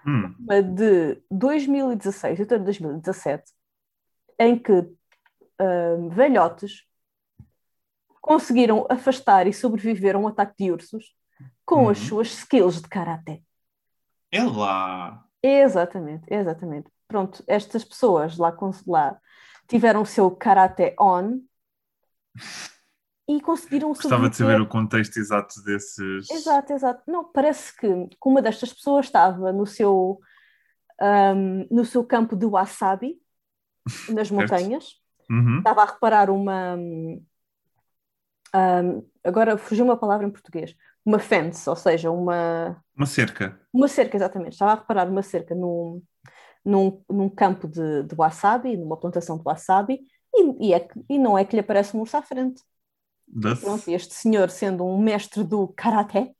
hum. 0.06 0.34
uma 0.38 0.62
de 0.62 1.22
2016 1.30 2.38
e 2.38 2.42
outra 2.42 2.58
de 2.58 2.64
2017, 2.64 3.52
em 4.38 4.58
que 4.58 4.72
uh, 4.72 6.08
velhotes 6.10 6.84
conseguiram 8.20 8.86
afastar 8.90 9.46
e 9.46 9.52
sobreviver 9.52 10.14
a 10.14 10.18
um 10.18 10.28
ataque 10.28 10.54
de 10.58 10.70
ursos 10.70 11.14
com 11.64 11.88
as 11.88 11.98
uhum. 12.00 12.06
suas 12.06 12.28
skills 12.28 12.82
de 12.82 12.88
karaté. 12.88 13.42
É 14.30 14.42
lá! 14.42 15.24
Exatamente, 15.42 16.24
exatamente. 16.28 16.90
Pronto, 17.08 17.42
estas 17.46 17.84
pessoas 17.84 18.36
lá, 18.36 18.56
lá 18.86 19.18
tiveram 19.66 20.02
o 20.02 20.06
seu 20.06 20.30
karaté 20.30 20.94
on 21.00 21.40
e 23.30 23.40
conseguiram 23.40 23.90
Gostava 23.90 24.28
de 24.28 24.36
saber 24.36 24.60
o 24.60 24.66
contexto 24.66 25.16
exato 25.16 25.62
desses. 25.62 26.28
Exato, 26.28 26.72
exato. 26.72 27.02
Não, 27.06 27.22
parece 27.30 27.76
que, 27.76 27.86
uma 28.24 28.42
destas 28.42 28.72
pessoas 28.72 29.06
estava 29.06 29.52
no 29.52 29.64
seu, 29.64 30.20
um, 31.00 31.66
no 31.70 31.84
seu 31.84 32.02
campo 32.04 32.34
de 32.34 32.44
wasabi, 32.44 33.20
nas 34.12 34.32
montanhas, 34.32 34.96
uhum. 35.30 35.58
estava 35.58 35.82
a 35.82 35.86
reparar 35.86 36.28
uma. 36.28 36.76
Um, 38.52 39.08
agora 39.22 39.56
fugiu 39.56 39.84
uma 39.84 39.96
palavra 39.96 40.26
em 40.26 40.30
português. 40.30 40.74
Uma 41.06 41.20
fence, 41.20 41.70
ou 41.70 41.76
seja, 41.76 42.10
uma. 42.10 42.82
Uma 42.96 43.06
cerca. 43.06 43.60
Uma 43.72 43.86
cerca, 43.86 44.16
exatamente. 44.16 44.54
Estava 44.54 44.72
a 44.72 44.74
reparar 44.74 45.08
uma 45.08 45.22
cerca 45.22 45.54
num, 45.54 46.02
num, 46.64 47.00
num 47.08 47.28
campo 47.28 47.68
de, 47.68 48.02
de 48.02 48.14
wasabi, 48.16 48.76
numa 48.76 48.96
plantação 48.96 49.38
de 49.38 49.44
wasabi, 49.44 50.00
e, 50.34 50.68
e, 50.68 50.74
é, 50.74 50.88
e 51.08 51.16
não 51.16 51.38
é 51.38 51.44
que 51.44 51.54
lhe 51.54 51.60
aparece 51.60 51.96
um 51.96 52.00
urso 52.00 52.16
à 52.16 52.22
frente. 52.22 52.60
Pronto, 53.60 53.88
este 53.88 54.14
senhor, 54.14 54.50
sendo 54.50 54.84
um 54.84 55.00
mestre 55.00 55.44
do 55.44 55.68
karaté, 55.68 56.32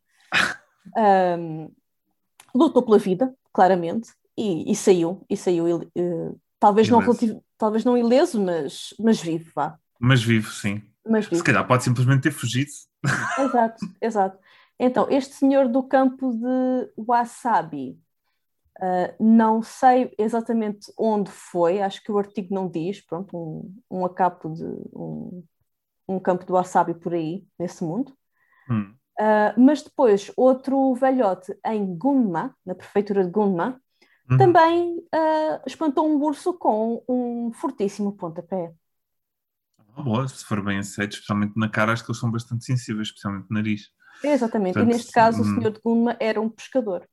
um, 1.38 1.70
lutou 2.54 2.82
pela 2.82 2.98
vida, 2.98 3.32
claramente, 3.52 4.10
e, 4.36 4.70
e 4.70 4.74
saiu, 4.74 5.24
e 5.28 5.36
saiu, 5.36 5.78
uh, 5.96 6.40
talvez, 6.58 6.88
não 6.88 6.98
relativo, 6.98 7.44
talvez 7.56 7.84
não 7.84 7.96
ileso, 7.96 8.42
mas, 8.42 8.94
mas 8.98 9.20
vivo, 9.20 9.50
vá. 9.54 9.78
Mas 10.00 10.22
vivo, 10.22 10.50
sim. 10.50 10.82
Mas 11.06 11.26
vivo. 11.26 11.36
Se 11.36 11.44
calhar 11.44 11.66
pode 11.66 11.84
simplesmente 11.84 12.22
ter 12.22 12.32
fugido. 12.32 12.70
Exato, 13.38 13.86
exato. 14.00 14.38
Então, 14.78 15.06
este 15.10 15.34
senhor 15.34 15.68
do 15.68 15.82
campo 15.82 16.32
de 16.32 16.92
Wasabi, 16.96 17.98
uh, 18.78 19.14
não 19.22 19.62
sei 19.62 20.12
exatamente 20.18 20.90
onde 20.98 21.30
foi, 21.30 21.82
acho 21.82 22.02
que 22.02 22.10
o 22.10 22.18
artigo 22.18 22.54
não 22.54 22.68
diz, 22.68 23.00
pronto, 23.04 23.36
um, 23.36 23.98
um 23.98 24.04
acapo 24.06 24.48
de 24.48 24.64
um, 24.64 25.44
um 26.10 26.20
campo 26.20 26.44
do 26.44 26.54
wasabi 26.54 26.94
por 26.94 27.14
aí, 27.14 27.46
nesse 27.58 27.84
mundo. 27.84 28.12
Hum. 28.68 28.94
Uh, 29.18 29.60
mas 29.60 29.82
depois, 29.82 30.32
outro 30.36 30.94
velhote 30.94 31.54
em 31.66 31.96
Gunma, 31.96 32.56
na 32.64 32.74
prefeitura 32.74 33.24
de 33.24 33.30
Gunma, 33.30 33.80
uhum. 34.30 34.38
também 34.38 34.96
uh, 34.98 35.60
espantou 35.66 36.08
um 36.08 36.20
urso 36.22 36.54
com 36.54 37.04
um 37.08 37.52
fortíssimo 37.52 38.12
pontapé. 38.16 38.72
boa, 39.96 40.26
se 40.26 40.44
for 40.44 40.62
bem 40.62 40.78
aceito, 40.78 41.12
especialmente 41.12 41.52
na 41.56 41.68
cara, 41.68 41.92
acho 41.92 42.04
que 42.04 42.10
eles 42.10 42.20
são 42.20 42.30
bastante 42.30 42.64
sensíveis, 42.64 43.08
especialmente 43.08 43.46
no 43.50 43.56
nariz. 43.56 43.90
É, 44.24 44.32
exatamente, 44.32 44.74
Portanto, 44.74 44.90
e 44.90 44.96
neste 44.96 45.12
caso 45.12 45.38
hum... 45.38 45.42
o 45.42 45.54
senhor 45.54 45.70
de 45.70 45.80
Gunma 45.80 46.16
era 46.18 46.40
um 46.40 46.48
pescador. 46.48 47.06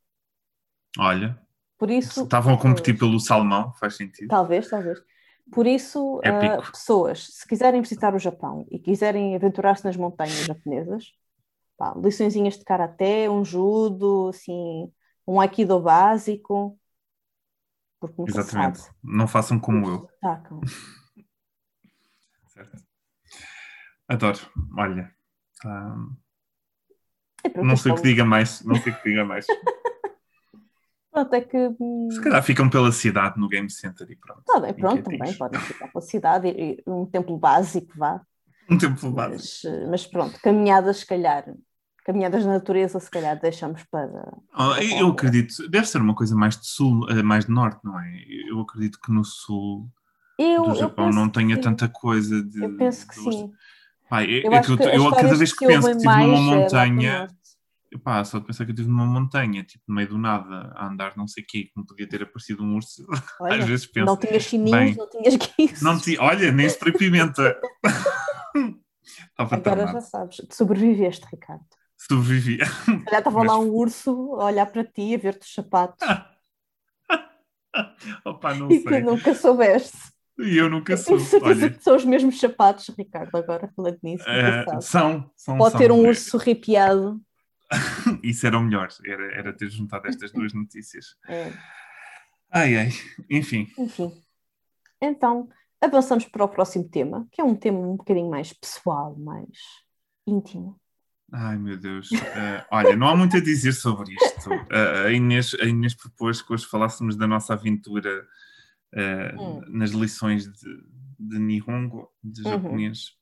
Olha, 0.98 1.40
por 1.78 1.92
isso, 1.92 2.24
estavam 2.24 2.56
a 2.56 2.58
competir 2.58 2.98
pelo 2.98 3.20
salmão, 3.20 3.74
faz 3.76 3.96
sentido. 3.96 4.30
Talvez, 4.30 4.70
talvez. 4.70 5.00
Por 5.52 5.66
isso, 5.66 6.18
uh, 6.18 6.72
pessoas, 6.72 7.28
se 7.28 7.48
quiserem 7.48 7.82
visitar 7.82 8.14
o 8.14 8.20
Japão 8.20 8.68
e 8.70 8.78
quiserem 8.78 9.36
aventurar-se 9.36 9.86
nas 9.86 9.96
montanhas 9.96 10.46
japonesas, 10.46 11.14
pá, 11.78 11.94
liçõezinhas 11.96 12.58
de 12.58 12.66
karaté, 12.66 13.30
um 13.30 13.46
judo, 13.46 14.30
assim, 14.30 14.92
um 15.26 15.40
aikido 15.40 15.80
básico. 15.80 16.78
Exatamente. 18.28 18.80
Sabe. 18.80 18.96
Não 19.04 19.28
façam 19.28 19.60
como 19.60 19.88
eu. 19.88 20.10
Tacam. 20.22 20.62
certo. 22.48 22.84
Adoro. 24.08 24.40
Olha. 24.78 25.14
Um... 25.66 26.16
não 27.64 27.76
sei 27.76 27.92
o 27.92 27.96
que 27.96 28.04
diga 28.04 28.24
mais. 28.26 28.64
Não 28.64 28.76
sei 28.76 28.92
o 28.92 28.96
que 28.96 29.10
diga 29.10 29.26
mais. 29.26 29.46
Pronto, 31.18 31.34
é 31.34 31.42
que. 31.42 31.58
Hum, 31.80 32.10
Se 32.12 32.22
calhar 32.22 32.44
ficam 32.44 32.70
pela 32.70 32.92
cidade 32.92 33.40
no 33.40 33.48
Game 33.48 33.70
Center 33.72 34.06
e 34.08 34.16
pronto. 34.16 34.44
Tá 34.46 34.60
bem, 34.60 34.74
pronto, 34.74 35.02
também 35.02 35.34
podem 35.34 35.60
ficar 35.60 35.88
pela 35.88 36.02
cidade, 36.02 36.48
e, 36.50 36.84
um 36.86 37.08
templo 37.08 37.38
básico, 37.38 37.92
vá. 37.98 38.22
Um 38.70 38.78
templo 38.78 39.10
básico. 39.10 39.42
Mas, 39.64 39.90
mas, 39.90 40.06
pronto, 40.06 40.38
caminhadas, 40.42 40.98
se 40.98 41.06
calhar. 41.08 41.46
Caminhadas 42.04 42.46
na 42.46 42.54
natureza, 42.54 43.00
se 43.00 43.10
calhar, 43.10 43.40
deixamos 43.40 43.82
para. 43.90 44.38
Oh, 44.54 44.76
para 44.76 44.84
eu 44.84 45.08
acredito, 45.08 45.68
deve 45.70 45.88
ser 45.88 46.02
uma 46.02 46.14
coisa 46.14 46.36
mais 46.36 46.58
de 46.58 46.68
sul, 46.68 47.10
eh, 47.10 47.24
mais 47.24 47.46
de 47.46 47.52
norte, 47.52 47.80
não 47.84 48.00
é? 48.00 48.24
Eu 48.50 48.60
acredito 48.60 49.00
que 49.02 49.12
no 49.12 49.24
sul 49.24 49.90
eu, 50.38 50.64
do 50.64 50.76
Japão 50.76 51.10
não 51.10 51.30
tenha 51.30 51.60
tanta 51.60 51.88
coisa 51.88 52.44
de. 52.44 52.64
Eu 52.64 52.78
penso 52.78 53.08
que 53.08 53.16
de... 53.16 53.22
sim. 53.22 53.52
Pai, 54.10 54.26
é, 54.26 54.48
eu, 54.48 54.54
é 54.54 54.62
que 54.62 54.72
eu, 54.72 54.78
eu 54.78 55.12
cada 55.12 55.36
vez 55.36 55.54
que, 55.54 55.66
penso 55.66 55.88
que 55.90 55.98
estive 55.98 56.26
numa 56.26 56.42
montanha 56.42 57.28
Epá, 57.92 58.24
só 58.26 58.40
de 58.40 58.46
pensar 58.46 58.66
que 58.66 58.72
eu 58.72 58.74
estive 58.74 58.90
numa 58.90 59.06
montanha, 59.06 59.64
tipo, 59.64 59.84
no 59.88 59.96
meio 59.96 60.10
do 60.10 60.18
nada, 60.18 60.74
a 60.76 60.88
andar 60.88 61.16
não 61.16 61.28
sei 61.28 61.44
o 61.44 61.48
quê, 61.48 61.64
que 61.64 61.86
podia 61.88 62.08
ter 62.08 62.22
aparecido 62.22 62.62
um 62.64 62.76
urso. 62.76 63.06
Olha, 63.40 63.64
Às 63.64 63.66
vezes 63.66 63.86
penso. 63.86 64.06
Não 64.06 64.18
tinhas 64.18 64.44
chininhos, 64.44 64.98
não 64.98 65.10
tinhas 65.10 65.36
guiços. 65.36 65.82
Não 65.82 65.98
ti, 65.98 66.18
olha, 66.20 66.52
nem 66.52 66.66
spray 66.68 66.94
pimenta. 66.94 67.58
Agora 69.38 69.88
já 69.88 70.02
sabes, 70.02 70.42
sobreviveste, 70.52 71.26
Ricardo. 71.32 71.64
Sobrevivi. 71.98 72.60
Olha, 73.08 73.18
estava 73.18 73.40
Mas... 73.40 73.48
lá 73.48 73.60
um 73.60 73.70
urso 73.74 74.36
a 74.40 74.46
olhar 74.46 74.66
para 74.66 74.84
ti, 74.84 75.16
a 75.16 75.18
ver-te 75.18 75.44
os 75.44 75.54
sapatos. 75.54 76.08
Opa, 78.26 78.54
não 78.54 78.70
e 78.70 78.82
sei. 78.82 78.92
que 78.92 79.00
nunca 79.02 79.34
soubeste. 79.34 79.98
E 80.40 80.58
eu 80.58 80.70
nunca 80.70 80.96
soube. 80.98 81.24
Olha. 81.42 81.70
Que 81.70 81.84
são 81.84 81.96
os 81.96 82.06
mesmos 82.06 82.40
sapatos, 82.40 82.90
Ricardo, 82.96 83.36
agora 83.36 83.72
falando 83.76 83.98
nisso. 84.04 84.24
Uh, 84.24 84.82
são, 84.82 85.32
são. 85.36 85.58
Pode 85.58 85.72
são, 85.72 85.80
ter 85.80 85.92
um 85.92 86.08
urso 86.08 86.38
arrepiado 86.38 87.20
Isso 88.24 88.48
era 88.48 88.58
o 88.58 88.64
melhor, 88.64 88.90
era, 89.06 89.34
era 89.34 89.54
ter 89.54 89.70
juntado 89.70 90.08
estas 90.08 90.32
duas 90.32 90.54
notícias. 90.54 91.16
É. 91.28 91.52
Ai, 92.50 92.78
ai, 92.78 92.90
enfim. 93.30 93.68
Enfim. 93.78 94.10
Então, 95.02 95.50
avançamos 95.82 96.24
para 96.24 96.46
o 96.46 96.48
próximo 96.48 96.88
tema, 96.88 97.28
que 97.30 97.42
é 97.42 97.44
um 97.44 97.54
tema 97.54 97.78
um 97.78 97.98
bocadinho 97.98 98.30
mais 98.30 98.54
pessoal, 98.54 99.18
mais 99.18 99.50
íntimo. 100.26 100.80
Ai, 101.30 101.58
meu 101.58 101.78
Deus. 101.78 102.10
Uh, 102.10 102.66
olha, 102.72 102.96
não 102.96 103.10
há 103.10 103.18
muito 103.18 103.36
a 103.36 103.42
dizer 103.42 103.74
sobre 103.74 104.14
isto. 104.14 104.50
Uh, 104.50 105.08
a, 105.08 105.12
Inês, 105.12 105.54
a 105.60 105.66
Inês 105.66 105.94
propôs 105.94 106.42
que 106.42 106.54
hoje 106.54 106.66
falássemos 106.66 107.18
da 107.18 107.28
nossa 107.28 107.54
aventura 107.54 108.26
uh, 108.96 109.42
hum. 109.42 109.62
nas 109.68 109.92
lições 109.92 110.48
de, 110.48 110.84
de 111.20 111.40
Nihongo, 111.40 112.10
de 112.24 112.44
uhum. 112.44 112.52
japonês 112.52 113.18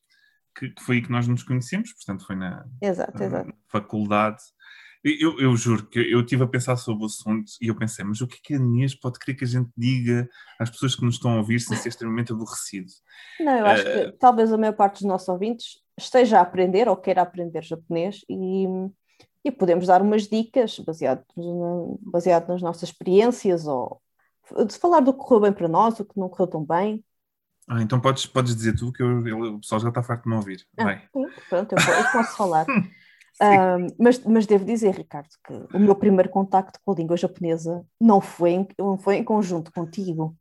que, 0.55 0.69
que, 0.69 0.83
foi 0.83 0.97
aí 0.97 1.01
que 1.01 1.11
nós 1.11 1.27
nos 1.27 1.43
conhecemos, 1.43 1.93
portanto 1.93 2.25
foi 2.25 2.35
na, 2.35 2.65
exato, 2.81 3.17
na 3.17 3.25
exato. 3.25 3.53
faculdade. 3.67 4.41
Eu, 5.03 5.39
eu, 5.39 5.55
juro 5.55 5.85
que 5.85 5.99
eu 5.99 6.21
estive 6.21 6.43
a 6.43 6.47
pensar 6.47 6.75
sobre 6.77 7.03
o 7.03 7.05
assunto 7.05 7.51
e 7.61 7.67
eu 7.67 7.75
pensei, 7.75 8.03
mas 8.03 8.21
o 8.21 8.27
que 8.27 8.37
é 8.37 8.39
que 8.41 8.53
a 8.55 8.57
Inês 8.57 8.95
pode 8.95 9.19
querer 9.19 9.37
que 9.37 9.43
a 9.43 9.47
gente 9.47 9.69
diga 9.77 10.27
às 10.59 10.67
pessoas 10.71 10.95
que 10.95 11.05
nos 11.05 11.15
estão 11.15 11.33
a 11.33 11.37
ouvir 11.37 11.59
sem 11.59 11.77
ser 11.77 11.89
extremamente 11.89 12.31
aborrecido? 12.31 12.91
Não, 13.39 13.55
eu 13.55 13.65
acho 13.67 13.83
uh... 13.83 13.85
que 13.85 13.99
eh, 13.99 14.11
talvez 14.19 14.51
a 14.51 14.57
maior 14.57 14.73
parte 14.73 14.95
dos 14.95 15.03
nossos 15.03 15.29
ouvintes 15.29 15.79
esteja 15.95 16.39
a 16.39 16.41
aprender 16.41 16.89
ou 16.89 16.97
queira 16.97 17.21
aprender 17.21 17.63
japonês 17.63 18.21
e, 18.27 18.65
e 19.43 19.51
podemos 19.51 19.85
dar 19.85 20.01
umas 20.01 20.27
dicas 20.27 20.79
baseado, 20.79 21.23
baseado 22.01 22.47
nas 22.47 22.63
nossas 22.63 22.89
experiências 22.89 23.67
ou 23.67 24.01
de 24.67 24.75
falar 24.77 25.01
do 25.01 25.13
que 25.13 25.19
correu 25.19 25.41
bem 25.41 25.53
para 25.53 25.67
nós, 25.67 25.99
o 25.99 26.05
que 26.05 26.19
não 26.19 26.29
correu 26.29 26.47
tão 26.47 26.65
bem. 26.65 27.03
Ah, 27.67 27.81
então 27.81 27.99
podes, 27.99 28.25
podes 28.25 28.55
dizer 28.55 28.75
tu 28.75 28.91
que 28.91 29.01
eu, 29.01 29.27
eu, 29.27 29.39
o 29.55 29.59
pessoal 29.59 29.81
já 29.81 29.89
está 29.89 30.03
farto 30.03 30.23
de 30.23 30.29
me 30.29 30.35
ouvir. 30.35 30.65
Ah, 30.77 31.01
pronto, 31.49 31.73
eu, 31.73 31.93
eu, 31.93 32.11
posso 32.11 32.37
falar. 32.37 32.65
um, 33.41 33.87
mas, 33.99 34.19
mas 34.23 34.45
devo 34.45 34.63
dizer, 34.65 34.93
Ricardo, 34.95 35.29
que 35.43 35.53
o 35.75 35.79
meu 35.79 35.95
primeiro 35.95 36.29
contacto 36.29 36.79
com 36.85 36.91
a 36.91 36.95
língua 36.95 37.17
japonesa 37.17 37.83
não 37.99 38.21
foi 38.21 38.51
em, 38.51 38.67
não 38.77 38.97
foi 38.97 39.15
em 39.15 39.23
conjunto 39.23 39.71
contigo. 39.71 40.37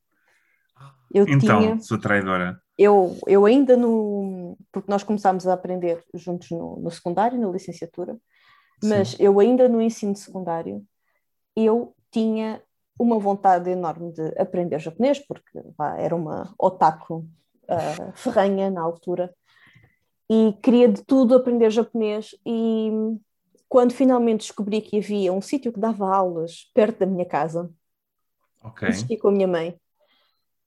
Eu 1.12 1.26
então, 1.28 1.60
tinha, 1.60 1.80
sou 1.80 1.98
traidora. 1.98 2.60
Eu, 2.76 3.16
eu 3.26 3.46
ainda 3.46 3.76
no. 3.76 4.58
Porque 4.70 4.90
nós 4.90 5.02
começámos 5.02 5.46
a 5.46 5.54
aprender 5.54 6.04
juntos 6.12 6.50
no, 6.50 6.76
no 6.76 6.90
secundário, 6.90 7.40
na 7.40 7.48
licenciatura, 7.48 8.18
mas 8.82 9.10
Sim. 9.10 9.16
eu 9.20 9.40
ainda 9.40 9.68
no 9.68 9.80
ensino 9.80 10.16
secundário, 10.16 10.84
eu 11.56 11.94
tinha 12.10 12.60
uma 12.98 13.18
vontade 13.18 13.70
enorme 13.70 14.12
de 14.12 14.26
aprender 14.38 14.78
japonês, 14.78 15.18
porque 15.18 15.61
pá, 15.76 15.96
era 15.98 16.14
uma 16.14 16.54
otaku 16.59 17.26
uh, 17.64 18.12
ferranha 18.14 18.70
na 18.70 18.83
altura, 18.83 19.35
e 20.30 20.54
queria 20.62 20.88
de 20.88 21.02
tudo 21.02 21.35
aprender 21.35 21.70
japonês. 21.70 22.35
E 22.46 22.90
quando 23.68 23.92
finalmente 23.92 24.40
descobri 24.40 24.80
que 24.80 24.98
havia 24.98 25.33
um 25.33 25.40
sítio 25.40 25.72
que 25.72 25.80
dava 25.80 26.14
aulas 26.14 26.70
perto 26.72 27.00
da 27.00 27.07
minha 27.07 27.26
casa, 27.26 27.70
okay. 28.62 28.88
insisti 28.88 29.16
com 29.16 29.28
a 29.28 29.33
minha 29.33 29.48
mãe 29.48 29.76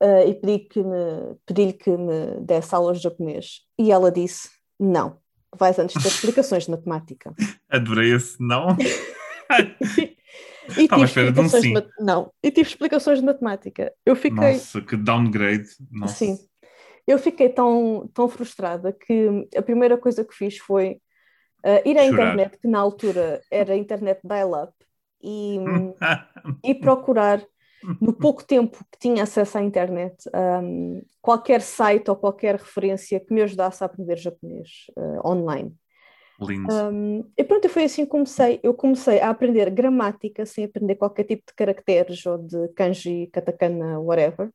uh, 0.01 0.27
e 0.27 0.33
pedi-lhe 0.35 0.59
que, 0.59 0.83
me, 0.83 1.35
pedi 1.45 1.73
que 1.73 1.89
me 1.89 2.39
desse 2.41 2.75
aulas 2.75 2.97
de 2.97 3.03
japonês, 3.03 3.61
e 3.77 3.91
ela 3.91 4.11
disse: 4.11 4.49
Não, 4.79 5.17
vais 5.55 5.79
antes 5.79 6.01
ter 6.01 6.09
explicações 6.09 6.65
de 6.65 6.71
matemática. 6.71 7.33
Adorei 7.69 8.13
esse 8.13 8.35
não. 8.39 8.75
E 10.71 10.87
tive 10.87 11.03
explicações 11.03 11.63
de 11.63 11.73
mat... 11.73 11.87
Não, 11.99 12.31
e 12.43 12.51
tive 12.51 12.69
explicações 12.69 13.19
de 13.19 13.25
matemática. 13.25 13.93
Eu 14.05 14.15
fiquei. 14.15 14.53
Nossa, 14.53 14.81
que 14.81 14.97
downgrade. 14.97 15.69
Nossa. 15.91 16.15
Sim. 16.15 16.37
Eu 17.05 17.17
fiquei 17.17 17.47
tão, 17.49 18.09
tão 18.13 18.27
frustrada 18.27 18.91
que 18.91 19.47
a 19.55 19.61
primeira 19.61 19.97
coisa 19.97 20.25
que 20.25 20.35
fiz 20.35 20.57
foi 20.57 20.99
uh, 21.65 21.87
ir 21.87 21.97
à 21.97 22.03
Chorar. 22.03 22.11
internet, 22.11 22.57
que 22.57 22.67
na 22.67 22.79
altura 22.79 23.41
era 23.49 23.73
a 23.73 23.77
internet 23.77 24.19
dial-up, 24.23 24.73
e, 25.21 25.57
e 26.63 26.75
procurar, 26.75 27.41
no 28.01 28.11
pouco 28.11 28.43
tempo 28.43 28.77
que 28.91 28.99
tinha 28.99 29.23
acesso 29.23 29.57
à 29.57 29.61
internet, 29.61 30.17
um, 30.61 31.01
qualquer 31.21 31.61
site 31.61 32.09
ou 32.09 32.15
qualquer 32.15 32.55
referência 32.55 33.19
que 33.19 33.33
me 33.33 33.41
ajudasse 33.41 33.83
a 33.83 33.85
aprender 33.85 34.17
japonês 34.17 34.87
uh, 34.97 35.27
online. 35.27 35.73
Lindo. 36.39 36.71
Um, 36.71 37.23
e 37.35 37.43
pronto, 37.43 37.67
foi 37.67 37.85
assim 37.85 38.05
que 38.05 38.11
comecei. 38.11 38.59
Eu 38.61 38.73
comecei 38.73 39.19
a 39.19 39.29
aprender 39.29 39.69
gramática 39.71 40.45
sem 40.45 40.65
aprender 40.65 40.95
qualquer 40.95 41.23
tipo 41.23 41.43
de 41.47 41.53
caracteres 41.55 42.25
ou 42.25 42.37
de 42.37 42.67
kanji, 42.75 43.27
katakana, 43.33 43.99
whatever. 43.99 44.51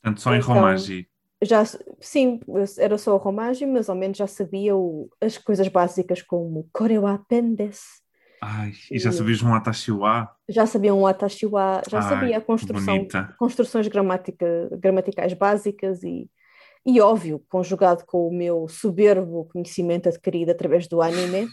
Portanto, 0.00 0.20
só 0.20 0.34
em 0.34 0.38
então, 0.38 0.54
romaji. 0.54 1.08
Já, 1.42 1.62
sim, 2.00 2.40
era 2.78 2.98
só 2.98 3.14
o 3.14 3.18
romaji, 3.18 3.66
mas 3.66 3.88
ao 3.88 3.94
menos 3.94 4.16
já 4.16 4.26
sabia 4.26 4.74
o, 4.74 5.08
as 5.20 5.38
coisas 5.38 5.68
básicas 5.68 6.22
como 6.22 6.68
korewa 6.72 7.24
pendes. 7.28 8.02
Ai, 8.40 8.72
e 8.90 8.98
já 8.98 9.12
sabias 9.12 9.42
um 9.42 9.52
atashiwa? 9.52 10.30
Já 10.48 10.64
sabia 10.64 10.94
um 10.94 11.06
atashiwa, 11.06 11.82
já 11.88 11.98
Ai, 11.98 12.08
sabia 12.08 12.38
a 12.38 12.40
construção, 12.40 13.06
construções 13.36 13.86
gramática, 13.88 14.46
gramaticais 14.80 15.32
básicas 15.34 16.02
e 16.02 16.28
e 16.88 17.02
óbvio, 17.02 17.44
conjugado 17.50 18.06
com 18.06 18.26
o 18.26 18.32
meu 18.32 18.66
soberbo 18.66 19.44
conhecimento 19.52 20.08
adquirido 20.08 20.48
através 20.48 20.88
do 20.88 21.02
anime. 21.02 21.46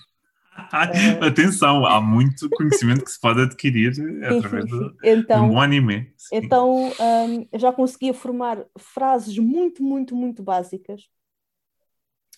Atenção, 1.22 1.86
há 1.86 2.00
muito 2.00 2.50
conhecimento 2.52 3.04
que 3.04 3.12
se 3.12 3.20
pode 3.20 3.42
adquirir 3.42 3.92
através. 4.24 4.64
Do, 4.64 4.96
então, 5.04 5.50
do 5.50 5.60
anime. 5.60 6.14
Sim. 6.16 6.38
Então 6.38 6.88
um, 6.88 7.48
já 7.54 7.74
conseguia 7.74 8.14
formar 8.14 8.64
frases 8.78 9.38
muito, 9.38 9.84
muito, 9.84 10.16
muito 10.16 10.42
básicas 10.42 11.02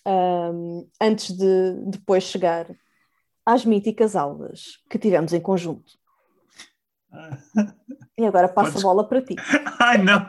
um, 0.04 0.88
antes 1.00 1.36
de 1.36 1.74
depois 1.86 2.24
chegar 2.24 2.66
às 3.46 3.64
míticas 3.64 4.16
aulas 4.16 4.82
que 4.90 4.98
tivemos 4.98 5.32
em 5.32 5.40
conjunto. 5.40 5.92
E 8.18 8.26
agora 8.26 8.48
passo 8.48 8.72
Podes... 8.72 8.84
a 8.84 8.88
bola 8.88 9.08
para 9.08 9.22
ti. 9.22 9.36
Ai, 9.78 9.98
não, 9.98 10.28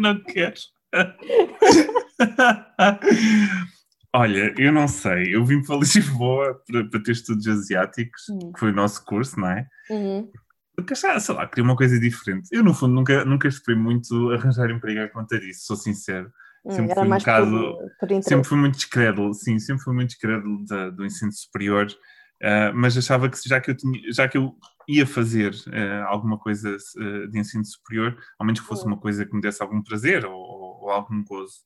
não 0.00 0.20
quero. 0.24 0.56
Olha, 4.14 4.54
eu 4.58 4.70
não 4.72 4.86
sei, 4.86 5.34
eu 5.34 5.42
vim 5.44 5.62
para 5.62 5.76
Lisboa 5.76 6.60
para, 6.66 6.84
para 6.84 7.02
ter 7.02 7.12
estudos 7.12 7.48
asiáticos, 7.48 8.28
uhum. 8.28 8.52
que 8.52 8.60
foi 8.60 8.70
o 8.70 8.74
nosso 8.74 9.02
curso, 9.04 9.40
não 9.40 9.48
é? 9.48 9.66
Uhum. 9.90 10.30
Porque, 10.76 10.94
sei 10.94 11.10
lá, 11.34 11.46
queria 11.46 11.64
uma 11.64 11.76
coisa 11.76 11.98
diferente. 11.98 12.48
Eu, 12.52 12.62
no 12.62 12.74
fundo, 12.74 12.94
nunca, 12.94 13.24
nunca 13.24 13.48
esperei 13.48 13.80
muito 13.80 14.30
arranjar 14.30 14.70
emprego 14.70 15.00
a 15.00 15.08
conta 15.08 15.38
disso, 15.38 15.66
sou 15.66 15.76
sincero. 15.76 16.30
Hum, 16.64 16.72
sempre 16.72 16.94
fui 16.94 17.04
um 17.04 17.10
bocado, 17.10 17.78
sempre 18.22 18.44
fui 18.44 18.58
muito 18.58 18.76
descrédulo, 18.76 19.34
sim, 19.34 19.58
sempre 19.58 19.82
fui 19.82 19.94
muito 19.94 20.10
descrédulo 20.10 20.64
do 20.92 21.04
ensino 21.04 21.32
superior, 21.32 21.86
uh, 21.86 22.72
mas 22.74 22.96
achava 22.96 23.28
que 23.28 23.36
já 23.46 23.60
que 23.60 23.70
eu 23.70 23.76
tinha, 23.76 24.00
já 24.12 24.28
que 24.28 24.38
eu 24.38 24.54
ia 24.88 25.06
fazer 25.06 25.52
uh, 25.52 26.06
alguma 26.06 26.38
coisa 26.38 26.76
uh, 26.76 27.28
de 27.28 27.38
ensino 27.38 27.64
superior, 27.64 28.16
ao 28.38 28.46
menos 28.46 28.60
que 28.60 28.66
fosse 28.66 28.84
uhum. 28.84 28.92
uma 28.92 29.00
coisa 29.00 29.26
que 29.26 29.34
me 29.34 29.40
desse 29.40 29.62
algum 29.62 29.82
prazer 29.82 30.24
ou, 30.24 30.34
ou 30.82 30.90
algum 30.90 31.22
gozo. 31.24 31.60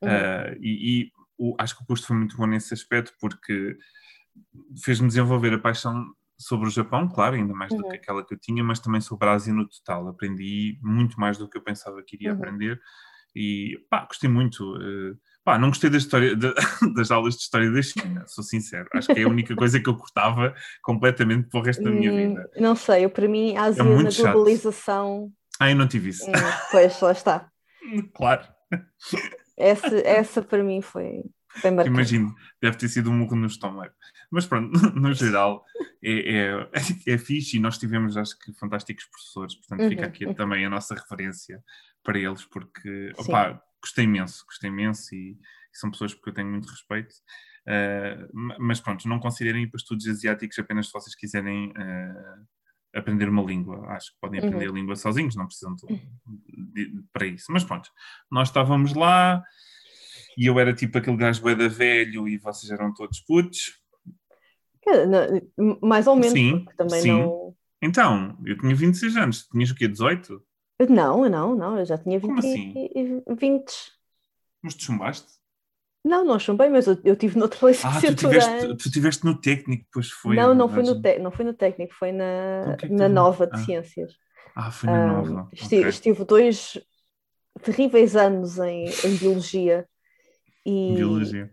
Uhum. 0.00 0.58
e, 0.60 1.00
e 1.00 1.12
o, 1.36 1.56
acho 1.58 1.76
que 1.76 1.82
o 1.82 1.86
curso 1.86 2.06
foi 2.06 2.16
muito 2.16 2.36
bom 2.36 2.46
nesse 2.46 2.72
aspecto 2.72 3.12
porque 3.20 3.76
fez-me 4.84 5.08
desenvolver 5.08 5.52
a 5.54 5.58
paixão 5.58 6.06
sobre 6.38 6.68
o 6.68 6.70
Japão, 6.70 7.08
claro, 7.08 7.34
ainda 7.34 7.52
mais 7.52 7.72
uhum. 7.72 7.78
do 7.78 7.88
que 7.88 7.96
aquela 7.96 8.24
que 8.24 8.32
eu 8.32 8.38
tinha, 8.38 8.62
mas 8.62 8.78
também 8.78 9.00
sobre 9.00 9.28
a 9.28 9.32
Ásia 9.32 9.52
no 9.52 9.68
total. 9.68 10.06
Aprendi 10.06 10.78
muito 10.82 11.18
mais 11.18 11.36
do 11.36 11.48
que 11.48 11.58
eu 11.58 11.62
pensava 11.62 12.02
que 12.02 12.14
iria 12.14 12.30
uhum. 12.30 12.36
aprender 12.36 12.80
e 13.34 13.78
pá, 13.90 14.04
gostei 14.06 14.28
muito. 14.28 14.76
Uh, 14.76 15.18
pá, 15.44 15.58
não 15.58 15.68
gostei 15.68 15.90
da 15.90 15.98
história 15.98 16.34
de, 16.34 16.52
das 16.94 17.10
aulas 17.10 17.34
de 17.34 17.42
história 17.42 17.70
da 17.70 17.82
China, 17.82 18.24
sou 18.26 18.42
sincero. 18.44 18.88
Acho 18.94 19.12
que 19.12 19.20
é 19.20 19.24
a 19.24 19.28
única 19.28 19.54
coisa 19.54 19.80
que 19.80 19.88
eu 19.88 19.96
cortava 19.96 20.54
completamente 20.82 21.48
para 21.48 21.60
o 21.60 21.62
resto 21.62 21.82
da 21.82 21.90
minha 21.90 22.12
hum, 22.12 22.16
vida. 22.16 22.50
Não 22.56 22.74
sei, 22.74 23.04
eu, 23.04 23.10
para 23.10 23.28
mim, 23.28 23.56
a 23.56 23.64
Ásia 23.64 23.82
é 23.82 23.84
na 23.84 24.10
globalização. 24.10 25.32
Chato. 25.32 25.60
Ah, 25.60 25.70
eu 25.70 25.76
não 25.76 25.88
tive 25.88 26.10
isso. 26.10 26.28
Hum, 26.28 26.32
pois, 26.70 27.00
lá 27.00 27.12
está. 27.12 27.50
claro. 28.14 28.57
Essa, 29.56 29.96
essa 30.06 30.42
para 30.42 30.62
mim 30.62 30.80
foi, 30.80 31.24
marcante. 31.64 31.88
Imagino, 31.88 32.34
deve 32.62 32.76
ter 32.76 32.88
sido 32.88 33.10
um 33.10 33.14
murro 33.14 33.36
no 33.36 33.46
estômago. 33.46 33.92
Mas 34.30 34.46
pronto, 34.46 34.70
no 34.94 35.12
geral, 35.12 35.64
é, 36.02 36.36
é, 36.36 37.14
é 37.14 37.18
fixe 37.18 37.56
e 37.56 37.60
nós 37.60 37.78
tivemos, 37.78 38.16
acho 38.16 38.38
que, 38.38 38.52
fantásticos 38.54 39.06
professores, 39.06 39.54
portanto, 39.56 39.82
uhum. 39.82 39.88
fica 39.88 40.06
aqui 40.06 40.26
uhum. 40.26 40.34
também 40.34 40.64
a 40.64 40.70
nossa 40.70 40.94
referência 40.94 41.62
para 42.02 42.18
eles, 42.18 42.44
porque, 42.44 43.12
opá, 43.18 43.60
gostei 43.82 44.04
imenso, 44.04 44.44
gostei 44.46 44.70
imenso 44.70 45.14
e, 45.14 45.32
e, 45.32 45.38
são 45.72 45.90
pessoas 45.90 46.14
que 46.14 46.28
eu 46.28 46.34
tenho 46.34 46.50
muito 46.50 46.68
respeito. 46.68 47.14
Uh, 47.66 48.56
mas 48.58 48.80
pronto, 48.80 49.06
não 49.08 49.18
considerem 49.18 49.64
ir 49.64 49.66
para 49.66 49.76
estudos 49.76 50.06
asiáticos 50.06 50.58
apenas 50.58 50.86
se 50.86 50.92
vocês 50.92 51.14
quiserem 51.14 51.70
uh, 51.70 52.46
aprender 52.94 53.28
uma 53.28 53.42
língua. 53.42 53.86
Acho 53.88 54.12
que 54.12 54.20
podem 54.20 54.40
aprender 54.40 54.66
uhum. 54.66 54.72
a 54.72 54.78
língua 54.78 54.96
sozinhos, 54.96 55.36
não 55.36 55.46
precisam 55.46 55.74
de, 55.74 55.86
de, 56.56 56.92
de, 56.92 57.02
para 57.12 57.26
isso. 57.26 57.46
Mas 57.50 57.64
pronto, 57.64 57.90
nós 58.30 58.48
estávamos 58.48 58.94
lá 58.94 59.42
e 60.36 60.46
eu 60.46 60.58
era 60.58 60.72
tipo 60.72 60.96
aquele 60.98 61.16
gajo 61.16 61.42
boeda 61.42 61.68
velho 61.68 62.28
e 62.28 62.38
vocês 62.38 62.70
eram 62.70 62.92
todos 62.92 63.20
putos. 63.20 63.80
Mais 65.82 66.06
ou 66.06 66.16
menos, 66.16 66.32
sim, 66.32 66.64
também 66.76 67.02
sim. 67.02 67.12
não. 67.12 67.54
Então, 67.82 68.36
eu 68.44 68.56
tinha 68.58 68.74
26 68.74 69.16
anos, 69.16 69.46
tinhas 69.48 69.70
o 69.70 69.74
quê? 69.74 69.86
18? 69.86 70.42
Não, 70.88 71.28
não, 71.28 71.54
não, 71.54 71.78
eu 71.78 71.84
já 71.84 71.98
tinha 71.98 72.18
20. 72.18 72.38
Assim? 72.38 73.22
20. 73.28 73.64
Mas 74.62 74.74
tu 74.74 74.84
chumbaste? 74.84 75.37
Não, 76.08 76.24
não 76.24 76.38
chumbei, 76.38 76.70
mas 76.70 76.86
eu, 76.86 76.98
eu 77.04 77.14
tive 77.14 77.38
noutra 77.38 77.68
licenciatura. 77.68 78.08
Ah, 78.08 78.14
tu 78.14 78.16
tiveste, 78.28 78.76
tu 78.76 78.90
tiveste 78.90 79.24
no 79.26 79.38
técnico, 79.38 79.84
depois 79.84 80.10
foi. 80.10 80.34
Não, 80.34 80.54
não 80.54 80.68
foi, 80.68 80.82
no 80.82 81.00
te, 81.00 81.18
não 81.18 81.30
foi 81.30 81.44
no 81.44 81.52
técnico, 81.52 81.94
foi 81.94 82.12
na, 82.12 82.74
então, 82.74 82.88
é 82.88 82.92
na 82.92 83.08
nova 83.08 83.46
de 83.46 83.54
ah. 83.54 83.58
ciências. 83.58 84.12
Ah, 84.56 84.70
foi 84.70 84.88
na 84.88 85.04
um, 85.04 85.08
nova. 85.08 85.48
Estive, 85.52 85.76
okay. 85.76 85.90
estive 85.90 86.24
dois 86.24 86.80
terríveis 87.62 88.16
anos 88.16 88.58
em, 88.58 88.86
em 89.04 89.16
biologia 89.16 89.86
e, 90.64 90.94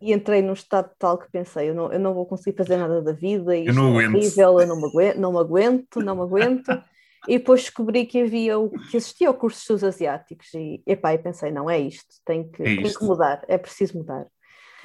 e, 0.02 0.14
entrei 0.14 0.42
num 0.42 0.54
estado 0.54 0.92
tal 0.98 1.18
que 1.18 1.32
pensei, 1.32 1.70
eu 1.70 1.74
não, 1.74 1.92
eu 1.92 2.00
não 2.00 2.14
vou 2.14 2.26
conseguir 2.26 2.58
fazer 2.58 2.78
nada 2.78 3.02
da 3.02 3.14
vida, 3.14 3.56
isto 3.56 3.70
eu 3.70 3.74
não 3.74 4.00
é 4.00 4.08
horrível, 4.08 4.60
eu 4.60 4.68
não 4.68 4.78
me 4.78 4.88
aguento, 4.88 5.18
não 5.18 5.32
me 5.32 5.40
aguento, 5.40 6.00
não 6.02 6.16
me 6.16 6.22
aguento. 6.22 6.68
e 7.28 7.38
depois 7.38 7.62
descobri 7.62 8.06
que 8.06 8.22
havia 8.22 8.60
o, 8.60 8.70
que 8.70 8.98
existia 8.98 9.30
o 9.30 9.34
curso 9.34 9.58
de 9.58 9.62
estudos 9.62 9.84
asiáticos 9.84 10.54
e, 10.54 10.82
epá, 10.86 11.14
e 11.14 11.18
pensei, 11.18 11.52
não, 11.52 11.70
é 11.70 11.80
isto, 11.80 12.16
tem 12.26 12.50
que, 12.50 12.62
é 12.62 12.66
tem 12.66 12.94
que 12.94 13.04
mudar, 13.04 13.44
é 13.48 13.58
preciso 13.58 13.98
mudar. 13.98 14.26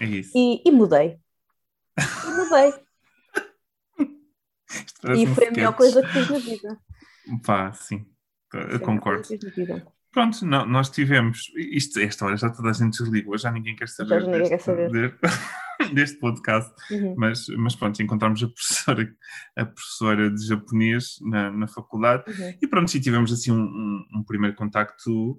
É 0.00 0.04
isso. 0.04 0.32
E, 0.34 0.62
e 0.66 0.70
mudei. 0.70 1.18
E 1.98 2.30
mudei. 2.30 2.72
e 5.22 5.26
foi 5.26 5.48
a 5.48 5.50
melhor 5.50 5.76
coisa 5.76 6.02
que 6.02 6.08
fiz 6.08 6.30
na 6.30 6.38
vida. 6.38 6.78
Pá, 7.44 7.72
sim, 7.72 8.06
eu 8.70 8.80
concordo. 8.80 9.28
Pronto, 10.12 10.44
não, 10.44 10.66
nós 10.66 10.90
tivemos. 10.90 11.52
Isto, 11.56 12.00
esta 12.00 12.24
hora 12.24 12.36
já 12.36 12.50
toda 12.50 12.70
a 12.70 12.72
gente 12.72 12.98
desligou, 12.98 13.38
já 13.38 13.50
ninguém 13.52 13.76
quer 13.76 13.88
saber, 13.88 14.22
ninguém 14.22 14.40
deste, 14.40 14.50
quer 14.50 14.60
saber. 14.60 15.18
deste 15.94 16.18
podcast. 16.18 16.72
Uhum. 16.90 17.14
Mas, 17.16 17.46
mas 17.56 17.76
pronto, 17.76 18.02
encontramos 18.02 18.42
a 18.42 18.48
professora, 18.48 19.14
a 19.56 19.64
professora 19.64 20.30
de 20.30 20.46
japonês 20.46 21.16
na, 21.20 21.50
na 21.52 21.68
faculdade 21.68 22.24
uhum. 22.28 22.54
e 22.60 22.66
pronto, 22.66 22.92
e 22.92 23.00
tivemos 23.00 23.32
assim 23.32 23.52
um, 23.52 23.62
um, 23.62 24.06
um 24.16 24.24
primeiro 24.24 24.56
contacto 24.56 25.38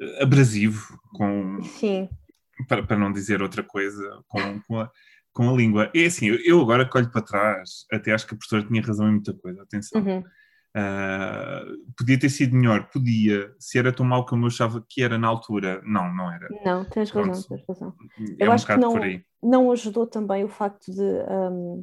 eh, 0.00 0.22
abrasivo 0.22 0.98
com. 1.12 1.60
Sim. 1.62 2.08
Para, 2.68 2.82
para 2.82 2.98
não 2.98 3.12
dizer 3.12 3.42
outra 3.42 3.62
coisa, 3.62 4.22
com, 4.26 4.60
com 4.62 4.80
a, 4.80 4.90
com 5.32 5.50
a 5.50 5.52
língua. 5.52 5.90
E 5.94 6.06
assim, 6.06 6.26
eu 6.44 6.60
agora 6.60 6.88
colho 6.88 7.10
para 7.10 7.20
trás, 7.20 7.84
até 7.92 8.12
acho 8.12 8.26
que 8.26 8.34
a 8.34 8.36
professora 8.38 8.64
tinha 8.64 8.82
razão 8.82 9.08
em 9.08 9.12
muita 9.12 9.34
coisa, 9.34 9.62
atenção. 9.62 10.02
Uhum. 10.02 10.24
Uh, 10.76 11.92
podia 11.96 12.18
ter 12.18 12.28
sido 12.28 12.54
melhor, 12.54 12.88
podia. 12.90 13.50
Se 13.58 13.78
era 13.78 13.92
tão 13.92 14.04
mau 14.04 14.26
como 14.26 14.44
eu 14.44 14.48
achava 14.48 14.84
que 14.86 15.02
era 15.02 15.16
na 15.16 15.26
altura, 15.26 15.80
não, 15.84 16.12
não 16.14 16.30
era. 16.30 16.48
Não, 16.64 16.84
tens 16.84 17.10
razão, 17.10 17.32
Pronto. 17.32 17.48
tens 17.48 17.64
razão. 17.66 17.94
É 18.38 18.44
eu 18.44 18.50
um 18.50 18.52
acho 18.52 18.66
que 18.66 18.76
não, 18.76 18.94
não 19.42 19.72
ajudou 19.72 20.06
também 20.06 20.44
o 20.44 20.48
facto 20.48 20.92
de 20.92 21.00
um, 21.02 21.82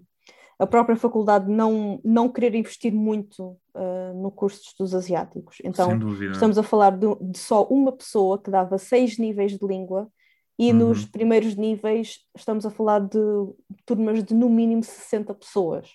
a 0.60 0.68
própria 0.68 0.96
faculdade 0.96 1.52
não, 1.52 2.00
não 2.04 2.30
querer 2.30 2.56
investir 2.56 2.94
muito 2.94 3.58
uh, 3.74 4.14
no 4.22 4.32
curso 4.32 4.62
de 4.62 4.68
estudos 4.68 4.94
asiáticos. 4.94 5.58
Então, 5.64 5.90
estamos 6.32 6.58
a 6.58 6.64
falar 6.64 6.92
de, 6.92 7.08
de, 7.20 7.38
só 7.38 7.64
uma 7.66 7.92
pessoa 7.92 8.42
que 8.42 8.52
dava 8.52 8.78
seis 8.78 9.18
níveis 9.18 9.58
de 9.58 9.66
língua. 9.66 10.08
E 10.58 10.72
uhum. 10.72 10.80
nos 10.80 11.06
primeiros 11.06 11.56
níveis 11.56 12.20
estamos 12.36 12.66
a 12.66 12.70
falar 12.70 13.00
de 13.00 13.20
turmas 13.86 14.24
de 14.24 14.34
no 14.34 14.50
mínimo 14.50 14.84
60 14.84 15.34
pessoas. 15.34 15.90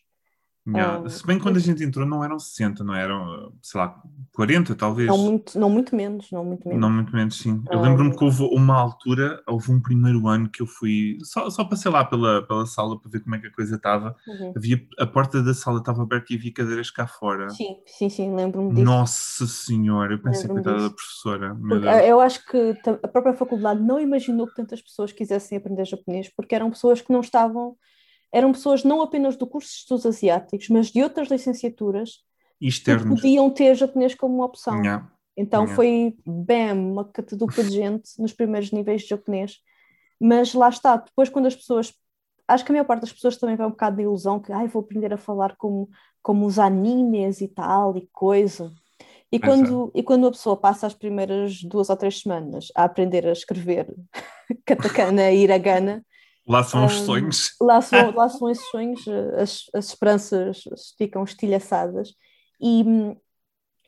Yeah. 0.75 1.01
Um, 1.01 1.09
Se 1.09 1.27
bem 1.27 1.39
que 1.39 1.43
quando 1.43 1.57
a 1.57 1.61
gente 1.61 1.83
entrou 1.83 2.07
não 2.07 2.23
eram 2.23 2.39
60, 2.39 2.85
não 2.85 2.95
eram, 2.95 3.53
sei 3.63 3.81
lá, 3.81 4.03
40 4.35 4.75
talvez. 4.75 5.09
Não 5.09 5.19
muito, 5.19 5.59
não 5.59 5.71
muito 5.71 5.97
menos, 5.97 6.31
não 6.31 6.45
muito 6.45 6.69
menos. 6.69 6.81
Não 6.81 6.91
muito 6.91 7.15
menos, 7.15 7.39
sim. 7.39 7.63
Eu 7.71 7.81
lembro-me 7.81 8.17
que 8.17 8.23
houve 8.23 8.43
uma 8.43 8.75
altura, 8.75 9.43
houve 9.47 9.73
um 9.73 9.81
primeiro 9.81 10.29
ano 10.29 10.49
que 10.49 10.63
eu 10.63 10.67
fui, 10.67 11.19
só, 11.23 11.49
só 11.49 11.65
passei 11.65 11.91
lá 11.91 12.05
pela, 12.05 12.47
pela 12.47 12.67
sala 12.67 13.01
para 13.01 13.11
ver 13.11 13.21
como 13.21 13.35
é 13.37 13.39
que 13.39 13.47
a 13.47 13.53
coisa 13.53 13.77
estava. 13.77 14.15
Uhum. 14.27 14.53
Havia, 14.57 14.87
a 14.99 15.07
porta 15.07 15.43
da 15.43 15.55
sala 15.55 15.79
estava 15.79 16.03
aberta 16.03 16.33
e 16.33 16.37
havia 16.37 16.53
cadeiras 16.53 16.91
cá 16.91 17.07
fora. 17.07 17.49
Sim, 17.51 17.77
sim, 17.87 18.09
sim, 18.09 18.35
lembro-me 18.35 18.71
disso. 18.71 18.85
Nossa 18.85 19.47
Senhora, 19.47 20.15
eu 20.15 20.19
pensei 20.19 20.51
era 20.51 20.63
da 20.63 20.91
professora. 20.91 21.57
Eu 22.07 22.21
acho 22.21 22.45
que 22.47 22.77
a 23.03 23.09
própria 23.09 23.35
faculdade 23.35 23.81
não 23.81 24.01
imaginou 24.01 24.47
que 24.47 24.55
tantas 24.55 24.83
pessoas 24.83 25.13
quisessem 25.13 25.57
aprender 25.57 25.85
japonês, 25.85 26.29
porque 26.29 26.55
eram 26.55 26.71
pessoas 26.71 27.01
que 27.01 27.13
não 27.13 27.21
estavam 27.21 27.77
eram 28.33 28.53
pessoas 28.53 28.85
não 28.85 29.03
apenas 29.03 29.37
do 29.37 29.47
curso 29.47 29.69
de 29.71 29.77
estudos 29.77 30.07
asiáticos, 30.07 30.69
mas 30.69 30.89
de 30.89 31.03
outras 31.03 31.29
licenciaturas 31.29 32.25
Externos. 32.61 33.05
que 33.05 33.23
podiam 33.23 33.51
ter 33.51 33.75
japonês 33.75 34.15
como 34.15 34.35
uma 34.37 34.47
opção. 34.47 34.79
Yeah. 34.81 35.11
Então 35.37 35.63
yeah. 35.63 35.77
foi, 35.77 36.17
bam, 36.27 36.93
uma 36.93 37.05
catadupa 37.05 37.63
de 37.63 37.71
gente 37.71 38.11
nos 38.21 38.33
primeiros 38.33 38.71
níveis 38.73 39.03
de 39.03 39.09
japonês. 39.09 39.59
Mas 40.21 40.53
lá 40.53 40.69
está, 40.69 40.97
depois 40.97 41.29
quando 41.29 41.47
as 41.47 41.55
pessoas, 41.55 41.95
acho 42.47 42.65
que 42.65 42.73
a 42.73 42.75
maior 42.75 42.85
parte 42.85 43.03
das 43.03 43.13
pessoas 43.13 43.37
também 43.37 43.57
vai 43.57 43.67
um 43.67 43.71
bocado 43.71 43.97
de 43.97 44.03
ilusão 44.03 44.41
que, 44.41 44.53
ai, 44.53 44.67
vou 44.67 44.83
aprender 44.83 45.13
a 45.13 45.19
falar 45.19 45.57
como, 45.57 45.89
como 46.21 46.45
os 46.45 46.59
animes 46.59 47.41
e 47.41 47.49
tal 47.49 47.97
e 47.97 48.09
coisa. 48.13 48.73
E 49.31 49.39
quando, 49.39 49.93
e 49.95 50.03
quando 50.03 50.27
a 50.27 50.31
pessoa 50.31 50.57
passa 50.57 50.87
as 50.87 50.95
primeiras 50.95 51.63
duas 51.63 51.91
ou 51.91 51.97
três 51.97 52.21
semanas 52.21 52.69
a 52.75 52.85
aprender 52.85 53.27
a 53.27 53.33
escrever 53.33 53.95
katakana 54.65 55.31
e 55.31 55.43
hiragana, 55.43 56.05
Lá 56.49 56.65
são 56.65 56.83
um, 56.83 56.87
os 56.87 56.95
sonhos. 56.95 57.55
Lá 57.61 57.81
são, 57.83 58.11
lá 58.15 58.29
são 58.29 58.51
esses 58.51 58.67
sonhos, 58.71 59.07
as, 59.37 59.65
as 59.75 59.89
esperanças 59.89 60.65
ficam 60.97 61.23
estilhaçadas 61.23 62.15
e, 62.61 62.83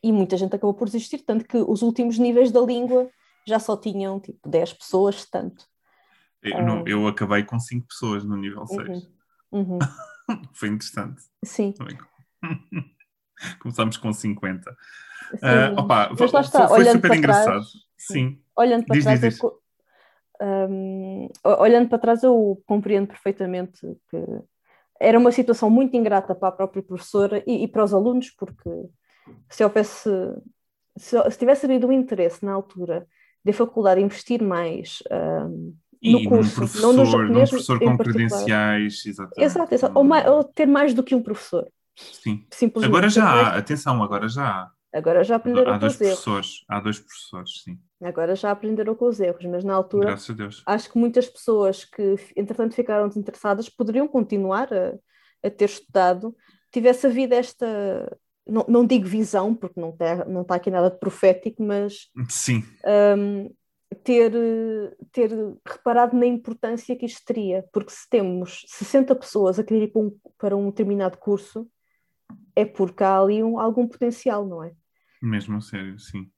e 0.03 0.12
muita 0.12 0.37
gente 0.37 0.55
acabou 0.55 0.75
por 0.75 0.87
desistir, 0.87 1.18
tanto 1.25 1.44
que 1.46 1.57
os 1.57 1.81
últimos 1.81 2.18
níveis 2.18 2.53
da 2.53 2.61
língua 2.61 3.09
já 3.46 3.59
só 3.59 3.77
tinham 3.77 4.20
tipo 4.20 4.49
10 4.49 4.75
pessoas, 4.75 5.25
tanto. 5.25 5.64
Eu, 6.42 6.62
não, 6.62 6.87
eu 6.87 7.07
acabei 7.07 7.42
com 7.42 7.59
5 7.59 7.87
pessoas 7.87 8.25
no 8.25 8.37
nível 8.37 8.66
6. 8.66 8.88
Uhum, 9.51 9.73
uhum. 9.73 9.79
Foi 10.53 10.68
interessante. 10.68 11.23
Sim. 11.44 11.75
Começámos 13.61 13.96
com 13.96 14.12
50. 14.12 14.77
Sim, 15.31 15.37
uh, 15.37 15.81
opa, 15.81 16.11
mas 16.18 16.33
lá 16.33 16.40
está, 16.40 16.68
foi, 16.68 16.85
foi 16.85 16.92
super 16.92 17.14
engraçado. 17.14 17.44
Trás, 17.44 17.68
sim. 17.96 18.42
Olhando 18.57 18.85
para 18.85 18.96
diz, 18.96 19.05
trás, 19.05 19.20
diz, 19.20 19.35
diz 19.35 19.42
um, 20.40 21.29
olhando 21.44 21.88
para 21.88 21.98
trás, 21.98 22.22
eu 22.22 22.62
compreendo 22.66 23.09
perfeitamente 23.09 23.81
que 24.11 24.16
era 25.00 25.18
uma 25.18 25.33
situação 25.33 25.70
muito 25.70 25.96
ingrata 25.96 26.35
para 26.35 26.48
a 26.48 26.53
própria 26.53 26.83
professora 26.83 27.42
e, 27.46 27.64
e 27.64 27.68
para 27.68 27.85
os 27.85 27.94
alunos, 27.94 28.31
porque 28.31 28.70
se 29.48 29.64
houvesse, 29.64 30.11
se, 30.96 31.31
se, 31.31 31.38
tivesse 31.38 31.66
havido 31.66 31.87
um 31.87 31.92
interesse 31.92 32.44
na 32.44 32.53
altura 32.53 33.07
da 33.44 33.53
faculdade 33.53 34.00
investir 34.00 34.42
mais 34.42 35.03
um, 35.11 35.74
no 36.03 36.24
curso, 36.24 36.55
professor, 36.55 36.83
não 36.83 36.92
no 36.92 37.05
japonês, 37.07 37.50
professor 37.50 37.79
com 37.79 37.98
credenciais, 37.98 39.03
exatamente. 39.07 39.42
Exato, 39.42 39.74
exato. 39.74 39.98
Ou, 39.98 40.05
mais, 40.05 40.26
ou, 40.26 40.44
ter 40.44 40.66
mais 40.66 40.94
do 40.94 41.03
que 41.03 41.14
um 41.14 41.22
professor. 41.22 41.66
Sim. 41.94 42.46
Agora 42.83 43.09
já 43.09 43.24
há, 43.24 43.57
atenção, 43.59 44.03
agora 44.03 44.29
já 44.29 44.48
há. 44.48 44.70
Agora 44.92 45.22
já 45.22 45.37
aprenderam 45.37 45.72
há 45.72 45.79
dois 45.79 45.96
professores, 45.96 46.64
há 46.68 46.81
dois 46.81 46.98
professores, 46.98 47.62
sim. 47.62 47.79
Agora 48.03 48.35
já 48.35 48.51
aprenderam 48.51 48.95
com 48.95 49.07
os 49.07 49.21
erros, 49.21 49.45
mas 49.45 49.63
na 49.63 49.75
altura 49.75 50.15
acho 50.67 50.91
que 50.91 50.99
muitas 50.99 51.29
pessoas 51.29 51.85
que 51.85 52.17
entretanto 52.35 52.75
ficaram 52.75 53.09
desinteressadas 53.09 53.69
poderiam 53.69 54.09
continuar 54.09 54.73
a, 54.73 54.95
a 55.47 55.51
ter 55.51 55.67
estudado, 55.67 56.35
tivesse 56.73 57.07
havido 57.07 57.35
esta, 57.35 58.19
não, 58.47 58.65
não 58.67 58.87
digo 58.87 59.07
visão, 59.07 59.55
porque 59.55 59.79
não 59.79 59.91
está 59.91 60.25
não 60.25 60.45
tá 60.45 60.55
aqui 60.55 60.71
nada 60.71 60.91
de 60.91 60.99
profético, 60.99 61.63
mas 61.63 62.09
Sim. 62.29 62.65
Um, 63.19 63.51
ter, 64.03 64.33
ter 65.13 65.31
reparado 65.67 66.17
na 66.17 66.27
importância 66.27 66.97
que 66.97 67.07
isto 67.07 67.25
teria, 67.25 67.65
porque 67.73 67.91
se 67.91 68.09
temos 68.09 68.65
60 68.69 69.15
pessoas 69.15 69.59
a 69.59 69.65
querer 69.65 69.85
ir 69.85 69.89
para 69.89 70.01
um, 70.01 70.19
para 70.39 70.57
um 70.57 70.67
determinado 70.67 71.19
curso, 71.19 71.69
é 72.55 72.65
porque 72.65 73.03
há 73.03 73.21
ali 73.21 73.43
um, 73.43 73.59
algum 73.59 73.87
potencial, 73.87 74.47
não 74.47 74.63
é? 74.63 74.73
Mesmo 75.21 75.57
a 75.57 75.61
sério, 75.61 75.99
sim. 75.99 76.31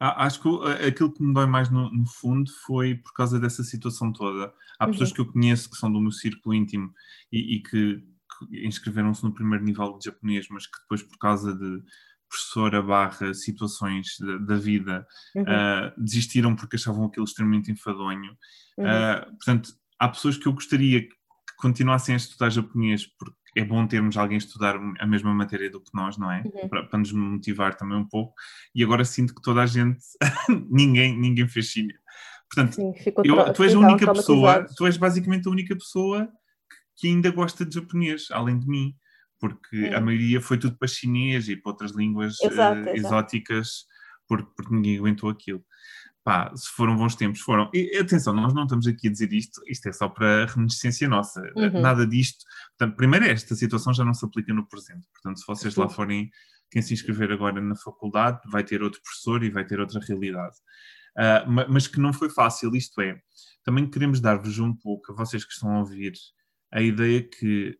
Ah, 0.00 0.24
acho 0.24 0.40
que 0.40 0.48
aquilo 0.88 1.12
que 1.12 1.22
me 1.22 1.34
dói 1.34 1.44
mais 1.44 1.68
no, 1.68 1.90
no, 1.92 2.06
fundo 2.06 2.50
foi 2.64 2.94
por 2.94 3.12
causa 3.12 3.38
dessa 3.38 3.62
situação 3.62 4.10
toda. 4.10 4.50
Há 4.78 4.86
uhum. 4.86 4.92
pessoas 4.92 5.12
que 5.12 5.20
eu 5.20 5.30
conheço 5.30 5.70
que 5.70 5.76
são 5.76 5.92
do 5.92 6.00
meu 6.00 6.10
círculo 6.10 6.54
íntimo 6.54 6.90
e, 7.30 7.56
e 7.56 7.62
que, 7.62 8.02
que 8.38 8.66
inscreveram-se 8.66 9.22
no 9.22 9.34
primeiro 9.34 9.62
nível 9.62 9.98
de 9.98 10.06
japonês, 10.06 10.46
mas 10.50 10.66
que 10.66 10.80
depois, 10.80 11.02
por 11.02 11.18
causa 11.18 11.54
de 11.54 11.82
professora 12.30 12.80
barra 12.80 13.34
situações 13.34 14.16
da, 14.20 14.38
da 14.38 14.56
vida, 14.56 15.06
uhum. 15.34 15.42
uh, 15.42 15.92
desistiram 16.02 16.56
porque 16.56 16.76
achavam 16.76 17.04
aquilo 17.04 17.24
extremamente 17.24 17.70
enfadonho. 17.70 18.34
Uhum. 18.78 18.86
Uh, 18.86 19.26
portanto, 19.32 19.74
há 19.98 20.08
pessoas 20.08 20.38
que 20.38 20.46
eu 20.46 20.52
gostaria 20.54 21.02
que 21.02 21.14
continuassem 21.58 22.14
a 22.14 22.16
estudar 22.16 22.48
japonês 22.48 23.06
porque 23.18 23.36
é 23.56 23.64
bom 23.64 23.86
termos 23.86 24.16
alguém 24.16 24.38
estudar 24.38 24.76
a 24.98 25.06
mesma 25.06 25.34
matéria 25.34 25.70
do 25.70 25.80
que 25.80 25.90
nós, 25.94 26.16
não 26.16 26.30
é? 26.30 26.42
Uhum. 26.42 26.68
Para, 26.68 26.84
para, 26.84 26.98
nos 26.98 27.12
motivar 27.12 27.74
também 27.74 27.98
um 27.98 28.06
pouco. 28.06 28.34
E 28.74 28.82
agora 28.82 29.04
sinto 29.04 29.34
que 29.34 29.42
toda 29.42 29.62
a 29.62 29.66
gente, 29.66 30.00
ninguém, 30.70 31.18
ninguém 31.18 31.48
fez 31.48 31.66
chinês. 31.66 31.98
Portanto, 32.52 32.74
Sim, 32.74 32.92
eu, 33.24 33.52
tu 33.52 33.62
és 33.62 33.74
a 33.74 33.78
única 33.78 34.12
pessoa, 34.12 34.66
tu 34.76 34.86
és 34.86 34.96
basicamente 34.96 35.46
a 35.46 35.50
única 35.50 35.74
pessoa 35.74 36.28
que 36.96 37.06
ainda 37.06 37.30
gosta 37.30 37.64
de 37.64 37.74
japonês, 37.76 38.26
além 38.30 38.58
de 38.58 38.66
mim 38.66 38.94
porque 39.40 39.90
a 39.94 40.00
maioria 40.00 40.40
foi 40.40 40.58
tudo 40.58 40.76
para 40.76 40.86
chinês 40.86 41.48
e 41.48 41.56
para 41.56 41.72
outras 41.72 41.92
línguas 41.92 42.36
exato, 42.42 42.82
uh, 42.82 42.88
exóticas, 42.90 43.86
porque, 44.28 44.52
porque 44.54 44.74
ninguém 44.74 44.98
aguentou 44.98 45.30
aquilo. 45.30 45.64
Pá, 46.22 46.52
se 46.54 46.68
foram 46.76 46.96
bons 46.96 47.14
tempos, 47.14 47.40
foram. 47.40 47.70
E 47.72 47.96
atenção, 47.96 48.34
nós 48.34 48.52
não 48.52 48.64
estamos 48.64 48.86
aqui 48.86 49.08
a 49.08 49.10
dizer 49.10 49.32
isto, 49.32 49.60
isto 49.66 49.88
é 49.88 49.92
só 49.92 50.08
para 50.08 50.46
reminiscência 50.46 51.08
nossa, 51.08 51.40
uhum. 51.56 51.80
nada 51.80 52.06
disto. 52.06 52.44
Portanto, 52.76 52.96
primeiro, 52.96 53.24
esta 53.24 53.54
situação 53.54 53.94
já 53.94 54.04
não 54.04 54.12
se 54.12 54.24
aplica 54.24 54.52
no 54.52 54.68
presente. 54.68 55.06
Portanto, 55.12 55.38
se 55.38 55.46
vocês 55.46 55.76
lá 55.76 55.88
forem, 55.88 56.30
quem 56.70 56.82
se 56.82 56.92
inscrever 56.92 57.32
agora 57.32 57.60
na 57.60 57.74
faculdade, 57.74 58.40
vai 58.50 58.62
ter 58.62 58.82
outro 58.82 59.00
professor 59.02 59.42
e 59.42 59.50
vai 59.50 59.64
ter 59.64 59.80
outra 59.80 59.98
realidade. 60.00 60.56
Uh, 61.16 61.70
mas 61.70 61.88
que 61.88 61.98
não 61.98 62.12
foi 62.12 62.30
fácil, 62.30 62.74
isto 62.76 63.00
é, 63.00 63.20
também 63.64 63.88
queremos 63.88 64.20
dar-vos 64.20 64.58
um 64.58 64.74
pouco, 64.74 65.12
a 65.12 65.14
vocês 65.14 65.44
que 65.44 65.52
estão 65.52 65.70
a 65.72 65.78
ouvir, 65.80 66.12
a 66.72 66.80
ideia 66.80 67.22
que 67.22 67.76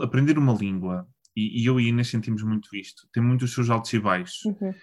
aprender 0.00 0.36
uma 0.36 0.52
língua, 0.52 1.06
e, 1.34 1.62
e, 1.62 1.66
eu 1.66 1.80
e 1.80 1.88
Inês 1.88 2.08
sentimos 2.08 2.42
muito 2.42 2.74
isto, 2.76 3.08
tem 3.12 3.22
muitos 3.22 3.54
seus 3.54 3.70
altos 3.70 3.92
e 3.92 3.98
baixos. 3.98 4.44
Uhum. 4.44 4.74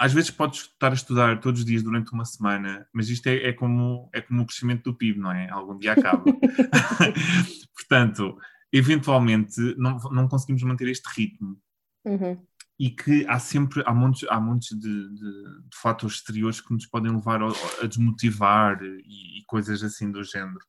Às 0.00 0.14
vezes 0.14 0.30
podes 0.30 0.60
estar 0.60 0.92
a 0.92 0.94
estudar 0.94 1.40
todos 1.40 1.60
os 1.60 1.66
dias 1.66 1.82
durante 1.82 2.10
uma 2.14 2.24
semana, 2.24 2.88
mas 2.90 3.10
isto 3.10 3.26
é, 3.26 3.48
é, 3.48 3.52
como, 3.52 4.08
é 4.14 4.22
como 4.22 4.40
o 4.40 4.46
crescimento 4.46 4.84
do 4.84 4.96
PIB, 4.96 5.20
não 5.20 5.30
é? 5.30 5.50
Algum 5.50 5.76
dia 5.76 5.92
acaba. 5.92 6.24
Portanto, 7.76 8.38
eventualmente 8.72 9.60
não, 9.76 9.98
não 10.10 10.26
conseguimos 10.26 10.62
manter 10.62 10.88
este 10.88 11.06
ritmo. 11.14 11.60
Uhum. 12.06 12.42
E 12.78 12.88
que 12.88 13.26
há 13.28 13.38
sempre, 13.38 13.82
há 13.84 13.92
montes, 13.92 14.26
há 14.30 14.40
montes 14.40 14.70
de, 14.70 14.80
de, 15.10 15.42
de 15.68 15.76
fatores 15.76 16.16
exteriores 16.16 16.62
que 16.62 16.72
nos 16.72 16.86
podem 16.86 17.12
levar 17.12 17.42
a, 17.42 17.48
a 17.82 17.86
desmotivar 17.86 18.82
e, 18.82 19.40
e 19.40 19.44
coisas 19.46 19.82
assim 19.82 20.10
do 20.10 20.24
género. 20.24 20.64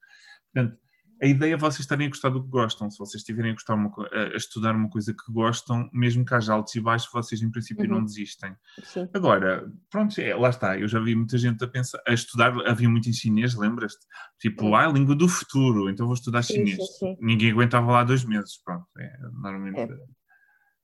Portanto, 0.53 0.77
a 1.21 1.27
ideia 1.27 1.53
é 1.53 1.57
vocês 1.57 1.81
estarem 1.81 2.07
a 2.07 2.09
gostar 2.09 2.29
do 2.29 2.43
que 2.43 2.49
gostam. 2.49 2.89
Se 2.89 2.97
vocês 2.97 3.21
estiverem 3.21 3.55
a, 3.55 3.73
uma, 3.73 3.91
a, 4.11 4.35
estudar 4.35 4.75
uma 4.75 4.89
coisa 4.89 5.13
que 5.13 5.31
gostam, 5.31 5.87
mesmo 5.93 6.25
que 6.25 6.33
haja 6.33 6.53
altos 6.53 6.73
e 6.73 6.81
baixos, 6.81 7.11
vocês 7.11 7.41
em 7.41 7.51
princípio 7.51 7.85
uhum. 7.85 7.97
não 7.97 8.03
desistem. 8.03 8.55
Sim. 8.83 9.07
Agora, 9.13 9.71
pronto, 9.89 10.19
é, 10.19 10.35
lá 10.35 10.49
está. 10.49 10.79
Eu 10.79 10.87
já 10.87 10.99
vi 10.99 11.15
muita 11.15 11.37
gente 11.37 11.63
a 11.63 11.67
pensar, 11.67 12.01
a 12.07 12.13
estudar, 12.13 12.53
havia 12.67 12.89
muito 12.89 13.07
em 13.07 13.13
chinês, 13.13 13.53
lembras-te? 13.53 14.05
Tipo, 14.39 14.63
sim. 14.63 14.73
ah, 14.73 14.87
língua 14.87 15.15
do 15.15 15.27
futuro, 15.27 15.89
então 15.89 16.07
vou 16.07 16.15
estudar 16.15 16.41
sim, 16.41 16.55
chinês. 16.55 16.97
Sim, 16.97 17.15
Ninguém 17.21 17.51
aguentava 17.51 17.91
lá 17.91 18.03
dois 18.03 18.25
meses, 18.25 18.57
pronto. 18.63 18.87
É, 18.97 19.17
normalmente. 19.33 19.79
É. 19.79 20.20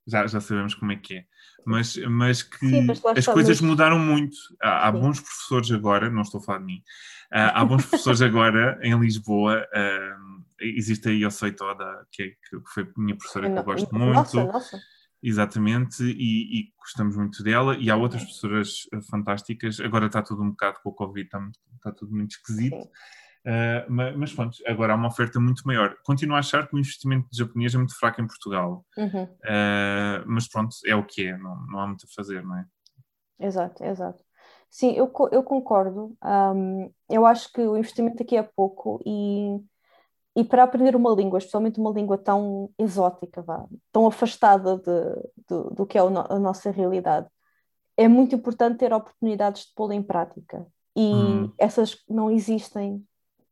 Já, 0.08 0.26
já 0.26 0.40
sabemos 0.40 0.74
como 0.74 0.92
é 0.92 0.96
que 0.96 1.18
é. 1.18 1.24
Mas, 1.64 1.96
mas 2.08 2.42
que 2.42 2.80
mas 2.82 3.04
as 3.04 3.26
coisas 3.26 3.60
mas... 3.60 3.68
mudaram 3.68 3.98
muito. 3.98 4.36
Há, 4.60 4.88
há 4.88 4.92
bons 4.92 5.20
professores 5.20 5.70
agora, 5.70 6.08
não 6.08 6.22
estou 6.22 6.40
a 6.40 6.42
falar 6.42 6.58
de 6.58 6.64
mim, 6.64 6.82
há 7.30 7.64
bons 7.64 7.84
professores 7.84 8.22
agora 8.22 8.78
em 8.82 8.98
Lisboa. 8.98 9.66
Uh, 9.74 10.44
existe 10.60 11.08
a 11.08 11.12
Yosei 11.12 11.52
Toda, 11.52 12.06
que, 12.10 12.22
é, 12.22 12.26
que 12.28 12.72
foi 12.72 12.84
a 12.84 13.00
minha 13.00 13.16
professora 13.16 13.50
que 13.50 13.58
eu 13.58 13.64
gosto 13.64 13.94
muito. 13.94 14.14
Nossa, 14.14 14.44
nossa. 14.44 14.80
Exatamente, 15.22 16.04
e, 16.04 16.60
e, 16.60 16.72
gostamos 16.78 17.16
muito 17.16 17.42
dela. 17.42 17.76
E 17.76 17.90
há 17.90 17.96
outras 17.96 18.22
professoras 18.22 18.86
ah, 18.92 19.00
fantásticas. 19.02 19.80
Agora 19.80 20.06
está 20.06 20.22
tudo 20.22 20.42
um 20.42 20.50
bocado 20.50 20.78
com 20.82 20.90
o 20.90 20.94
Covid, 20.94 21.26
está, 21.26 21.50
está 21.76 21.92
tudo 21.92 22.14
muito 22.14 22.30
esquisito. 22.32 22.88
Uh, 23.46 24.16
mas, 24.16 24.32
pronto, 24.32 24.58
agora 24.66 24.92
há 24.92 24.96
uma 24.96 25.08
oferta 25.08 25.40
muito 25.40 25.62
maior. 25.64 25.96
Continuo 26.04 26.36
a 26.36 26.40
achar 26.40 26.68
que 26.68 26.74
o 26.74 26.78
investimento 26.78 27.28
de 27.30 27.38
japonês 27.38 27.74
é 27.74 27.78
muito 27.78 27.98
fraco 27.98 28.20
em 28.20 28.26
Portugal. 28.26 28.84
Uhum. 28.96 29.24
Uh, 29.24 30.24
mas 30.26 30.48
pronto, 30.48 30.74
é 30.86 30.94
o 30.94 31.04
que 31.04 31.26
é, 31.26 31.38
não, 31.38 31.66
não 31.66 31.80
há 31.80 31.86
muito 31.86 32.04
a 32.04 32.14
fazer, 32.14 32.44
não 32.44 32.56
é? 32.56 32.66
Exato, 33.40 33.84
exato. 33.84 34.22
Sim, 34.70 34.92
eu, 34.92 35.10
eu 35.32 35.42
concordo. 35.42 36.16
Um, 36.22 36.92
eu 37.08 37.24
acho 37.24 37.52
que 37.52 37.60
o 37.60 37.76
investimento 37.76 38.22
aqui 38.22 38.36
é 38.36 38.42
pouco 38.42 39.00
e, 39.06 39.58
e 40.36 40.44
para 40.44 40.62
aprender 40.62 40.94
uma 40.94 41.14
língua, 41.14 41.38
especialmente 41.38 41.80
uma 41.80 41.90
língua 41.90 42.18
tão 42.18 42.70
exótica, 42.78 43.40
vá, 43.40 43.66
tão 43.90 44.06
afastada 44.06 44.76
de, 44.76 45.14
de, 45.48 45.74
do 45.74 45.86
que 45.86 45.96
é 45.96 46.00
a 46.00 46.38
nossa 46.38 46.70
realidade, 46.70 47.26
é 47.96 48.06
muito 48.06 48.34
importante 48.34 48.78
ter 48.78 48.92
oportunidades 48.92 49.62
de 49.62 49.74
pô-la 49.74 49.94
em 49.94 50.02
prática. 50.02 50.66
E 50.94 51.14
hum. 51.14 51.52
essas 51.56 51.96
não 52.08 52.30
existem 52.30 53.06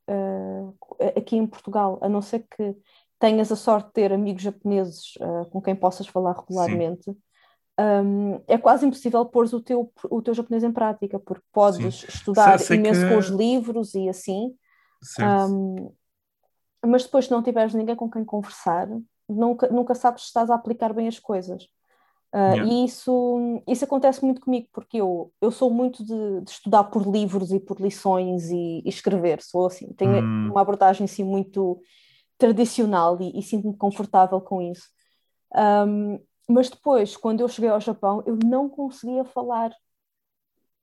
uh, 0.09 0.77
aqui 1.16 1.37
em 1.37 1.47
Portugal, 1.47 1.99
a 2.03 2.09
não 2.09 2.23
ser 2.23 2.47
que 2.51 2.77
tenhas 3.19 3.51
a 3.51 3.57
sorte 3.57 3.88
de 3.88 3.92
ter 3.95 4.12
amigos 4.12 4.42
japoneses 4.42 5.14
uh, 5.21 5.49
com 5.51 5.61
quem 5.61 5.75
possas 5.75 6.07
falar 6.07 6.33
regularmente. 6.33 7.11
Um, 7.79 8.40
é 8.47 8.57
quase 8.57 8.87
impossível 8.87 9.25
pôr 9.27 9.45
o 9.55 9.61
teu, 9.61 9.92
o 10.11 10.23
teu 10.23 10.33
japonês 10.33 10.64
em 10.64 10.73
prática, 10.73 11.19
porque 11.19 11.45
podes 11.53 12.01
Sim. 12.01 12.07
estudar 12.09 12.59
sei, 12.59 12.69
sei 12.69 12.77
imenso 12.79 13.03
que... 13.03 13.09
com 13.11 13.19
os 13.19 13.27
livros 13.27 13.95
e 13.95 14.09
assim, 14.09 14.55
um, 15.21 15.92
mas 16.85 17.05
depois, 17.05 17.27
se 17.27 17.31
não 17.31 17.42
tiveres 17.42 17.75
ninguém 17.75 17.97
com 17.97 18.11
quem 18.11 18.25
conversar, 18.25 18.88
nunca, 19.29 19.69
nunca 19.69 19.95
sabes 19.95 20.23
se 20.23 20.29
estás 20.29 20.51
a 20.51 20.55
aplicar 20.55 20.92
bem 20.92 21.09
as 21.09 21.19
coisas. 21.19 21.69
Uh, 22.37 22.53
yeah. 22.53 22.64
E 22.66 22.85
isso, 22.85 23.62
isso 23.66 23.85
acontece 23.87 24.22
muito 24.22 24.42
comigo, 24.42 24.68
porque 24.70 24.99
eu, 24.99 25.33
eu 25.40 25.51
sou 25.51 25.70
muito 25.70 26.05
de, 26.05 26.42
de 26.42 26.51
estudar 26.51 26.85
por 26.85 27.11
livros 27.11 27.51
e 27.51 27.59
por 27.59 27.81
lições 27.81 28.51
e, 28.51 28.83
e 28.85 28.88
escrever, 28.90 29.40
sou 29.40 29.64
assim, 29.64 29.90
tenho 29.94 30.22
hum. 30.22 30.51
uma 30.51 30.61
abordagem 30.61 31.07
assim 31.07 31.25
muito 31.25 31.81
tradicional 32.37 33.18
e, 33.22 33.38
e 33.38 33.42
sinto-me 33.42 33.75
confortável 33.75 34.38
com 34.38 34.61
isso. 34.61 34.87
Um, 35.55 36.20
mas 36.46 36.68
depois, 36.68 37.16
quando 37.16 37.40
eu 37.40 37.49
cheguei 37.49 37.70
ao 37.70 37.81
Japão, 37.81 38.22
eu 38.27 38.38
não 38.44 38.68
conseguia 38.68 39.25
falar 39.25 39.72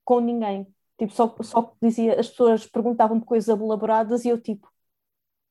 com 0.04 0.18
ninguém. 0.18 0.66
Tipo, 0.98 1.12
só, 1.12 1.32
só 1.40 1.72
dizia, 1.80 2.18
as 2.18 2.28
pessoas 2.28 2.66
perguntavam-me 2.66 3.24
coisas 3.24 3.48
elaboradas 3.48 4.24
e 4.24 4.28
eu 4.28 4.40
tipo, 4.40 4.68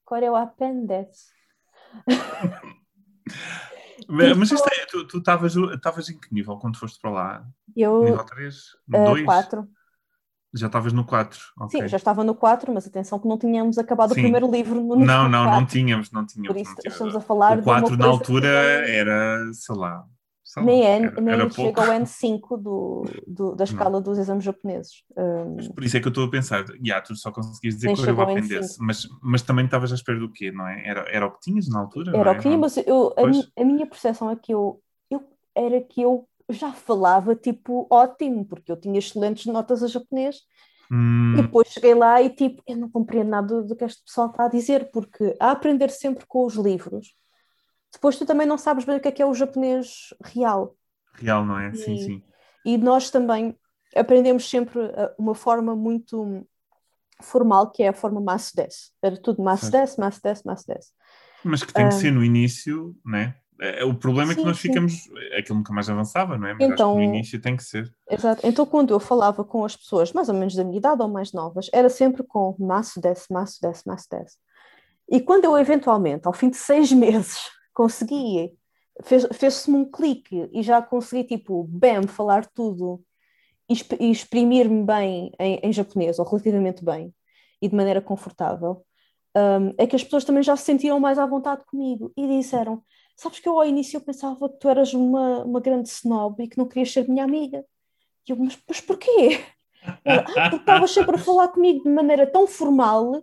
qual 0.04 0.22
é 0.22 0.30
o 0.30 0.36
appendix? 0.36 1.32
mas 4.38 4.52
isto 4.52 4.68
é, 4.68 4.86
tu 5.06 5.18
estavas 5.18 6.10
em 6.10 6.18
que 6.18 6.34
nível 6.34 6.58
quando 6.58 6.78
foste 6.78 7.00
para 7.00 7.12
lá? 7.12 7.48
Eu, 7.76 8.04
nível 8.04 8.24
3? 8.24 8.56
2? 8.88 9.22
Uh, 9.22 9.26
4. 9.26 9.68
Já 10.56 10.68
estavas 10.68 10.94
no 10.94 11.04
4. 11.04 11.40
Okay. 11.62 11.82
Sim, 11.82 11.88
já 11.88 11.98
estava 11.98 12.24
no 12.24 12.36
4, 12.36 12.72
mas 12.72 12.86
atenção 12.86 13.18
que 13.18 13.28
não 13.28 13.38
tínhamos 13.40 13.78
acabado 13.80 14.14
Sim. 14.14 14.20
o 14.20 14.24
primeiro 14.24 14.52
livro 14.52 14.76
no 14.76 14.96
Não, 14.96 15.28
não, 15.28 15.46
4. 15.46 15.60
não 15.60 15.66
tínhamos, 15.66 16.12
não 16.12 16.26
tínhamos. 16.26 16.54
Por 16.54 16.62
isso 16.62 16.70
não 16.72 16.78
tínhamos. 16.78 16.94
estamos 16.94 17.16
a 17.16 17.22
falar 17.22 17.60
o 17.60 17.64
4 17.64 17.98
na 17.98 18.06
altura 18.06 18.48
era, 18.48 19.52
sei 19.54 19.76
lá. 19.76 20.06
Sei 20.54 20.64
nem 20.64 20.86
é, 20.86 20.96
era, 20.98 21.22
nem 21.22 21.34
era 21.34 21.50
chega 21.50 21.82
ao 21.82 22.00
N5 22.00 22.62
do, 22.62 23.06
do, 23.26 23.56
da 23.56 23.64
escala 23.64 23.92
não. 23.92 24.02
dos 24.02 24.20
exames 24.20 24.44
japoneses. 24.44 25.04
Um... 25.18 25.74
por 25.74 25.84
isso 25.84 25.98
é 25.98 26.00
que 26.00 26.08
eu 26.08 26.10
estou 26.12 26.26
a 26.26 26.30
pensar, 26.30 26.64
yeah, 26.86 27.04
tu 27.04 27.16
só 27.16 27.32
conseguias 27.32 27.76
dizer 27.76 27.96
que 27.96 28.10
eu 28.10 28.22
aprendesse, 28.22 28.78
mas, 28.80 29.08
mas 29.22 29.42
também 29.42 29.66
estavas 29.66 29.92
à 29.92 29.96
espera 29.96 30.20
do 30.20 30.32
quê, 30.32 30.52
não 30.52 30.68
é? 30.68 30.88
Era, 30.88 31.02
era 31.10 31.26
o 31.26 31.32
que 31.32 31.40
tinhas 31.40 31.68
na 31.68 31.80
altura? 31.80 32.16
Era 32.16 32.30
é? 32.30 32.34
o 32.34 32.36
que 32.36 32.42
tinha, 32.44 32.58
mas 32.58 32.78
eu, 32.78 33.16
a, 33.18 33.62
a 33.62 33.66
minha 33.66 33.88
percepção 33.88 34.30
é 34.30 34.36
que 34.36 34.54
eu, 34.54 34.80
eu 35.10 35.24
era 35.56 35.82
que 35.82 36.02
eu 36.02 36.28
já 36.50 36.72
falava 36.72 37.36
tipo 37.36 37.88
ótimo, 37.90 38.46
porque 38.46 38.72
eu 38.72 38.78
tinha 38.78 39.00
excelentes 39.00 39.48
notas 39.48 39.82
a 39.82 39.88
japonês 39.88 40.38
Hum. 40.92 41.34
E 41.34 41.42
depois 41.42 41.70
cheguei 41.70 41.96
lá 41.96 42.22
e 42.22 42.30
tipo, 42.30 42.62
eu 42.68 42.78
não 42.78 42.88
compreendo 42.88 43.30
nada 43.30 43.64
do 43.64 43.76
que 43.76 43.84
este 43.84 44.04
pessoal 44.04 44.30
está 44.30 44.46
a 44.46 44.50
dizer, 44.50 44.92
porque 44.92 45.36
a 45.40 45.50
aprender 45.50 45.90
sempre 45.90 46.24
com 46.28 46.46
os 46.46 46.54
livros, 46.54 47.16
depois 47.94 48.18
tu 48.18 48.26
também 48.26 48.48
não 48.48 48.58
sabes 48.58 48.84
bem 48.84 48.98
o 48.98 49.00
que 49.00 49.08
é 49.08 49.12
que 49.12 49.22
é 49.22 49.26
o 49.26 49.34
japonês 49.34 50.14
real. 50.24 50.76
Real, 51.14 51.46
não 51.46 51.58
é? 51.58 51.70
E, 51.70 51.78
sim, 51.78 51.98
sim. 51.98 52.24
E 52.66 52.78
nós 52.78 53.10
também, 53.10 53.56
aprendemos 53.96 54.50
sempre 54.50 54.80
uma 55.18 55.36
forma 55.36 55.76
muito 55.76 56.46
formal, 57.22 57.72
que 57.72 57.84
é 57.84 57.90
a 57.90 57.94
forma 57.94 58.20
mas 58.20 58.52
des. 58.52 58.92
Era 59.02 59.16
tudo 59.16 59.42
mas 59.44 59.70
des, 59.70 59.96
mas 59.98 60.20
des, 60.20 60.44
mas 61.44 61.64
que 61.64 61.74
tem 61.74 61.88
que 61.88 61.96
ser 61.96 62.12
no 62.12 62.24
início, 62.24 62.96
né? 63.06 63.36
É, 63.60 63.86
o 63.86 63.94
problema 63.94 64.34
sim, 64.34 64.40
é 64.40 64.42
que 64.42 64.48
nós 64.48 64.60
ficamos. 64.60 64.94
Aquilo 65.38 65.60
nunca 65.60 65.72
mais 65.72 65.90
avançava, 65.90 66.38
não 66.38 66.48
é? 66.48 66.54
Mas 66.54 66.64
então, 66.64 66.96
no 66.96 67.02
início 67.02 67.40
tem 67.40 67.56
que 67.56 67.64
ser. 67.64 67.94
Exato. 68.10 68.46
Então, 68.46 68.66
quando 68.66 68.94
eu 68.94 69.00
falava 69.00 69.44
com 69.44 69.64
as 69.64 69.76
pessoas 69.76 70.12
mais 70.12 70.28
ou 70.28 70.36
menos 70.36 70.56
da 70.56 70.64
minha 70.64 70.78
idade 70.78 71.02
ou 71.02 71.08
mais 71.08 71.32
novas, 71.32 71.70
era 71.72 71.90
sempre 71.90 72.24
com 72.24 72.56
mas 72.60 72.94
des, 72.98 73.26
mas 73.30 73.60
des, 73.62 73.84
mas 73.86 74.08
des. 74.08 74.38
E 75.10 75.22
quando 75.22 75.46
eu 75.46 75.58
eventualmente, 75.58 76.28
ao 76.28 76.34
fim 76.34 76.50
de 76.50 76.58
seis 76.58 76.92
meses, 76.94 77.50
consegui, 77.74 78.58
fez-se-me 79.02 79.78
um 79.78 79.86
clique 79.92 80.50
e 80.52 80.62
já 80.62 80.82
consegui, 80.82 81.24
tipo, 81.24 81.64
bam, 81.64 82.08
falar 82.08 82.46
tudo 82.46 83.04
e 83.70 84.12
exprimir-me 84.12 84.84
bem 84.84 85.32
em, 85.40 85.60
em, 85.64 85.74
japonês, 85.74 86.20
ou 86.20 86.26
relativamente 86.26 86.84
bem, 86.84 87.14
e 87.62 87.68
de 87.68 87.76
maneira 87.76 88.02
confortável, 88.02 88.86
um, 89.36 89.74
é 89.78 89.88
que 89.88 89.96
as 89.96 90.04
pessoas 90.04 90.26
também 90.26 90.44
já 90.44 90.56
se 90.56 90.66
sentiram 90.66 91.00
mais 91.00 91.18
à 91.18 91.26
vontade 91.26 91.64
comigo 91.66 92.12
e 92.16 92.28
disseram: 92.28 92.84
Sabes 93.16 93.40
que 93.40 93.50
eu 93.50 93.60
ao 93.60 93.66
início 93.66 93.98
eu 93.98 94.02
pensava 94.02 94.50
que 94.50 94.58
tu 94.60 94.70
eras 94.70 94.94
uma, 94.94 95.44
uma 95.44 95.60
grande 95.60 95.90
snob 95.90 96.44
e 96.44 96.48
que 96.48 96.58
não 96.58 96.68
querias 96.68 96.92
ser 96.92 97.08
minha 97.08 97.24
amiga. 97.24 97.66
E 98.28 98.32
eu, 98.32 98.38
mas, 98.38 98.58
mas 98.68 98.82
porquê? 98.82 99.40
Ah, 100.06 100.24
porque 100.24 100.56
estavas 100.56 100.92
sempre 100.92 101.18
a 101.18 101.20
falar 101.20 101.50
comigo 101.50 101.84
de 101.84 101.90
maneira 101.90 102.26
tão 102.26 102.48
formal 102.48 103.22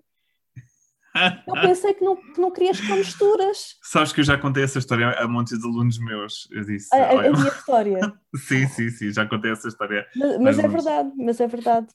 eu 1.46 1.54
pensei 1.54 1.94
que 1.94 2.04
não, 2.04 2.16
que 2.16 2.40
não 2.40 2.50
querias 2.52 2.80
com 2.80 2.94
misturas. 2.94 3.76
Sabes 3.82 4.12
que 4.12 4.20
eu 4.20 4.24
já 4.24 4.38
contei 4.38 4.62
essa 4.62 4.78
história 4.78 5.10
a 5.18 5.26
montes 5.26 5.58
de 5.58 5.66
alunos 5.66 5.98
meus. 5.98 6.48
Eu 6.50 6.64
disse. 6.64 6.94
A, 6.94 6.98
a, 6.98 7.26
a 7.26 7.32
minha 7.32 7.48
história. 7.48 7.98
sim, 8.36 8.66
sim, 8.68 8.90
sim, 8.90 9.12
já 9.12 9.26
contei 9.26 9.52
essa 9.52 9.68
história. 9.68 10.06
Mas, 10.16 10.38
mas 10.38 10.58
é 10.58 10.68
verdade, 10.68 11.12
mas 11.16 11.40
é 11.40 11.46
verdade. 11.46 11.86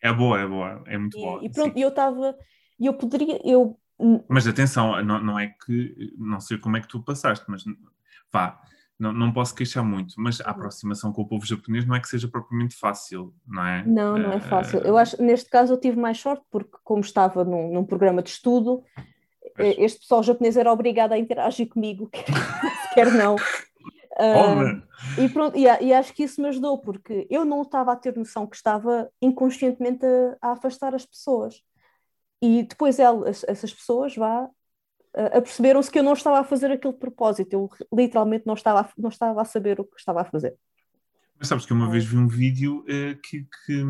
É 0.00 0.12
boa, 0.12 0.40
é 0.40 0.46
boa, 0.46 0.82
é 0.86 0.98
muito 0.98 1.16
e, 1.16 1.20
boa. 1.20 1.44
E 1.44 1.50
pronto, 1.50 1.74
sim. 1.74 1.80
eu 1.80 1.88
estava. 1.88 2.36
Eu 2.80 2.94
poderia. 2.94 3.40
Eu... 3.44 3.78
Mas 4.28 4.46
atenção, 4.46 5.02
não, 5.04 5.22
não 5.22 5.38
é 5.38 5.48
que. 5.64 6.14
Não 6.18 6.40
sei 6.40 6.58
como 6.58 6.76
é 6.76 6.80
que 6.80 6.88
tu 6.88 7.02
passaste, 7.04 7.44
mas 7.48 7.62
vá 8.32 8.60
não, 9.02 9.12
não 9.12 9.32
posso 9.32 9.52
queixar 9.52 9.84
muito, 9.84 10.14
mas 10.16 10.40
a 10.40 10.44
uhum. 10.44 10.50
aproximação 10.50 11.12
com 11.12 11.22
o 11.22 11.26
povo 11.26 11.44
japonês 11.44 11.84
não 11.84 11.96
é 11.96 12.00
que 12.00 12.08
seja 12.08 12.28
propriamente 12.28 12.76
fácil, 12.76 13.34
não 13.44 13.66
é? 13.66 13.84
Não, 13.84 14.16
não 14.16 14.32
é 14.32 14.38
fácil. 14.38 14.78
Eu 14.78 14.96
acho 14.96 15.20
neste 15.20 15.50
caso 15.50 15.72
eu 15.72 15.80
tive 15.80 15.98
mais 15.98 16.20
sorte 16.20 16.44
porque, 16.48 16.78
como 16.84 17.00
estava 17.00 17.42
num, 17.42 17.72
num 17.72 17.84
programa 17.84 18.22
de 18.22 18.30
estudo, 18.30 18.84
pois. 19.56 19.74
este 19.76 20.00
pessoal 20.00 20.22
japonês 20.22 20.56
era 20.56 20.72
obrigado 20.72 21.12
a 21.12 21.18
interagir 21.18 21.68
comigo, 21.68 22.08
quer 22.94 23.12
não. 23.12 23.34
Uh, 23.34 24.80
e, 25.20 25.28
pronto, 25.28 25.58
e, 25.58 25.64
e, 25.64 25.92
acho 25.92 26.14
que 26.14 26.22
isso 26.22 26.40
me 26.40 26.48
ajudou, 26.48 26.78
porque 26.78 27.26
eu 27.28 27.44
não 27.44 27.62
estava 27.62 27.90
a 27.92 27.96
ter 27.96 28.16
noção 28.16 28.46
que 28.46 28.54
estava 28.54 29.10
inconscientemente 29.20 30.06
a, 30.06 30.50
a 30.50 30.52
afastar 30.52 30.94
as 30.94 31.04
pessoas. 31.04 31.60
E 32.40 32.62
depois 32.62 33.00
elas, 33.00 33.44
essas 33.48 33.72
pessoas 33.72 34.14
vá, 34.14 34.48
aperceberam-se 35.14 35.90
que 35.90 35.98
eu 35.98 36.02
não 36.02 36.14
estava 36.14 36.40
a 36.40 36.44
fazer 36.44 36.70
aquele 36.70 36.94
propósito, 36.94 37.52
eu 37.54 37.70
literalmente 37.92 38.46
não 38.46 38.54
estava, 38.54 38.80
a, 38.80 38.90
não 38.96 39.10
estava 39.10 39.42
a 39.42 39.44
saber 39.44 39.80
o 39.80 39.84
que 39.84 39.98
estava 39.98 40.22
a 40.22 40.24
fazer. 40.24 40.56
Mas 41.42 41.48
sabes 41.48 41.66
que 41.66 41.72
uma 41.72 41.90
vez 41.90 42.04
vi 42.04 42.16
um 42.16 42.28
vídeo 42.28 42.84
uh, 42.84 43.20
que, 43.20 43.44
que, 43.66 43.84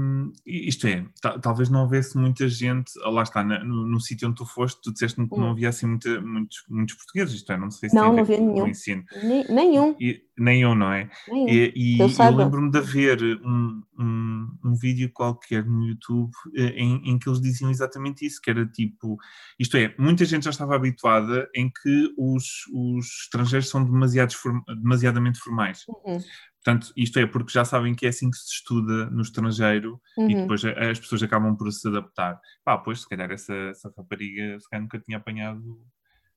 isto 0.47 0.87
é, 0.87 1.05
talvez 1.43 1.69
não 1.69 1.83
houvesse 1.83 2.17
muita 2.17 2.49
gente, 2.49 2.91
lá 3.05 3.23
está, 3.23 3.45
na, 3.45 3.63
no, 3.63 3.87
no 3.87 4.01
sítio 4.01 4.27
onde 4.27 4.39
tu 4.39 4.47
foste, 4.47 4.81
tu 4.81 4.91
disseste-me 4.91 5.29
que 5.29 5.35
hum. 5.35 5.41
não 5.41 5.51
havia 5.51 5.69
assim 5.69 5.85
muita, 5.85 6.19
muitos, 6.23 6.65
muitos 6.67 6.95
portugueses, 6.95 7.35
isto 7.35 7.53
é, 7.53 7.59
não 7.59 7.71
sei 7.71 7.91
se 7.91 7.95
não, 7.95 8.11
não 8.11 8.21
havia 8.21 8.39
nenhum. 8.39 8.67
ensino. 8.67 9.05
nenhum. 9.51 9.95
E, 10.01 10.23
nenhum, 10.39 10.75
não 10.75 10.95
é? 10.95 11.11
Nenhum. 11.29 11.47
E, 11.47 11.73
e 11.77 11.99
eu, 12.01 12.09
eu 12.09 12.37
lembro-me 12.37 12.71
de 12.71 12.79
haver 12.79 13.23
um, 13.45 13.83
um, 13.99 14.49
um, 14.65 14.75
vídeo 14.75 15.11
qualquer 15.13 15.63
no 15.67 15.87
YouTube 15.87 16.33
uh, 16.57 16.59
em, 16.59 17.11
em 17.11 17.19
que 17.19 17.29
eles 17.29 17.43
diziam 17.43 17.71
exatamente 17.71 18.25
isso, 18.25 18.41
que 18.43 18.49
era 18.49 18.65
tipo, 18.65 19.19
isto 19.61 19.77
é, 19.77 19.95
muita 19.99 20.25
gente 20.25 20.45
já 20.45 20.51
estava 20.51 20.75
habituada 20.75 21.51
em 21.55 21.69
que 21.71 22.15
os, 22.17 22.67
os 22.73 23.25
estrangeiros 23.25 23.69
são 23.69 23.85
demasiados, 23.85 24.39
demasiadamente 24.81 25.39
formais. 25.39 25.85
Uhum. 25.87 26.19
Portanto, 26.65 26.93
isto 26.97 27.19
é 27.19 27.27
porque 27.27 27.53
já 27.53 27.65
sabem 27.65 27.95
que 27.95 28.07
é 28.07 28.09
assim 28.11 28.31
que 28.31 28.37
se 28.37 28.55
estuda 28.55 29.07
no 29.11 29.23
estrangeiro 29.23 30.01
uhum. 30.17 30.31
e 30.31 30.35
depois 30.37 30.65
as 30.65 31.01
pessoas 31.01 31.23
acabam 31.23 31.57
por 31.57 31.71
se 31.73 31.89
adaptar. 31.89 32.41
Pá, 32.65 32.79
pois, 32.79 33.01
se 33.01 33.09
calhar 33.09 33.31
essa, 33.31 33.53
essa 33.53 33.93
rapariga 33.97 34.59
se 34.61 34.69
calhar 34.69 34.83
nunca 34.83 35.01
tinha 35.01 35.19
apanhado 35.19 35.81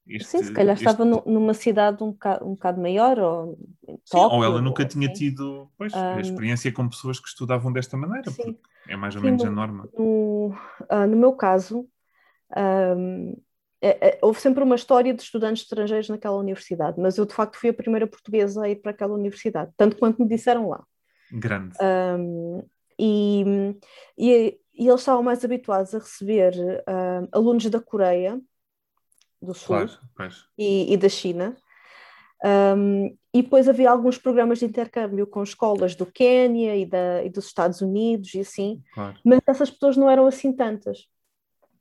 este, 0.07 0.27
Sim, 0.27 0.43
se 0.43 0.53
calhar 0.53 0.75
este... 0.75 0.85
estava 0.85 1.03
numa 1.03 1.53
cidade 1.53 2.03
um 2.03 2.11
bocado, 2.11 2.45
um 2.45 2.51
bocado 2.51 2.79
maior 2.79 3.17
ou 3.17 3.57
Sim, 4.05 4.17
ou 4.17 4.43
ela 4.43 4.61
nunca 4.61 4.83
ou, 4.83 4.87
tinha 4.87 5.11
tido 5.11 5.67
pois, 5.77 5.91
um, 5.93 5.97
a 5.97 6.21
experiência 6.21 6.71
com 6.71 6.87
pessoas 6.87 7.19
que 7.19 7.27
estudavam 7.27 7.73
desta 7.73 7.97
maneira, 7.97 8.29
sim. 8.29 8.55
é 8.87 8.95
mais 8.95 9.15
ou 9.15 9.21
sim, 9.21 9.25
menos 9.25 9.43
no, 9.43 9.49
a 9.49 9.53
norma. 9.53 9.89
No, 9.97 10.55
uh, 10.91 11.07
no 11.09 11.17
meu 11.17 11.33
caso, 11.33 11.87
um, 12.55 13.35
houve 14.21 14.39
sempre 14.39 14.63
uma 14.63 14.75
história 14.75 15.13
de 15.13 15.21
estudantes 15.21 15.63
estrangeiros 15.63 16.09
naquela 16.09 16.37
universidade, 16.37 16.99
mas 16.99 17.17
eu 17.17 17.25
de 17.25 17.33
facto 17.33 17.57
fui 17.57 17.69
a 17.69 17.73
primeira 17.73 18.07
portuguesa 18.07 18.63
a 18.63 18.69
ir 18.69 18.77
para 18.77 18.91
aquela 18.91 19.13
universidade, 19.13 19.71
tanto 19.77 19.97
quanto 19.97 20.21
me 20.21 20.27
disseram 20.27 20.69
lá. 20.69 20.83
Grande. 21.31 21.75
Um, 21.81 22.63
e, 22.97 23.43
e, 24.17 24.59
e, 24.73 24.87
eles 24.87 25.01
estavam 25.01 25.21
mais 25.21 25.43
habituados 25.43 25.93
a 25.93 25.99
receber 25.99 26.53
alunos 27.31 27.65
da 27.69 27.79
Coreia 27.79 28.39
do 29.41 29.53
Sul 29.53 29.67
claro, 29.67 29.91
e, 30.57 30.93
e, 30.93 30.97
da 30.97 31.09
China. 31.09 31.55
Um, 32.43 33.17
e 33.33 33.41
depois 33.41 33.67
havia 33.67 33.89
alguns 33.89 34.17
programas 34.17 34.59
de 34.59 34.65
intercâmbio 34.65 35.25
com 35.27 35.43
escolas 35.43 35.95
do 35.95 36.05
Quênia 36.05 36.75
e, 36.75 36.85
da, 36.85 37.23
e 37.23 37.29
dos 37.29 37.45
Estados 37.47 37.81
Unidos 37.81 38.33
e 38.33 38.39
assim, 38.39 38.81
claro. 38.93 39.17
mas 39.23 39.39
essas 39.47 39.69
pessoas 39.69 39.97
não 39.97 40.09
eram 40.09 40.27
assim 40.27 40.53
tantas. 40.53 41.07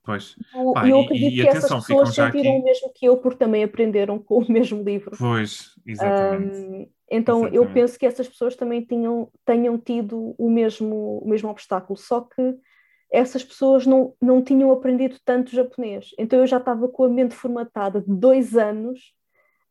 Pois. 0.05 0.37
E 0.85 0.91
eu 0.91 1.01
acredito 1.01 1.33
e, 1.33 1.41
e 1.41 1.43
que 1.43 1.49
atenção, 1.49 1.79
essas 1.79 1.87
pessoas 1.87 2.15
sentiram 2.15 2.53
aqui... 2.53 2.61
o 2.61 2.65
mesmo 2.65 2.93
que 2.95 3.07
eu, 3.07 3.17
porque 3.17 3.39
também 3.39 3.65
aprenderam 3.65 4.19
com 4.19 4.39
o 4.39 4.53
mesmo 4.53 4.83
livro. 4.83 5.17
Pois, 5.19 5.75
exatamente. 5.87 6.57
Um, 6.57 6.89
então 7.11 7.39
exatamente. 7.39 7.57
eu 7.57 7.73
penso 7.73 7.99
que 7.99 8.07
essas 8.07 8.29
pessoas 8.29 8.55
também 8.55 8.85
tinham, 8.85 9.31
tenham 9.47 9.79
tido 9.79 10.35
o 10.37 10.51
mesmo, 10.51 11.19
o 11.19 11.29
mesmo 11.29 11.49
obstáculo, 11.49 11.99
só 11.99 12.21
que 12.21 12.55
essas 13.11 13.43
pessoas 13.43 13.87
não, 13.87 14.15
não 14.21 14.43
tinham 14.43 14.71
aprendido 14.73 15.17
tanto 15.25 15.55
japonês. 15.55 16.11
Então 16.19 16.41
eu 16.41 16.47
já 16.47 16.59
estava 16.59 16.87
com 16.89 17.05
a 17.05 17.09
mente 17.09 17.35
formatada 17.35 18.01
de 18.01 18.13
dois 18.13 18.57
anos 18.57 19.15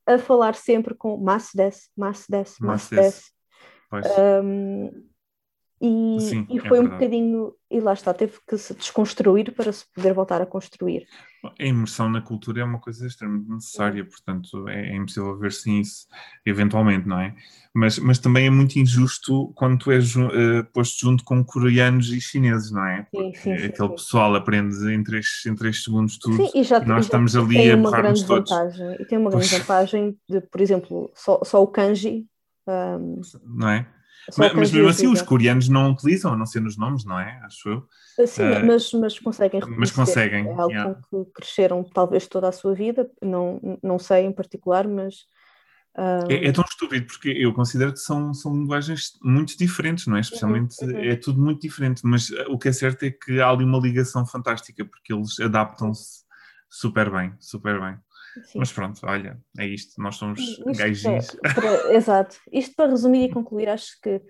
a 0.06 0.18
falar 0.18 0.56
sempre 0.56 0.96
com 0.96 1.16
mas 1.18 1.50
des, 1.54 1.90
mas 1.96 2.26
des, 2.28 2.56
mas 2.60 2.90
des. 2.90 3.32
Um, 4.44 4.90
e, 5.86 6.18
Sim, 6.22 6.48
e 6.50 6.60
é 6.60 6.62
foi 6.62 6.78
é 6.78 6.82
um 6.82 6.88
bocadinho, 6.88 7.54
e 7.70 7.82
lá 7.82 7.92
está, 7.92 8.14
teve 8.14 8.40
que 8.48 8.58
se 8.58 8.74
desconstruir 8.74 9.52
para 9.52 9.70
se 9.74 9.84
poder 9.94 10.14
voltar 10.14 10.42
a 10.42 10.46
construir. 10.46 11.06
A 11.60 11.66
imersão 11.66 12.10
na 12.10 12.22
cultura 12.22 12.62
é 12.62 12.64
uma 12.64 12.80
coisa 12.80 13.06
extremamente 13.06 13.50
necessária, 13.50 14.06
portanto 14.06 14.70
é, 14.70 14.92
é 14.92 14.96
impossível 14.96 15.38
ver 15.38 15.52
sem 15.52 15.82
isso, 15.82 16.08
eventualmente, 16.46 17.06
não 17.06 17.20
é? 17.20 17.36
Mas, 17.76 18.00
mas 18.00 18.18
também 18.18 18.48
é 18.48 18.50
muito 18.50 18.80
injusto 18.80 19.52
quando 19.56 19.78
tu 19.78 19.92
és 19.92 20.16
uh, 20.16 20.32
posto 20.72 21.02
junto 21.02 21.26
com 21.26 21.44
coreanos 21.44 22.14
e 22.14 22.22
chineses, 22.22 22.72
não 22.72 22.86
é? 22.86 23.06
Sim, 23.14 23.34
sim, 23.34 23.58
sim, 23.58 23.66
aquele 23.66 23.90
pessoal 23.90 24.34
aprende 24.36 24.90
em 24.90 25.04
3, 25.04 25.28
em 25.48 25.56
três 25.56 25.84
segundos 25.84 26.18
tudo 26.18 26.38
sim, 26.38 26.62
e, 26.62 26.64
já, 26.64 26.80
e 26.80 26.86
nós 26.86 27.04
e 27.04 27.08
estamos 27.08 27.36
ali 27.36 27.70
a 27.70 27.76
borrar-nos 27.76 28.24
todos. 28.24 28.50
Vantagem, 28.50 28.96
e 29.02 29.06
tem 29.06 29.18
uma 29.18 29.30
grande 29.30 29.50
pois. 29.50 29.60
vantagem 29.60 30.18
de, 30.30 30.40
por 30.40 30.62
exemplo, 30.62 31.12
só, 31.14 31.42
só 31.44 31.62
o 31.62 31.68
kanji. 31.68 32.26
Um, 32.66 33.20
não 33.44 33.68
é? 33.68 33.86
Mas, 34.38 34.54
mas 34.54 34.72
mesmo 34.72 34.90
assim, 34.90 35.08
os 35.08 35.22
coreanos 35.22 35.68
não 35.68 35.92
utilizam, 35.92 36.34
a 36.34 36.38
não 36.38 36.46
ser 36.46 36.62
nos 36.62 36.78
nomes, 36.78 37.04
não 37.04 37.20
é? 37.20 37.42
Acho 37.44 37.70
eu. 37.70 38.28
Sim, 38.28 38.44
uh, 38.44 38.66
mas, 38.66 38.94
mas 38.94 39.20
conseguem 39.20 39.62
Mas 39.78 39.92
conseguem. 39.92 40.48
É 40.48 40.52
algo 40.52 40.72
yeah. 40.72 40.96
com 41.10 41.26
que 41.26 41.32
cresceram 41.32 41.84
talvez 41.84 42.28
toda 42.28 42.48
a 42.48 42.52
sua 42.52 42.74
vida, 42.74 43.10
não, 43.22 43.60
não 43.82 44.00
sei 44.00 44.26
em 44.26 44.32
particular, 44.32 44.88
mas. 44.88 45.26
Uh... 45.96 46.32
É, 46.32 46.48
é, 46.48 46.52
tão 46.52 46.64
estúpido 46.64 47.06
porque 47.06 47.30
eu 47.30 47.54
considero 47.54 47.94
que 47.94 48.00
são, 48.00 48.34
são 48.34 48.54
linguagens 48.54 49.12
muito 49.22 49.58
diferentes, 49.58 50.08
não 50.08 50.18
é? 50.18 50.22
Especialmente 50.22 50.76
uhum, 50.84 50.92
uhum. 50.92 51.04
é 51.04 51.16
tudo 51.16 51.40
muito 51.42 51.62
diferente, 51.62 52.02
mas 52.04 52.30
o 52.48 52.58
que 52.58 52.70
é 52.70 52.72
certo 52.72 53.04
é 53.04 53.12
que 53.12 53.42
há 53.42 53.50
ali 53.50 53.64
uma 53.64 53.80
ligação 53.80 54.26
fantástica 54.26 54.86
porque 54.86 55.14
eles 55.14 55.40
adaptam-se 55.40 56.24
super 56.70 57.12
bem, 57.12 57.34
super 57.40 57.80
bem. 57.80 57.98
Sim. 58.46 58.60
Mas 58.60 58.72
pronto, 58.72 59.00
olha, 59.04 59.40
é 59.58 59.66
isto, 59.66 60.02
nós 60.02 60.16
somos 60.16 60.40
isto 60.40 60.66
gajinhos. 60.74 61.36
É, 61.44 61.54
para, 61.54 61.94
exato. 61.94 62.38
Isto 62.52 62.76
para 62.76 62.90
resumir 62.90 63.26
e 63.26 63.32
concluir, 63.32 63.70
acho 63.70 64.00
que 64.02 64.22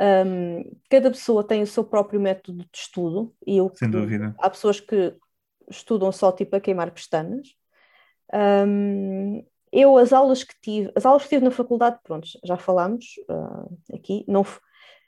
um, 0.00 0.76
cada 0.90 1.10
pessoa 1.10 1.46
tem 1.46 1.62
o 1.62 1.66
seu 1.66 1.84
próprio 1.84 2.20
método 2.20 2.64
de 2.64 2.78
estudo 2.78 3.34
e 3.46 3.58
eu, 3.58 3.70
Sem 3.74 3.90
dúvida. 3.90 4.34
há 4.38 4.50
pessoas 4.50 4.80
que 4.80 5.14
estudam 5.70 6.10
só 6.10 6.32
tipo 6.32 6.56
a 6.56 6.60
queimar 6.60 6.90
pestanas. 6.90 7.48
Um, 8.32 9.44
eu, 9.70 9.98
as 9.98 10.12
aulas 10.12 10.42
que 10.42 10.54
tive, 10.62 10.92
as 10.94 11.04
aulas 11.04 11.24
que 11.24 11.28
tive 11.28 11.44
na 11.44 11.50
faculdade, 11.50 11.98
pronto, 12.02 12.26
já 12.44 12.56
falámos 12.56 13.04
uh, 13.28 13.94
aqui, 13.94 14.24
não, 14.26 14.44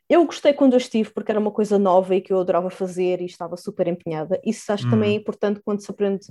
eu 0.09 0.25
gostei 0.25 0.53
quando 0.53 0.75
eu 0.75 0.79
estive 0.79 1.11
porque 1.11 1.31
era 1.31 1.41
uma 1.41 1.51
coisa 1.51 1.79
nova 1.79 2.15
e 2.15 2.21
que 2.21 2.33
eu 2.33 2.41
adorava 2.41 2.71
fazer 2.71 3.21
e 3.21 3.27
estava 3.27 3.57
super 3.57 3.87
empenhada. 3.89 4.41
Isso 4.45 4.71
acho 4.73 4.85
que 4.85 4.91
também 4.91 5.15
é 5.15 5.19
hum. 5.19 5.21
importante 5.21 5.61
quando 5.65 5.81
se 5.81 5.91
aprende 5.91 6.27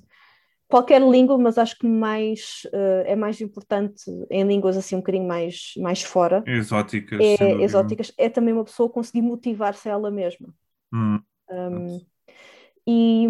qualquer 0.68 1.01
língua, 1.01 1.38
mas 1.38 1.57
acho 1.57 1.78
que 1.78 1.88
mais 1.88 2.61
uh, 2.68 3.03
é 3.05 3.16
mais 3.16 3.41
importante 3.41 4.03
em 4.30 4.43
línguas 4.43 4.78
assim 4.78 4.95
um 4.95 4.99
bocadinho 4.99 5.28
mais, 5.28 5.74
mais 5.78 6.01
fora. 6.01 6.43
Exóticas. 6.45 7.20
É, 7.22 7.61
exóticas, 7.61 8.11
é 8.18 8.30
também 8.30 8.53
uma 8.53 8.63
pessoa 8.63 8.89
conseguir 8.89 9.22
motivar-se 9.22 9.88
a 9.88 9.93
ela 9.93 10.11
mesma. 10.11 10.49
Hum. 10.93 11.20
Um, 11.49 12.05
e, 12.88 13.28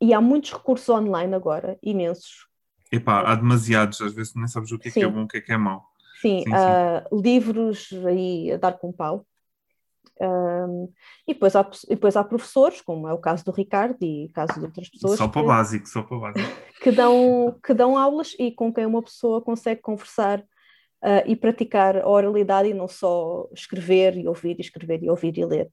e 0.00 0.14
há 0.14 0.20
muitos 0.20 0.52
recursos 0.52 0.88
online 0.88 1.34
agora, 1.34 1.78
imensos. 1.82 2.46
Epá, 2.90 3.22
há 3.22 3.34
demasiados, 3.34 4.00
às 4.00 4.12
vezes 4.12 4.34
nem 4.34 4.46
sabes 4.46 4.70
o 4.70 4.78
que 4.78 4.88
é, 4.88 4.90
que 4.92 5.00
é 5.00 5.08
bom, 5.08 5.22
o 5.22 5.28
que 5.28 5.38
é 5.38 5.40
que 5.40 5.52
é 5.52 5.56
mau. 5.56 5.84
Sim, 6.20 6.42
sim, 6.44 6.50
uh, 6.50 7.20
livros 7.20 7.90
aí 8.06 8.52
a 8.52 8.56
dar 8.56 8.72
com 8.72 8.92
pau. 8.92 9.26
Um, 10.20 10.92
e, 11.26 11.34
depois 11.34 11.54
há, 11.54 11.68
e 11.88 11.94
depois 11.94 12.16
há 12.16 12.24
professores, 12.24 12.80
como 12.80 13.06
é 13.08 13.12
o 13.12 13.18
caso 13.18 13.44
do 13.44 13.52
Ricardo 13.52 14.02
e 14.02 14.26
o 14.26 14.32
caso 14.32 14.54
de 14.54 14.64
outras 14.64 14.88
pessoas. 14.88 15.18
Só 15.18 15.28
para 15.28 15.42
o 15.42 15.46
básico, 15.46 15.88
só 15.88 16.02
para 16.02 16.16
o 16.16 16.20
básico. 16.20 16.48
Que 16.82 16.92
dão, 16.92 17.58
que 17.64 17.74
dão 17.74 17.98
aulas 17.98 18.36
e 18.38 18.52
com 18.52 18.72
quem 18.72 18.86
uma 18.86 19.02
pessoa 19.02 19.42
consegue 19.42 19.80
conversar 19.80 20.38
uh, 20.40 21.24
e 21.26 21.34
praticar 21.34 21.96
a 21.96 22.08
oralidade 22.08 22.68
e 22.68 22.74
não 22.74 22.86
só 22.86 23.48
escrever 23.52 24.16
e 24.16 24.28
ouvir, 24.28 24.56
e 24.56 24.60
escrever 24.60 25.02
e 25.02 25.10
ouvir 25.10 25.36
e 25.36 25.44
ler. 25.44 25.68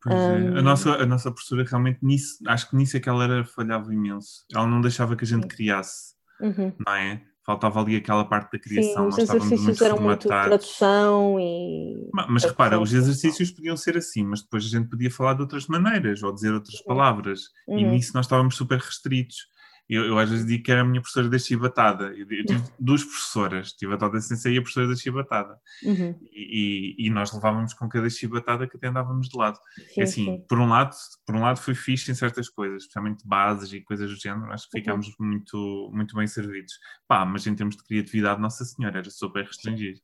Pois 0.00 0.14
um... 0.14 0.56
é. 0.56 0.58
a, 0.58 0.62
nossa, 0.62 0.90
a 0.92 1.06
nossa 1.06 1.32
professora 1.32 1.64
realmente 1.64 1.98
nisso, 2.02 2.38
acho 2.46 2.70
que 2.70 2.76
nisso 2.76 2.96
é 2.96 3.00
que 3.00 3.08
ela 3.08 3.24
era, 3.24 3.44
falhava 3.44 3.92
imenso. 3.92 4.44
Ela 4.54 4.66
não 4.66 4.80
deixava 4.80 5.16
que 5.16 5.24
a 5.24 5.26
gente 5.26 5.48
criasse, 5.48 6.14
uhum. 6.40 6.72
não 6.86 6.94
é? 6.94 7.22
Faltava 7.48 7.80
ali 7.80 7.96
aquela 7.96 8.26
parte 8.26 8.52
da 8.52 8.58
criação. 8.58 9.10
Sim, 9.10 9.22
os 9.22 9.30
exercícios 9.30 9.80
eram 9.80 9.98
muito 9.98 10.28
tradução 10.28 11.40
e. 11.40 12.06
Mas, 12.12 12.26
mas 12.28 12.44
repara, 12.44 12.78
os 12.78 12.92
exercícios 12.92 13.50
podiam 13.50 13.74
ser 13.74 13.96
assim, 13.96 14.22
mas 14.22 14.42
depois 14.42 14.66
a 14.66 14.68
gente 14.68 14.90
podia 14.90 15.10
falar 15.10 15.32
de 15.32 15.40
outras 15.40 15.66
maneiras 15.66 16.22
ou 16.22 16.30
dizer 16.30 16.52
outras 16.52 16.78
palavras. 16.82 17.44
Uhum. 17.66 17.78
E 17.78 17.84
nisso 17.84 18.12
nós 18.14 18.26
estávamos 18.26 18.54
super 18.54 18.78
restritos. 18.78 19.48
Eu, 19.88 20.04
eu 20.04 20.18
às 20.18 20.28
vezes 20.28 20.44
digo 20.44 20.62
que 20.62 20.70
era 20.70 20.82
a 20.82 20.84
minha 20.84 21.00
professora 21.00 21.28
da 21.28 21.38
chibatada. 21.38 22.12
Eu, 22.14 22.26
eu 22.30 22.44
tive 22.44 22.62
duas 22.78 23.02
professoras, 23.02 23.72
tive 23.72 23.94
a 23.94 23.96
Toda 23.96 24.20
Sensei 24.20 24.54
e 24.54 24.58
a 24.58 24.60
professora 24.60 24.88
da 24.88 24.96
chibatada. 24.96 25.58
Uhum. 25.82 26.14
E, 26.30 26.96
e, 26.98 27.06
e, 27.06 27.10
nós 27.10 27.32
levávamos 27.32 27.72
com 27.72 27.88
cada 27.88 28.10
chibatada 28.10 28.68
que 28.68 28.76
até 28.76 28.88
andávamos 28.88 29.28
de 29.28 29.38
lado. 29.38 29.58
Sim, 29.94 30.02
assim, 30.02 30.24
sim. 30.24 30.44
por 30.46 30.58
um 30.58 30.68
lado, 30.68 30.94
por 31.24 31.34
um 31.34 31.40
lado 31.40 31.58
foi 31.58 31.74
fixe 31.74 32.10
em 32.10 32.14
certas 32.14 32.48
coisas, 32.48 32.82
especialmente 32.82 33.26
bases 33.26 33.72
e 33.72 33.80
coisas 33.80 34.10
do 34.10 34.16
género, 34.16 34.52
acho 34.52 34.68
que 34.68 34.76
uhum. 34.76 34.84
ficámos 34.84 35.06
uhum. 35.08 35.26
muito, 35.26 35.90
muito 35.94 36.14
bem 36.14 36.26
servidos. 36.26 36.74
Pá, 37.06 37.24
mas 37.24 37.46
em 37.46 37.54
termos 37.54 37.76
de 37.76 37.84
criatividade, 37.84 38.40
Nossa 38.40 38.64
Senhora, 38.64 38.98
era 38.98 39.10
super 39.10 39.44
restringido. 39.44 40.00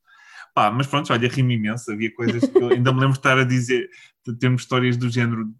Pá, 0.55 0.71
mas 0.71 0.87
pronto, 0.87 1.13
olha, 1.13 1.29
rimo 1.29 1.51
imenso, 1.51 1.93
havia 1.93 2.15
coisas 2.15 2.49
que 2.49 2.57
eu 2.57 2.69
ainda 2.69 2.93
me 2.93 3.01
lembro 3.01 3.13
de 3.13 3.19
estar 3.19 3.37
a 3.37 3.45
dizer, 3.45 3.89
de 4.27 4.35
termos 4.39 4.63
histórias 4.63 4.97
do 4.97 5.11
género 5.11 5.53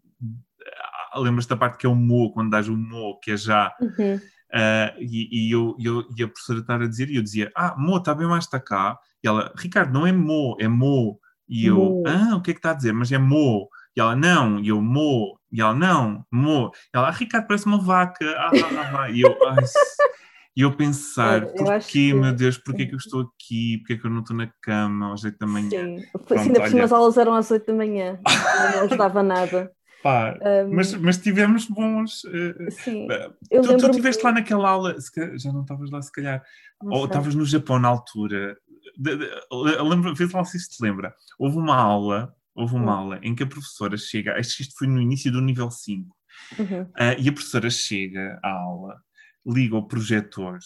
lembras 1.17 1.47
da 1.47 1.57
parte 1.57 1.79
que 1.79 1.87
é 1.87 1.89
o 1.89 1.95
mo, 1.95 2.33
quando 2.33 2.51
dás 2.51 2.69
o 2.69 2.77
mo, 2.77 3.19
que 3.21 3.33
é 3.33 3.37
já. 3.37 3.75
Uhum. 3.81 4.17
Uh, 4.55 4.95
e, 5.01 5.49
e, 5.49 5.51
eu, 5.51 5.77
eu, 5.81 6.05
e 6.17 6.23
a 6.23 6.29
professora 6.29 6.61
estar 6.61 6.81
a 6.81 6.87
dizer, 6.87 7.11
e 7.11 7.17
eu 7.17 7.23
dizia, 7.23 7.51
ah, 7.57 7.75
mo, 7.77 7.97
está 7.97 8.15
bem 8.15 8.27
mais 8.27 8.45
está 8.45 8.61
cá. 8.61 8.99
E 9.23 9.27
ela, 9.27 9.53
Ricardo, 9.57 9.93
não 9.93 10.07
é 10.07 10.13
mo, 10.13 10.57
é 10.61 10.69
mo. 10.69 11.19
E 11.49 11.67
eu, 11.67 11.77
mo. 11.77 12.03
ah, 12.07 12.37
o 12.37 12.41
que 12.41 12.53
é 12.53 12.55
que 12.55 12.59
está 12.59 12.71
a 12.71 12.75
dizer? 12.75 12.93
Mas 12.93 13.11
é 13.11 13.19
mo. 13.19 13.69
E 13.97 14.01
ela, 14.01 14.15
não. 14.15 14.61
E 14.61 14.69
eu, 14.69 14.81
mo. 14.81 15.39
E 15.51 15.61
ela, 15.61 15.75
não, 15.75 16.25
mo. 16.31 16.71
E 16.95 16.97
ela, 16.97 17.09
ah, 17.09 17.11
Ricardo, 17.11 17.47
parece 17.47 17.67
uma 17.67 17.79
vaca. 17.79 18.25
Ah, 18.39 18.51
ah, 18.55 19.03
ah. 19.03 19.11
E 19.11 19.23
eu, 19.23 19.37
ai, 19.49 19.65
e 20.57 20.61
eu 20.61 20.73
pensar, 20.77 21.43
eu 21.43 21.49
porquê, 21.53 21.81
que... 21.81 22.15
meu 22.15 22.33
Deus, 22.33 22.57
porquê 22.57 22.87
que 22.87 22.95
eu 22.95 22.99
estou 22.99 23.23
aqui? 23.23 23.79
Porquê 23.79 23.99
que 23.99 24.07
eu 24.07 24.11
não 24.11 24.21
estou 24.21 24.37
na 24.37 24.49
cama 24.63 25.13
às 25.13 25.25
8 25.25 25.37
da 25.37 25.47
manhã? 25.49 25.69
Sim, 25.71 26.03
Pronto, 26.13 26.39
ainda 26.39 26.61
por 26.61 26.69
cima 26.69 26.85
as 26.85 26.93
aulas 26.93 27.19
eram 27.19 27.35
às 27.35 27.51
8 27.51 27.67
da 27.67 27.75
manhã, 27.75 28.21
não 28.75 28.85
ajudava 28.85 29.21
nada. 29.21 29.73
Pá, 30.05 30.39
um, 30.39 30.75
mas, 30.75 30.93
mas 30.97 31.17
tivemos 31.17 31.65
bons. 31.67 32.25
Uh, 32.25 32.71
sim, 32.71 33.09
tu, 33.51 33.79
tu 33.79 33.87
estiveste 33.89 34.23
lá 34.23 34.33
naquela 34.33 34.69
aula, 34.69 34.97
já 35.37 35.51
não 35.51 35.63
estavas 35.63 35.91
lá 35.91 36.03
se 36.03 36.13
calhar, 36.13 36.45
ou 36.83 37.07
estavas 37.07 37.35
no 37.35 37.47
Japão 37.47 37.79
na 37.79 37.89
altura. 37.89 38.55
Lembra, 39.51 40.13
vê 40.13 40.27
lá 40.31 40.45
se 40.45 40.59
isto 40.59 40.77
te 40.77 40.83
lembra. 40.83 41.15
Houve 41.39 41.57
uma 41.57 41.75
aula, 41.75 42.37
houve 42.55 42.75
uma 42.75 42.95
hum. 42.95 42.99
aula 42.99 43.21
em 43.23 43.35
que 43.35 43.45
a 43.45 43.47
professora 43.47 43.97
chega, 43.97 44.39
acho 44.39 44.59
que 44.59 44.63
isto 44.65 44.75
foi 44.77 44.87
no 44.87 45.01
início 45.01 45.33
do 45.33 45.41
nível 45.41 45.71
5, 45.71 46.15
uhum. 46.59 46.83
uh, 46.83 47.19
e 47.19 47.27
a 47.27 47.33
professora 47.33 47.71
chega 47.71 48.39
à 48.45 48.51
aula, 48.51 49.01
liga 49.47 49.75
o 49.75 49.89
projetor 49.89 50.59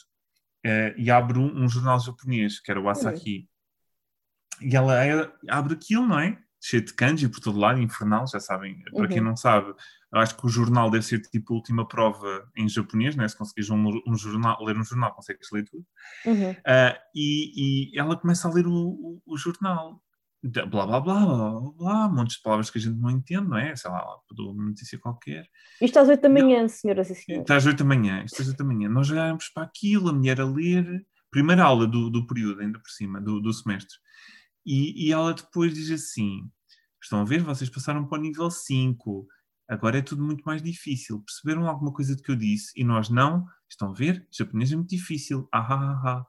uh, 0.67 0.95
e 0.97 1.13
abre 1.13 1.39
um, 1.39 1.63
um, 1.63 1.69
jornal 1.69 2.01
japonês, 2.01 2.59
que 2.59 2.73
era 2.73 2.81
o 2.81 2.89
Asahi. 2.89 3.47
Uhum. 4.61 4.69
E 4.69 4.75
ela 4.75 5.33
abre 5.49 5.75
aquilo, 5.75 6.09
não 6.09 6.19
é? 6.19 6.37
Cheio 6.61 6.85
de 6.85 6.93
kanji 6.93 7.29
por 7.29 7.41
todo 7.41 7.59
lado, 7.59 7.81
infernal, 7.81 8.27
já 8.27 8.41
sabem. 8.41 8.83
Para 8.85 9.03
uhum. 9.03 9.09
quem 9.09 9.21
não 9.21 9.37
sabe, 9.37 9.73
acho 10.13 10.37
que 10.37 10.47
o 10.47 10.49
jornal 10.49 10.91
deve 10.91 11.05
ser 11.05 11.21
tipo 11.21 11.53
a 11.53 11.57
última 11.57 11.87
prova 11.87 12.49
em 12.57 12.69
japonês, 12.69 13.15
né? 13.17 13.29
se 13.29 13.37
conseguires 13.37 13.71
um, 13.71 14.03
um 14.07 14.17
jornal, 14.17 14.63
ler 14.65 14.77
um 14.77 14.85
jornal, 14.85 15.15
consegues 15.15 15.49
ler 15.53 15.65
tudo. 15.65 15.85
Uhum. 16.27 16.51
Uh, 16.51 16.99
e, 17.15 17.93
e, 17.93 17.99
ela 17.99 18.17
começa 18.17 18.49
a 18.49 18.53
ler 18.53 18.67
o, 18.67 18.73
o, 18.73 19.23
o 19.27 19.37
jornal. 19.37 20.03
Blá, 20.41 20.67
blá, 20.67 20.87
blá, 20.87 21.01
blá, 21.01 21.27
blá, 21.27 21.73
blá, 21.77 22.09
montes 22.09 22.37
de 22.37 22.43
palavras 22.45 22.71
que 22.71 22.79
a 22.79 22.81
gente 22.81 22.97
não 22.97 23.11
entende, 23.11 23.49
não 23.49 23.59
é? 23.59 23.75
Sei 23.75 23.91
lá, 23.91 24.05
uma 24.39 24.67
notícia 24.67 24.97
qualquer. 24.97 25.45
Isto 25.83 25.99
às 25.99 26.09
oito 26.09 26.21
da 26.21 26.29
manhã, 26.29 26.61
não, 26.61 26.69
senhoras 26.69 27.11
e 27.11 27.17
senhores. 27.17 27.43
Está 27.43 27.57
às 27.57 27.67
oito 27.67 27.79
da 27.79 27.85
manhã, 27.85 28.23
isto 28.25 28.41
às 28.41 28.47
oito 28.47 28.57
da 28.57 28.65
manhã. 28.65 28.89
Nós 28.89 29.11
olhamos 29.11 29.49
para 29.49 29.65
aquilo, 29.65 30.11
a 30.11 30.13
mulher 30.13 30.41
a 30.41 30.45
ler, 30.45 31.05
primeira 31.29 31.65
aula 31.65 31.89
do, 31.89 32.09
do 32.09 32.25
período, 32.25 32.61
ainda 32.61 32.79
por 32.79 32.89
cima, 32.89 33.21
do, 33.21 33.41
do 33.41 33.53
semestre. 33.53 33.97
E, 34.69 35.07
e 35.07 35.13
ela 35.13 35.33
depois 35.33 35.73
diz 35.73 35.91
assim: 35.91 36.47
Estão 37.03 37.23
a 37.23 37.25
ver? 37.25 37.43
Vocês 37.43 37.71
passaram 37.71 38.07
para 38.07 38.19
o 38.19 38.21
nível 38.21 38.51
5. 38.51 39.27
Agora 39.67 39.97
é 39.97 40.03
tudo 40.03 40.23
muito 40.23 40.43
mais 40.43 40.63
difícil. 40.63 41.23
Perceberam 41.23 41.67
alguma 41.67 41.91
coisa 41.91 42.15
do 42.15 42.23
que 42.23 42.31
eu 42.31 42.37
disse? 42.37 42.71
E 42.77 42.85
nós 42.85 43.09
não? 43.09 43.47
Estão 43.67 43.89
a 43.91 43.95
ver? 43.95 44.27
O 44.31 44.37
japonês 44.37 44.71
é 44.71 44.77
muito 44.77 44.91
difícil. 44.91 45.49
Ah, 45.51 45.61
ah, 45.61 45.75
ah, 45.75 46.11
ah. 46.11 46.27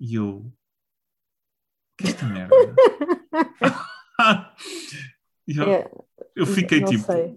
E 0.00 0.14
eu. 0.14 0.50
Que 1.98 2.06
é 2.06 2.10
esta 2.10 2.26
merda? 2.26 2.56
eu, 5.46 5.64
é, 5.64 5.90
eu 6.34 6.46
fiquei 6.46 6.80
não 6.80 6.88
tipo. 6.88 7.04
Sei. 7.04 7.36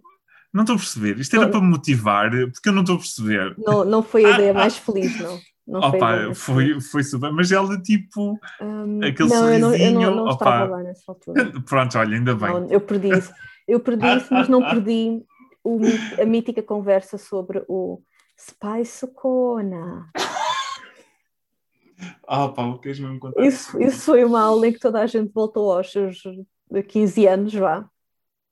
Não 0.54 0.64
estou 0.64 0.78
a 0.78 0.80
perceber. 0.80 1.20
Isto 1.20 1.36
era 1.36 1.46
não, 1.46 1.52
para 1.52 1.60
me 1.60 1.68
motivar, 1.68 2.30
porque 2.30 2.70
eu 2.70 2.74
não 2.74 2.82
estou 2.82 2.96
a 2.96 3.00
perceber. 3.00 3.54
Não, 3.58 3.84
não 3.84 4.02
foi 4.02 4.24
a 4.24 4.32
ideia 4.36 4.54
mais 4.54 4.78
feliz, 4.78 5.20
não. 5.20 5.38
Não 5.68 5.80
opa, 5.80 6.34
foi, 6.36 6.80
foi 6.80 7.04
super, 7.04 7.32
mas 7.32 7.52
ela 7.52 7.82
tipo 7.82 8.40
um, 8.62 9.04
aquele 9.04 9.30
não, 9.30 9.52
eu 9.52 9.60
não, 9.60 9.76
eu 9.76 9.92
não, 9.92 10.16
não 10.16 10.30
estava 10.30 10.66
lá 10.66 10.84
nessa 10.84 11.04
altura. 11.08 11.52
Pronto, 11.66 11.98
olha, 11.98 12.18
ainda 12.18 12.36
bem. 12.36 12.50
Não, 12.50 12.70
eu 12.70 12.80
perdi 12.80 13.10
isso. 13.18 13.34
Eu 13.68 13.80
perdi 13.80 14.06
isso, 14.16 14.32
mas 14.32 14.48
não 14.48 14.62
perdi 14.62 15.24
o, 15.64 15.80
a 16.22 16.26
mítica 16.26 16.62
conversa 16.62 17.18
sobre 17.18 17.66
o 17.68 18.00
Spice 18.40 19.08
Kona. 19.08 20.08
Ah, 22.28 22.50
pá, 22.50 22.64
o 22.64 22.78
que 22.78 22.90
mesmo 22.90 23.20
contar? 23.20 23.44
Isso, 23.44 23.82
isso 23.82 24.02
foi 24.02 24.24
uma 24.24 24.42
aula 24.42 24.68
em 24.68 24.74
que 24.74 24.80
toda 24.80 25.02
a 25.02 25.08
gente 25.08 25.32
voltou 25.34 25.72
aos 25.72 25.92
seus 25.92 26.22
15 26.88 27.26
anos, 27.28 27.54
vá. 27.54 27.90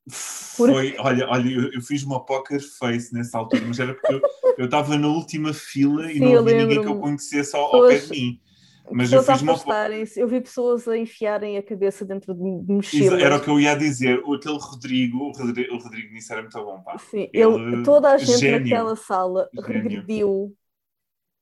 Foi, 0.10 0.96
olha, 1.00 1.28
olha 1.30 1.50
eu, 1.50 1.72
eu, 1.72 1.82
fiz 1.82 2.04
uma 2.04 2.26
poker 2.26 2.60
face 2.78 3.14
nessa 3.14 3.38
altura, 3.38 3.64
mas 3.66 3.80
era 3.80 3.94
porque 3.94 4.22
eu 4.58 4.66
estava 4.66 4.98
na 4.98 5.08
última 5.08 5.54
fila 5.54 6.12
e 6.12 6.16
Sim, 6.16 6.20
não 6.20 6.40
havia 6.40 6.58
ninguém 6.58 6.82
que 6.82 6.88
eu 6.88 7.00
conhecesse 7.00 7.56
ao, 7.56 7.74
ao 7.74 7.88
pé 7.88 8.00
de 8.00 8.10
mim. 8.10 8.42
Mas 8.92 9.14
eu 9.14 9.24
fiz 9.24 9.42
uma 9.42 9.58
eu 10.18 10.28
vi 10.28 10.42
pessoas 10.42 10.88
a 10.90 10.98
enfiarem 10.98 11.58
a 11.58 11.64
cabeça 11.64 12.04
dentro 12.04 12.34
de 12.34 12.42
mochilas. 12.42 13.22
Era 13.22 13.38
o 13.38 13.42
que 13.42 13.50
eu 13.50 13.60
ia 13.60 13.76
dizer, 13.76 14.20
aquele 14.26 14.58
Rodrigo, 14.58 15.20
o 15.20 15.32
Rodrigo, 15.32 15.74
o 15.74 15.78
Rodrigo 15.78 16.14
nisso 16.14 16.34
era 16.34 16.42
muito 16.42 16.62
bom, 16.62 16.82
pá. 16.82 16.98
Sim, 16.98 17.30
ele, 17.32 17.54
ele 17.54 17.84
toda 17.84 18.12
a 18.12 18.18
gente 18.18 18.40
gênio, 18.40 18.60
naquela 18.60 18.96
sala 18.98 19.50
gênio. 19.54 19.68
regrediu 19.68 20.54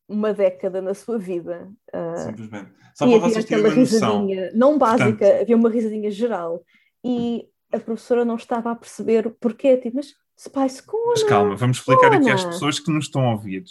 uma 0.07 0.33
década 0.33 0.81
na 0.81 0.93
sua 0.93 1.17
vida. 1.17 1.67
Uh, 1.93 2.17
Simplesmente. 2.17 2.71
Só 2.93 3.07
para 3.07 3.17
vocês 3.17 3.45
terem 3.45 3.63
uma 3.63 3.75
noção. 3.75 4.27
risadinha, 4.27 4.51
não 4.53 4.77
básica, 4.77 5.17
Portanto, 5.17 5.41
havia 5.41 5.55
uma 5.55 5.69
risadinha 5.69 6.11
geral. 6.11 6.63
E 7.03 7.47
a 7.71 7.79
professora 7.79 8.25
não 8.25 8.35
estava 8.35 8.71
a 8.71 8.75
perceber 8.75 9.27
o 9.27 9.31
porquê. 9.31 9.77
Tipo, 9.77 9.97
mas 9.97 10.13
Spice 10.39 10.83
Cona. 10.83 11.11
Mas 11.11 11.23
calma, 11.23 11.55
vamos 11.55 11.77
explicar 11.77 12.09
Cona. 12.09 12.17
aqui 12.17 12.29
às 12.31 12.43
pessoas 12.43 12.79
que 12.79 12.91
nos 12.91 13.05
estão 13.05 13.27
a 13.27 13.31
ouvir. 13.31 13.63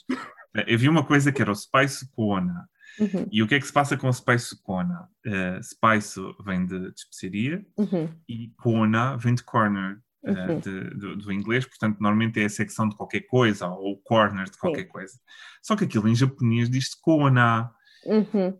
Eh, 0.54 0.74
havia 0.74 0.90
uma 0.90 1.04
coisa 1.04 1.32
que 1.32 1.42
era 1.42 1.50
o 1.50 1.54
Spice 1.54 2.10
Cona. 2.12 2.68
Uhum. 2.98 3.26
E 3.30 3.42
o 3.42 3.48
que 3.48 3.54
é 3.54 3.60
que 3.60 3.66
se 3.66 3.72
passa 3.72 3.96
com 3.96 4.08
o 4.08 4.12
Spice 4.12 4.60
Cona? 4.62 5.08
Uh, 5.26 5.62
spice 5.62 6.20
vem 6.44 6.66
de, 6.66 6.78
de 6.78 7.00
especiaria 7.00 7.64
uhum. 7.76 8.08
e 8.28 8.52
Cona 8.56 9.16
vem 9.16 9.34
de 9.34 9.42
corner. 9.42 9.98
Uh, 10.22 10.30
uhum. 10.30 10.58
de, 10.60 10.90
do, 10.96 11.16
do, 11.16 11.32
inglês, 11.32 11.64
portanto, 11.64 11.96
normalmente 11.98 12.38
é 12.38 12.44
a 12.44 12.50
secção 12.50 12.86
de 12.86 12.94
qualquer 12.94 13.22
coisa 13.22 13.68
ou 13.68 13.96
corner 14.02 14.44
de 14.44 14.58
qualquer 14.58 14.82
Sim. 14.82 14.88
coisa. 14.88 15.14
Só 15.62 15.74
que 15.74 15.84
aquilo 15.84 16.08
em 16.08 16.14
japonês 16.14 16.68
diz-se 16.68 17.00
Kona. 17.00 17.70
Uhum. 18.04 18.58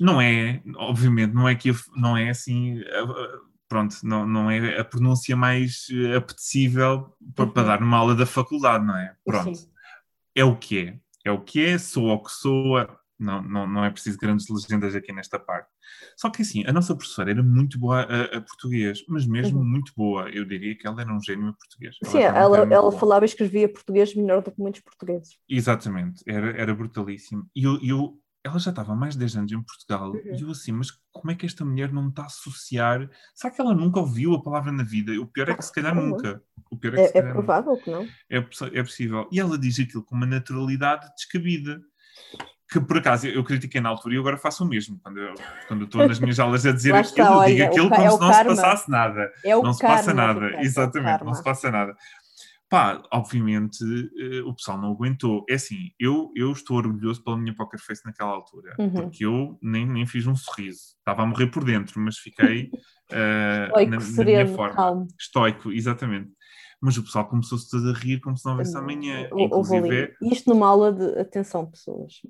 Não 0.00 0.20
é, 0.20 0.62
obviamente, 0.76 1.34
não 1.34 1.46
é 1.46 1.54
que 1.54 1.70
não 1.96 2.16
é 2.16 2.30
assim 2.30 2.80
pronto, 3.68 3.96
não, 4.02 4.26
não 4.26 4.50
é 4.50 4.78
a 4.78 4.84
pronúncia 4.84 5.36
mais 5.36 5.86
eh, 5.90 6.16
apetecível 6.16 7.14
para, 7.34 7.44
uhum. 7.44 7.50
para 7.52 7.62
dar 7.66 7.80
numa 7.80 7.96
aula 7.96 8.14
da 8.14 8.26
faculdade, 8.26 8.84
não 8.84 8.96
é? 8.96 9.14
Pronto. 9.24 9.54
Sim. 9.54 9.68
É 10.34 10.44
o 10.44 10.56
que 10.56 10.78
é. 10.78 10.98
É 11.24 11.30
o 11.30 11.40
que 11.40 11.64
é, 11.64 11.78
sou 11.78 12.08
o 12.08 12.22
que 12.22 12.30
soa, 12.30 12.98
Não, 13.18 13.42
não, 13.42 13.66
não 13.66 13.84
é 13.84 13.90
preciso 13.90 14.18
grandes 14.18 14.46
legendas 14.48 14.94
aqui 14.94 15.12
nesta 15.12 15.38
parte. 15.38 15.68
Só 16.16 16.30
que 16.30 16.42
assim, 16.42 16.64
a 16.66 16.72
nossa 16.72 16.94
professora 16.94 17.30
era 17.30 17.42
muito 17.42 17.78
boa 17.78 18.02
a, 18.02 18.36
a 18.36 18.40
português, 18.40 19.02
mas 19.08 19.26
mesmo 19.26 19.58
uhum. 19.58 19.64
muito 19.64 19.92
boa. 19.96 20.28
Eu 20.30 20.44
diria 20.44 20.76
que 20.76 20.86
ela 20.86 21.00
era 21.00 21.12
um 21.12 21.20
gênio 21.20 21.48
a 21.48 21.52
português. 21.52 21.96
Sim, 22.04 22.18
ela, 22.18 22.58
ela, 22.58 22.74
ela 22.74 22.92
falava 22.92 23.24
e 23.24 23.28
escrevia 23.28 23.68
português 23.68 24.14
melhor 24.14 24.42
do 24.42 24.52
que 24.52 24.60
muitos 24.60 24.82
portugueses. 24.82 25.38
Exatamente, 25.48 26.22
era, 26.26 26.50
era 26.50 26.74
brutalíssimo. 26.74 27.48
E 27.56 27.64
eu, 27.64 27.78
eu, 27.82 28.20
ela 28.46 28.58
já 28.58 28.70
estava 28.70 28.92
há 28.92 28.96
mais 28.96 29.14
de 29.14 29.20
10 29.20 29.36
anos 29.36 29.52
em 29.52 29.62
Portugal 29.62 30.10
uhum. 30.10 30.20
e 30.24 30.40
eu 30.40 30.50
assim, 30.50 30.72
mas 30.72 30.90
como 31.12 31.30
é 31.30 31.34
que 31.34 31.44
esta 31.44 31.64
mulher 31.64 31.92
não 31.92 32.08
está 32.08 32.22
a 32.22 32.26
associar? 32.26 33.10
Será 33.34 33.52
que 33.52 33.60
ela 33.60 33.74
nunca 33.74 33.98
ouviu 33.98 34.34
a 34.34 34.42
palavra 34.42 34.70
na 34.70 34.84
vida? 34.84 35.12
O 35.20 35.26
pior 35.26 35.48
é 35.48 35.54
que 35.54 35.64
se 35.64 35.72
calhar 35.72 35.94
nunca. 35.94 36.40
O 36.70 36.76
pior 36.76 36.94
é, 36.94 37.08
que, 37.08 37.18
é, 37.18 37.20
é 37.20 37.32
provável 37.32 37.76
que 37.76 37.90
não. 37.90 38.04
É, 38.30 38.36
é 38.36 38.82
possível. 38.82 39.28
E 39.32 39.40
ela 39.40 39.58
diz 39.58 39.80
aquilo 39.80 40.04
com 40.04 40.14
uma 40.14 40.26
naturalidade 40.26 41.08
descabida 41.16 41.80
que 42.70 42.80
por 42.80 42.98
acaso 42.98 43.28
eu 43.28 43.44
critiquei 43.44 43.80
na 43.80 43.88
altura 43.88 44.14
e 44.14 44.18
agora 44.18 44.36
faço 44.36 44.64
o 44.64 44.66
mesmo. 44.66 44.98
Quando 45.02 45.18
eu, 45.18 45.34
quando 45.68 45.84
estou 45.84 46.06
nas 46.06 46.18
minhas 46.18 46.38
aulas 46.38 46.66
a 46.66 46.72
dizer 46.72 46.94
aquilo, 46.94 47.44
eu 47.44 47.46
digo 47.46 47.62
aquilo 47.64 47.90
como 47.90 48.02
é 48.02 48.10
se 48.10 48.18
não 48.20 48.30
karma. 48.30 48.56
se 48.56 48.62
passasse 48.62 48.90
nada. 48.90 49.32
É 49.44 49.54
não 49.54 49.72
se 49.72 49.80
karma, 49.80 49.96
passa 49.96 50.14
nada. 50.14 50.62
Exatamente, 50.62 51.24
não 51.24 51.34
se 51.34 51.44
passa 51.44 51.70
nada. 51.70 51.96
Pá, 52.68 53.00
obviamente 53.12 53.84
uh, 53.84 54.48
o 54.48 54.54
pessoal 54.54 54.76
não 54.76 54.90
aguentou. 54.90 55.44
É 55.48 55.54
assim, 55.54 55.90
eu, 56.00 56.32
eu 56.34 56.50
estou 56.50 56.76
orgulhoso 56.76 57.22
pela 57.22 57.36
minha 57.36 57.54
poker 57.54 57.78
face 57.78 58.04
naquela 58.04 58.30
altura, 58.30 58.74
uhum. 58.78 58.90
porque 58.90 59.24
eu 59.24 59.56
nem, 59.62 59.86
nem 59.86 60.04
fiz 60.04 60.26
um 60.26 60.34
sorriso. 60.34 60.96
Estava 60.98 61.22
a 61.22 61.26
morrer 61.26 61.46
por 61.46 61.62
dentro, 61.62 62.00
mas 62.00 62.18
fiquei 62.18 62.70
uh, 63.12 63.88
na, 63.88 63.98
na, 63.98 64.24
minha 64.24 64.48
forma. 64.48 64.74
Calmo. 64.74 65.06
Estoico, 65.18 65.70
exatamente. 65.70 66.32
Mas 66.80 66.96
o 66.98 67.04
pessoal 67.04 67.28
começou-se 67.28 67.70
todo 67.70 67.88
a 67.88 67.92
rir 67.92 68.20
como 68.20 68.36
se 68.36 68.44
não 68.44 68.52
houvesse 68.52 68.76
amanhã. 68.76 69.28
Inclusive, 69.36 70.14
Isto 70.22 70.50
numa 70.50 70.66
aula 70.66 70.92
de 70.92 71.18
atenção, 71.20 71.64
pessoas. 71.66 72.20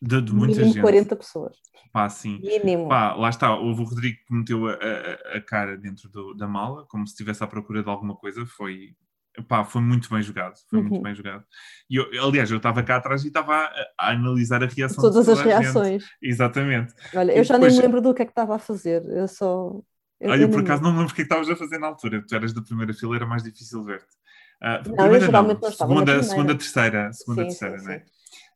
De, 0.00 0.20
de 0.20 0.32
muita 0.32 0.56
mínimo 0.56 0.74
gente. 0.74 0.82
40 0.82 1.16
pessoas. 1.16 1.56
Pá, 1.92 2.08
sim. 2.08 2.38
Mínimo. 2.40 2.88
Pá, 2.88 3.14
lá 3.14 3.28
está, 3.28 3.56
houve 3.56 3.82
o 3.82 3.84
Rodrigo 3.84 4.18
que 4.26 4.34
meteu 4.34 4.66
a, 4.66 4.72
a, 4.72 5.36
a 5.36 5.40
cara 5.40 5.76
dentro 5.76 6.08
do, 6.08 6.34
da 6.34 6.46
mala, 6.46 6.84
como 6.86 7.06
se 7.06 7.12
estivesse 7.12 7.42
à 7.42 7.46
procura 7.46 7.82
de 7.82 7.88
alguma 7.88 8.14
coisa, 8.14 8.44
foi, 8.44 8.94
pá, 9.42 9.64
foi 9.64 9.82
muito 9.82 10.08
bem 10.08 10.22
jogado, 10.22 10.54
foi 10.68 10.78
uhum. 10.78 10.88
muito 10.88 11.02
bem 11.02 11.14
jogado. 11.14 11.44
E 11.90 11.96
eu, 11.96 12.24
aliás, 12.24 12.50
eu 12.50 12.56
estava 12.58 12.82
cá 12.82 12.96
atrás 12.96 13.24
e 13.24 13.28
estava 13.28 13.54
a, 13.54 13.86
a, 13.98 14.10
analisar 14.10 14.62
a 14.62 14.66
reação 14.66 15.02
Todas 15.02 15.28
as 15.28 15.40
reações. 15.40 16.02
Gente. 16.02 16.16
Exatamente. 16.22 16.94
Olha, 17.14 17.32
eu 17.32 17.44
já 17.44 17.54
depois... 17.54 17.72
nem 17.72 17.80
me 17.80 17.86
lembro 17.86 18.00
do 18.00 18.14
que 18.14 18.22
é 18.22 18.24
que 18.24 18.32
estava 18.32 18.56
a 18.56 18.58
fazer, 18.58 19.02
eu 19.06 19.28
só... 19.28 19.80
Eu 20.20 20.30
Olha, 20.30 20.48
por 20.48 20.60
acaso 20.60 20.82
não 20.82 20.92
me 20.92 20.98
lembro 20.98 21.12
o 21.12 21.14
que 21.14 21.22
é 21.22 21.24
estavas 21.24 21.50
a 21.50 21.56
fazer 21.56 21.78
na 21.78 21.88
altura, 21.88 22.24
tu 22.26 22.34
eras 22.34 22.52
da 22.52 22.62
primeira 22.62 22.94
fila, 22.94 23.16
era 23.16 23.26
mais 23.26 23.42
difícil 23.42 23.82
ver-te. 23.82 24.14
Uh, 24.62 24.88
não, 24.88 24.96
primeira, 24.96 25.30
não, 25.30 25.42
não 25.42 25.70
segunda, 25.70 26.22
segunda, 26.22 26.54
terceira, 26.54 27.12
segunda, 27.12 27.42
sim, 27.42 27.48
terceira, 27.48 27.78
sim, 27.78 27.84
não 27.84 27.92
é? 27.92 28.04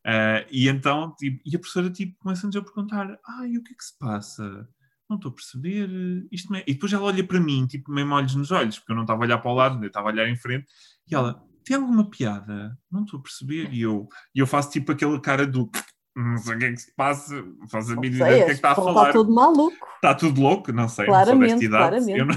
Uh, 0.06 0.46
e 0.50 0.68
então, 0.68 1.14
tipo, 1.18 1.42
e 1.44 1.56
a 1.56 1.58
professora 1.58 1.90
tipo, 1.90 2.16
começa-nos 2.20 2.56
a 2.56 2.62
perguntar: 2.62 3.18
ai, 3.26 3.56
o 3.56 3.62
que 3.62 3.72
é 3.72 3.76
que 3.76 3.84
se 3.84 3.98
passa? 3.98 4.66
Não 5.08 5.16
estou 5.16 5.30
a 5.30 5.34
perceber. 5.34 5.88
Isto 6.30 6.54
é... 6.54 6.64
E 6.66 6.74
depois 6.74 6.92
ela 6.92 7.04
olha 7.04 7.26
para 7.26 7.40
mim, 7.40 7.66
tipo, 7.66 7.90
meio 7.90 8.10
olhos 8.10 8.34
nos 8.34 8.50
olhos, 8.50 8.78
porque 8.78 8.92
eu 8.92 8.96
não 8.96 9.02
estava 9.02 9.22
a 9.22 9.24
olhar 9.24 9.38
para 9.38 9.50
o 9.50 9.54
lado, 9.54 9.82
eu 9.82 9.88
estava 9.88 10.08
a 10.08 10.12
olhar 10.12 10.28
em 10.28 10.36
frente, 10.36 10.66
e 11.10 11.14
ela: 11.14 11.42
tem 11.64 11.76
alguma 11.76 12.08
piada? 12.08 12.78
Não 12.90 13.04
estou 13.04 13.20
a 13.20 13.22
perceber. 13.22 13.72
E 13.72 13.82
eu, 13.82 14.08
e 14.34 14.38
eu 14.38 14.46
faço 14.46 14.70
tipo 14.70 14.92
aquela 14.92 15.20
cara 15.20 15.46
do. 15.46 15.70
Não 16.16 16.36
sei 16.38 16.56
o 16.56 16.58
que 16.58 16.64
é 16.64 16.72
que 16.72 16.76
se 16.78 16.94
passa, 16.96 17.44
faz 17.70 17.90
a 17.90 17.94
mínima 17.94 18.26
ideia 18.26 18.38
do 18.38 18.38
que 18.38 18.42
é 18.42 18.46
que 18.46 18.52
está 18.52 18.72
a 18.72 18.74
falar. 18.74 19.02
Está 19.02 19.12
tudo 19.12 19.32
maluco. 19.32 19.86
Está 19.94 20.14
tudo 20.16 20.40
louco, 20.40 20.72
não 20.72 20.88
sei. 20.88 21.06
Claramente, 21.06 21.68
não 21.68 21.78
claramente. 21.78 22.18
Eu 22.18 22.26
não... 22.26 22.34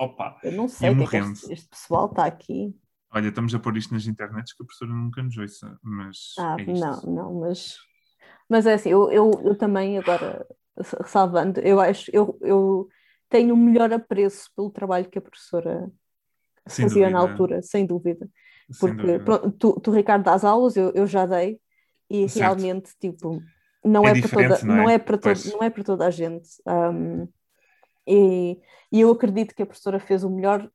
Opa, 0.00 0.38
eu 0.42 0.52
não 0.52 0.68
sei, 0.68 0.94
que 0.94 1.02
é 1.02 1.06
que 1.06 1.16
este, 1.16 1.52
este 1.52 1.68
pessoal 1.68 2.06
está 2.06 2.24
aqui. 2.24 2.74
Olha, 3.10 3.28
estamos 3.28 3.54
a 3.54 3.58
pôr 3.58 3.76
isto 3.76 3.92
nas 3.92 4.06
internets 4.06 4.54
que 4.54 4.62
a 4.62 4.66
professora 4.66 4.92
nunca 4.92 5.22
nos 5.22 5.36
ouça, 5.36 5.78
mas. 5.82 6.34
Ah, 6.38 6.56
é 6.58 6.64
não, 6.64 7.02
não, 7.02 7.40
mas. 7.40 7.76
Mas 8.48 8.64
é 8.64 8.74
assim, 8.74 8.90
eu, 8.90 9.10
eu, 9.10 9.30
eu 9.44 9.54
também 9.54 9.98
agora, 9.98 10.46
ressalvando, 11.00 11.60
eu 11.60 11.80
acho, 11.80 12.10
eu, 12.12 12.38
eu 12.40 12.88
tenho 13.28 13.54
o 13.54 13.56
melhor 13.56 13.92
apreço 13.92 14.50
pelo 14.54 14.70
trabalho 14.70 15.08
que 15.08 15.18
a 15.18 15.22
professora 15.22 15.90
sem 16.66 16.88
fazia 16.88 17.06
dúvida. 17.06 17.10
na 17.10 17.30
altura, 17.30 17.62
sem 17.62 17.86
dúvida. 17.86 18.28
Porque 18.78 18.96
dúvida. 18.96 19.24
Pronto, 19.24 19.50
tu, 19.52 19.80
tu, 19.80 19.90
Ricardo, 19.90 20.24
das 20.24 20.44
aulas, 20.44 20.76
eu, 20.76 20.92
eu 20.94 21.06
já 21.06 21.26
dei, 21.26 21.58
e 22.10 22.28
certo. 22.28 22.42
realmente, 22.42 22.92
tipo, 22.98 23.42
não 23.84 24.06
é, 24.06 24.10
é 24.10 24.20
para 24.20 24.28
toda, 24.28 24.64
não 24.64 24.74
é? 24.74 24.76
Não, 24.76 24.90
é 24.90 24.98
para 24.98 25.18
todo, 25.18 25.52
não 25.52 25.62
é 25.62 25.70
para 25.70 25.84
toda 25.84 26.06
a 26.06 26.10
gente. 26.10 26.48
Um, 26.66 27.28
e, 28.06 28.58
e 28.90 29.00
eu 29.00 29.10
acredito 29.10 29.54
que 29.54 29.62
a 29.62 29.66
professora 29.66 30.00
fez 30.00 30.24
o 30.24 30.30
melhor 30.30 30.70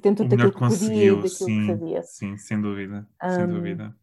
dentro 0.00 0.24
o 0.24 0.28
daquilo 0.28 0.52
que 0.52 0.58
podia 0.58 1.04
e 1.04 1.10
daquilo 1.10 1.30
sim, 1.30 1.60
que 1.60 1.66
sabia. 1.66 2.02
Sim, 2.02 2.36
sem 2.36 2.60
dúvida, 2.60 3.08
um... 3.22 3.30
sem 3.30 3.46
dúvida. 3.48 3.96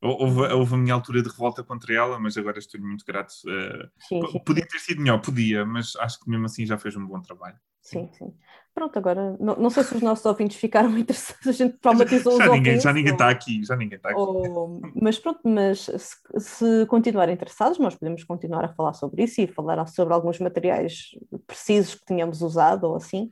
Houve, 0.00 0.52
houve, 0.52 0.74
a 0.74 0.78
minha 0.78 0.94
altura 0.94 1.22
de 1.22 1.28
revolta 1.28 1.64
contra 1.64 1.92
ela, 1.92 2.20
mas 2.20 2.36
agora 2.36 2.58
estou 2.58 2.80
muito 2.80 3.04
grato. 3.04 3.32
Uh, 3.46 3.88
sim, 3.98 4.24
sim, 4.24 4.38
podia 4.44 4.66
ter 4.66 4.78
sido 4.78 5.00
melhor, 5.00 5.20
podia, 5.20 5.64
mas 5.64 5.96
acho 5.96 6.20
que 6.20 6.30
mesmo 6.30 6.46
assim 6.46 6.64
já 6.64 6.78
fez 6.78 6.96
um 6.96 7.04
bom 7.04 7.20
trabalho. 7.20 7.56
Sim, 7.82 8.08
sim. 8.12 8.32
Pronto, 8.74 8.96
agora 8.96 9.36
não, 9.40 9.56
não 9.56 9.70
sei 9.70 9.82
se 9.82 9.96
os 9.96 10.02
nossos 10.02 10.24
ouvintes 10.24 10.56
ficaram 10.56 10.90
interessados, 10.98 11.46
a 11.48 11.52
gente 11.52 11.78
traumatizou 11.78 12.38
já, 12.38 12.44
os 12.44 12.52
ninguém, 12.52 12.58
ouvintes. 12.58 12.82
Já 12.82 12.92
ninguém 12.92 13.12
está 13.12 13.28
aqui, 13.28 13.64
já 13.64 13.76
ninguém 13.76 13.96
está 13.96 14.10
aqui. 14.10 14.20
Ou, 14.20 14.80
mas 14.94 15.18
pronto, 15.18 15.40
mas 15.44 15.80
se, 15.80 16.16
se 16.38 16.86
continuarem 16.86 17.34
interessados, 17.34 17.78
nós 17.78 17.96
podemos 17.96 18.22
continuar 18.22 18.64
a 18.64 18.68
falar 18.68 18.92
sobre 18.92 19.24
isso 19.24 19.40
e 19.40 19.48
falar 19.48 19.84
sobre 19.88 20.14
alguns 20.14 20.38
materiais 20.38 21.08
precisos 21.46 21.96
que 21.96 22.04
tínhamos 22.04 22.40
usado 22.40 22.84
ou 22.84 22.94
assim. 22.94 23.30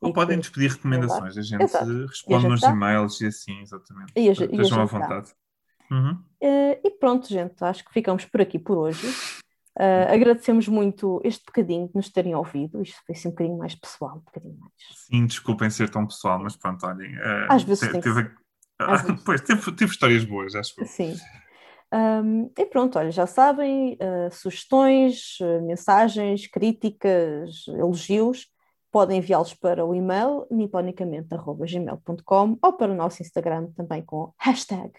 Ou 0.00 0.12
podem 0.12 0.36
nos 0.36 0.48
pedir 0.48 0.70
recomendações, 0.70 1.36
a 1.36 1.42
gente 1.42 1.62
Exato. 1.62 2.06
responde 2.06 2.48
nos 2.48 2.62
e-mails 2.62 3.20
e 3.20 3.26
assim, 3.26 3.60
exatamente. 3.60 4.12
E 4.16 4.28
a, 4.28 4.32
Estejam 4.32 4.80
à 4.80 4.84
vontade. 4.84 5.32
Uhum. 5.90 6.12
Uh, 6.42 6.80
e 6.84 6.90
pronto, 6.90 7.28
gente, 7.28 7.62
acho 7.62 7.84
que 7.84 7.92
ficamos 7.92 8.24
por 8.24 8.40
aqui 8.40 8.58
por 8.58 8.76
hoje. 8.76 9.06
Uh, 9.78 10.10
agradecemos 10.10 10.66
muito 10.68 11.20
este 11.22 11.44
bocadinho 11.44 11.86
de 11.86 11.94
nos 11.94 12.08
terem 12.08 12.34
ouvido. 12.34 12.82
Isto 12.82 12.98
foi 13.06 13.14
assim 13.14 13.28
um 13.28 13.32
bocadinho 13.32 13.58
mais 13.58 13.74
pessoal, 13.74 14.16
um 14.16 14.20
bocadinho 14.20 14.56
mais. 14.58 14.72
Sim, 15.06 15.26
desculpem 15.26 15.68
ser 15.68 15.90
tão 15.90 16.06
pessoal, 16.06 16.38
mas 16.38 16.56
pronto, 16.56 16.86
olhem. 16.86 17.14
Uh, 17.16 17.46
Às 17.50 17.62
vezes 17.62 17.86
te, 17.88 18.00
teve, 18.00 18.30
Às 18.78 19.02
vezes. 19.02 19.20
Pois, 19.24 19.42
teve, 19.42 19.72
teve, 19.72 19.90
histórias 19.90 20.24
boas, 20.24 20.54
acho 20.54 20.74
que. 20.74 20.86
Sim. 20.86 21.14
Um, 21.92 22.50
e 22.58 22.64
pronto, 22.66 22.98
olha, 22.98 23.10
já 23.10 23.26
sabem, 23.26 23.94
uh, 23.94 24.30
sugestões, 24.32 25.36
mensagens, 25.62 26.46
críticas, 26.46 27.66
elogios, 27.68 28.46
podem 28.90 29.18
enviá-los 29.18 29.52
para 29.54 29.84
o 29.84 29.94
e-mail 29.94 30.46
niponicamente.gmail.com 30.50 32.58
ou 32.60 32.72
para 32.72 32.90
o 32.90 32.94
nosso 32.94 33.22
Instagram 33.22 33.66
também 33.76 34.02
com 34.02 34.32
hashtag 34.38 34.92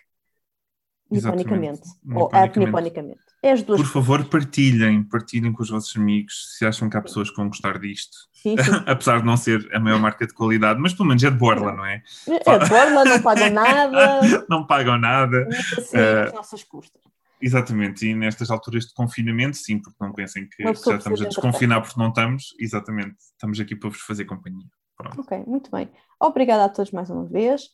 niponicamente, 1.10 1.82
ou 2.14 2.30
app 2.34 2.60
niponicamente. 2.60 3.28
É 3.42 3.52
as 3.52 3.62
duas 3.62 3.80
Por 3.80 3.88
favor, 3.88 4.26
partilhem, 4.26 5.04
partilhem 5.04 5.54
com 5.54 5.62
os 5.62 5.70
vossos 5.70 5.96
amigos 5.96 6.58
se 6.58 6.66
acham 6.66 6.90
que 6.90 6.98
há 6.98 7.02
pessoas 7.02 7.30
que 7.30 7.38
vão 7.38 7.48
gostar 7.48 7.78
disto. 7.80 8.18
Sim, 8.34 8.56
sim. 8.58 8.72
Apesar 8.88 9.20
de 9.20 9.26
não 9.26 9.38
ser 9.38 9.70
a 9.74 9.80
maior 9.80 10.00
marca 10.00 10.26
de 10.26 10.34
qualidade, 10.34 10.80
mas 10.80 10.94
pelo 10.94 11.08
menos 11.08 11.24
é 11.24 11.30
de 11.30 11.38
Borla, 11.38 11.72
não 11.72 11.86
é? 11.86 12.02
É 12.28 12.60
de 12.60 12.70
Borla, 12.70 13.06
não 13.06 13.22
pagam 13.22 13.50
nada. 13.52 14.22
não 14.50 14.66
pagam 14.66 14.98
nada. 14.98 15.48
Assim, 15.52 15.98
uh, 15.98 16.28
as 16.28 16.34
nossas 16.34 16.64
custas. 16.64 17.02
Exatamente, 17.40 18.08
e 18.08 18.16
nestas 18.16 18.50
alturas 18.50 18.86
de 18.86 18.94
confinamento, 18.96 19.58
sim, 19.58 19.80
porque 19.80 19.98
não 20.02 20.12
pensem 20.12 20.50
que 20.50 20.64
já 20.64 20.72
estamos 20.72 21.22
a 21.22 21.26
desconfinar 21.26 21.82
porque 21.82 22.00
não 22.00 22.10
estamos, 22.10 22.56
exatamente, 22.60 23.16
estamos 23.20 23.60
aqui 23.60 23.76
para 23.76 23.90
vos 23.90 24.02
fazer 24.02 24.26
companhia. 24.26 24.66
Pronto. 24.98 25.22
Ok, 25.22 25.44
muito 25.46 25.70
bem. 25.70 25.88
Obrigada 26.20 26.66
a 26.66 26.70
todos 26.70 26.92
mais 26.92 27.12
uma 27.12 27.26
vez, 27.26 27.70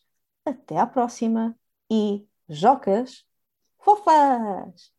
até 0.45 0.77
à 0.77 0.85
próxima 0.85 1.55
e 1.89 2.25
jocas 2.49 3.25
fofas! 3.79 4.91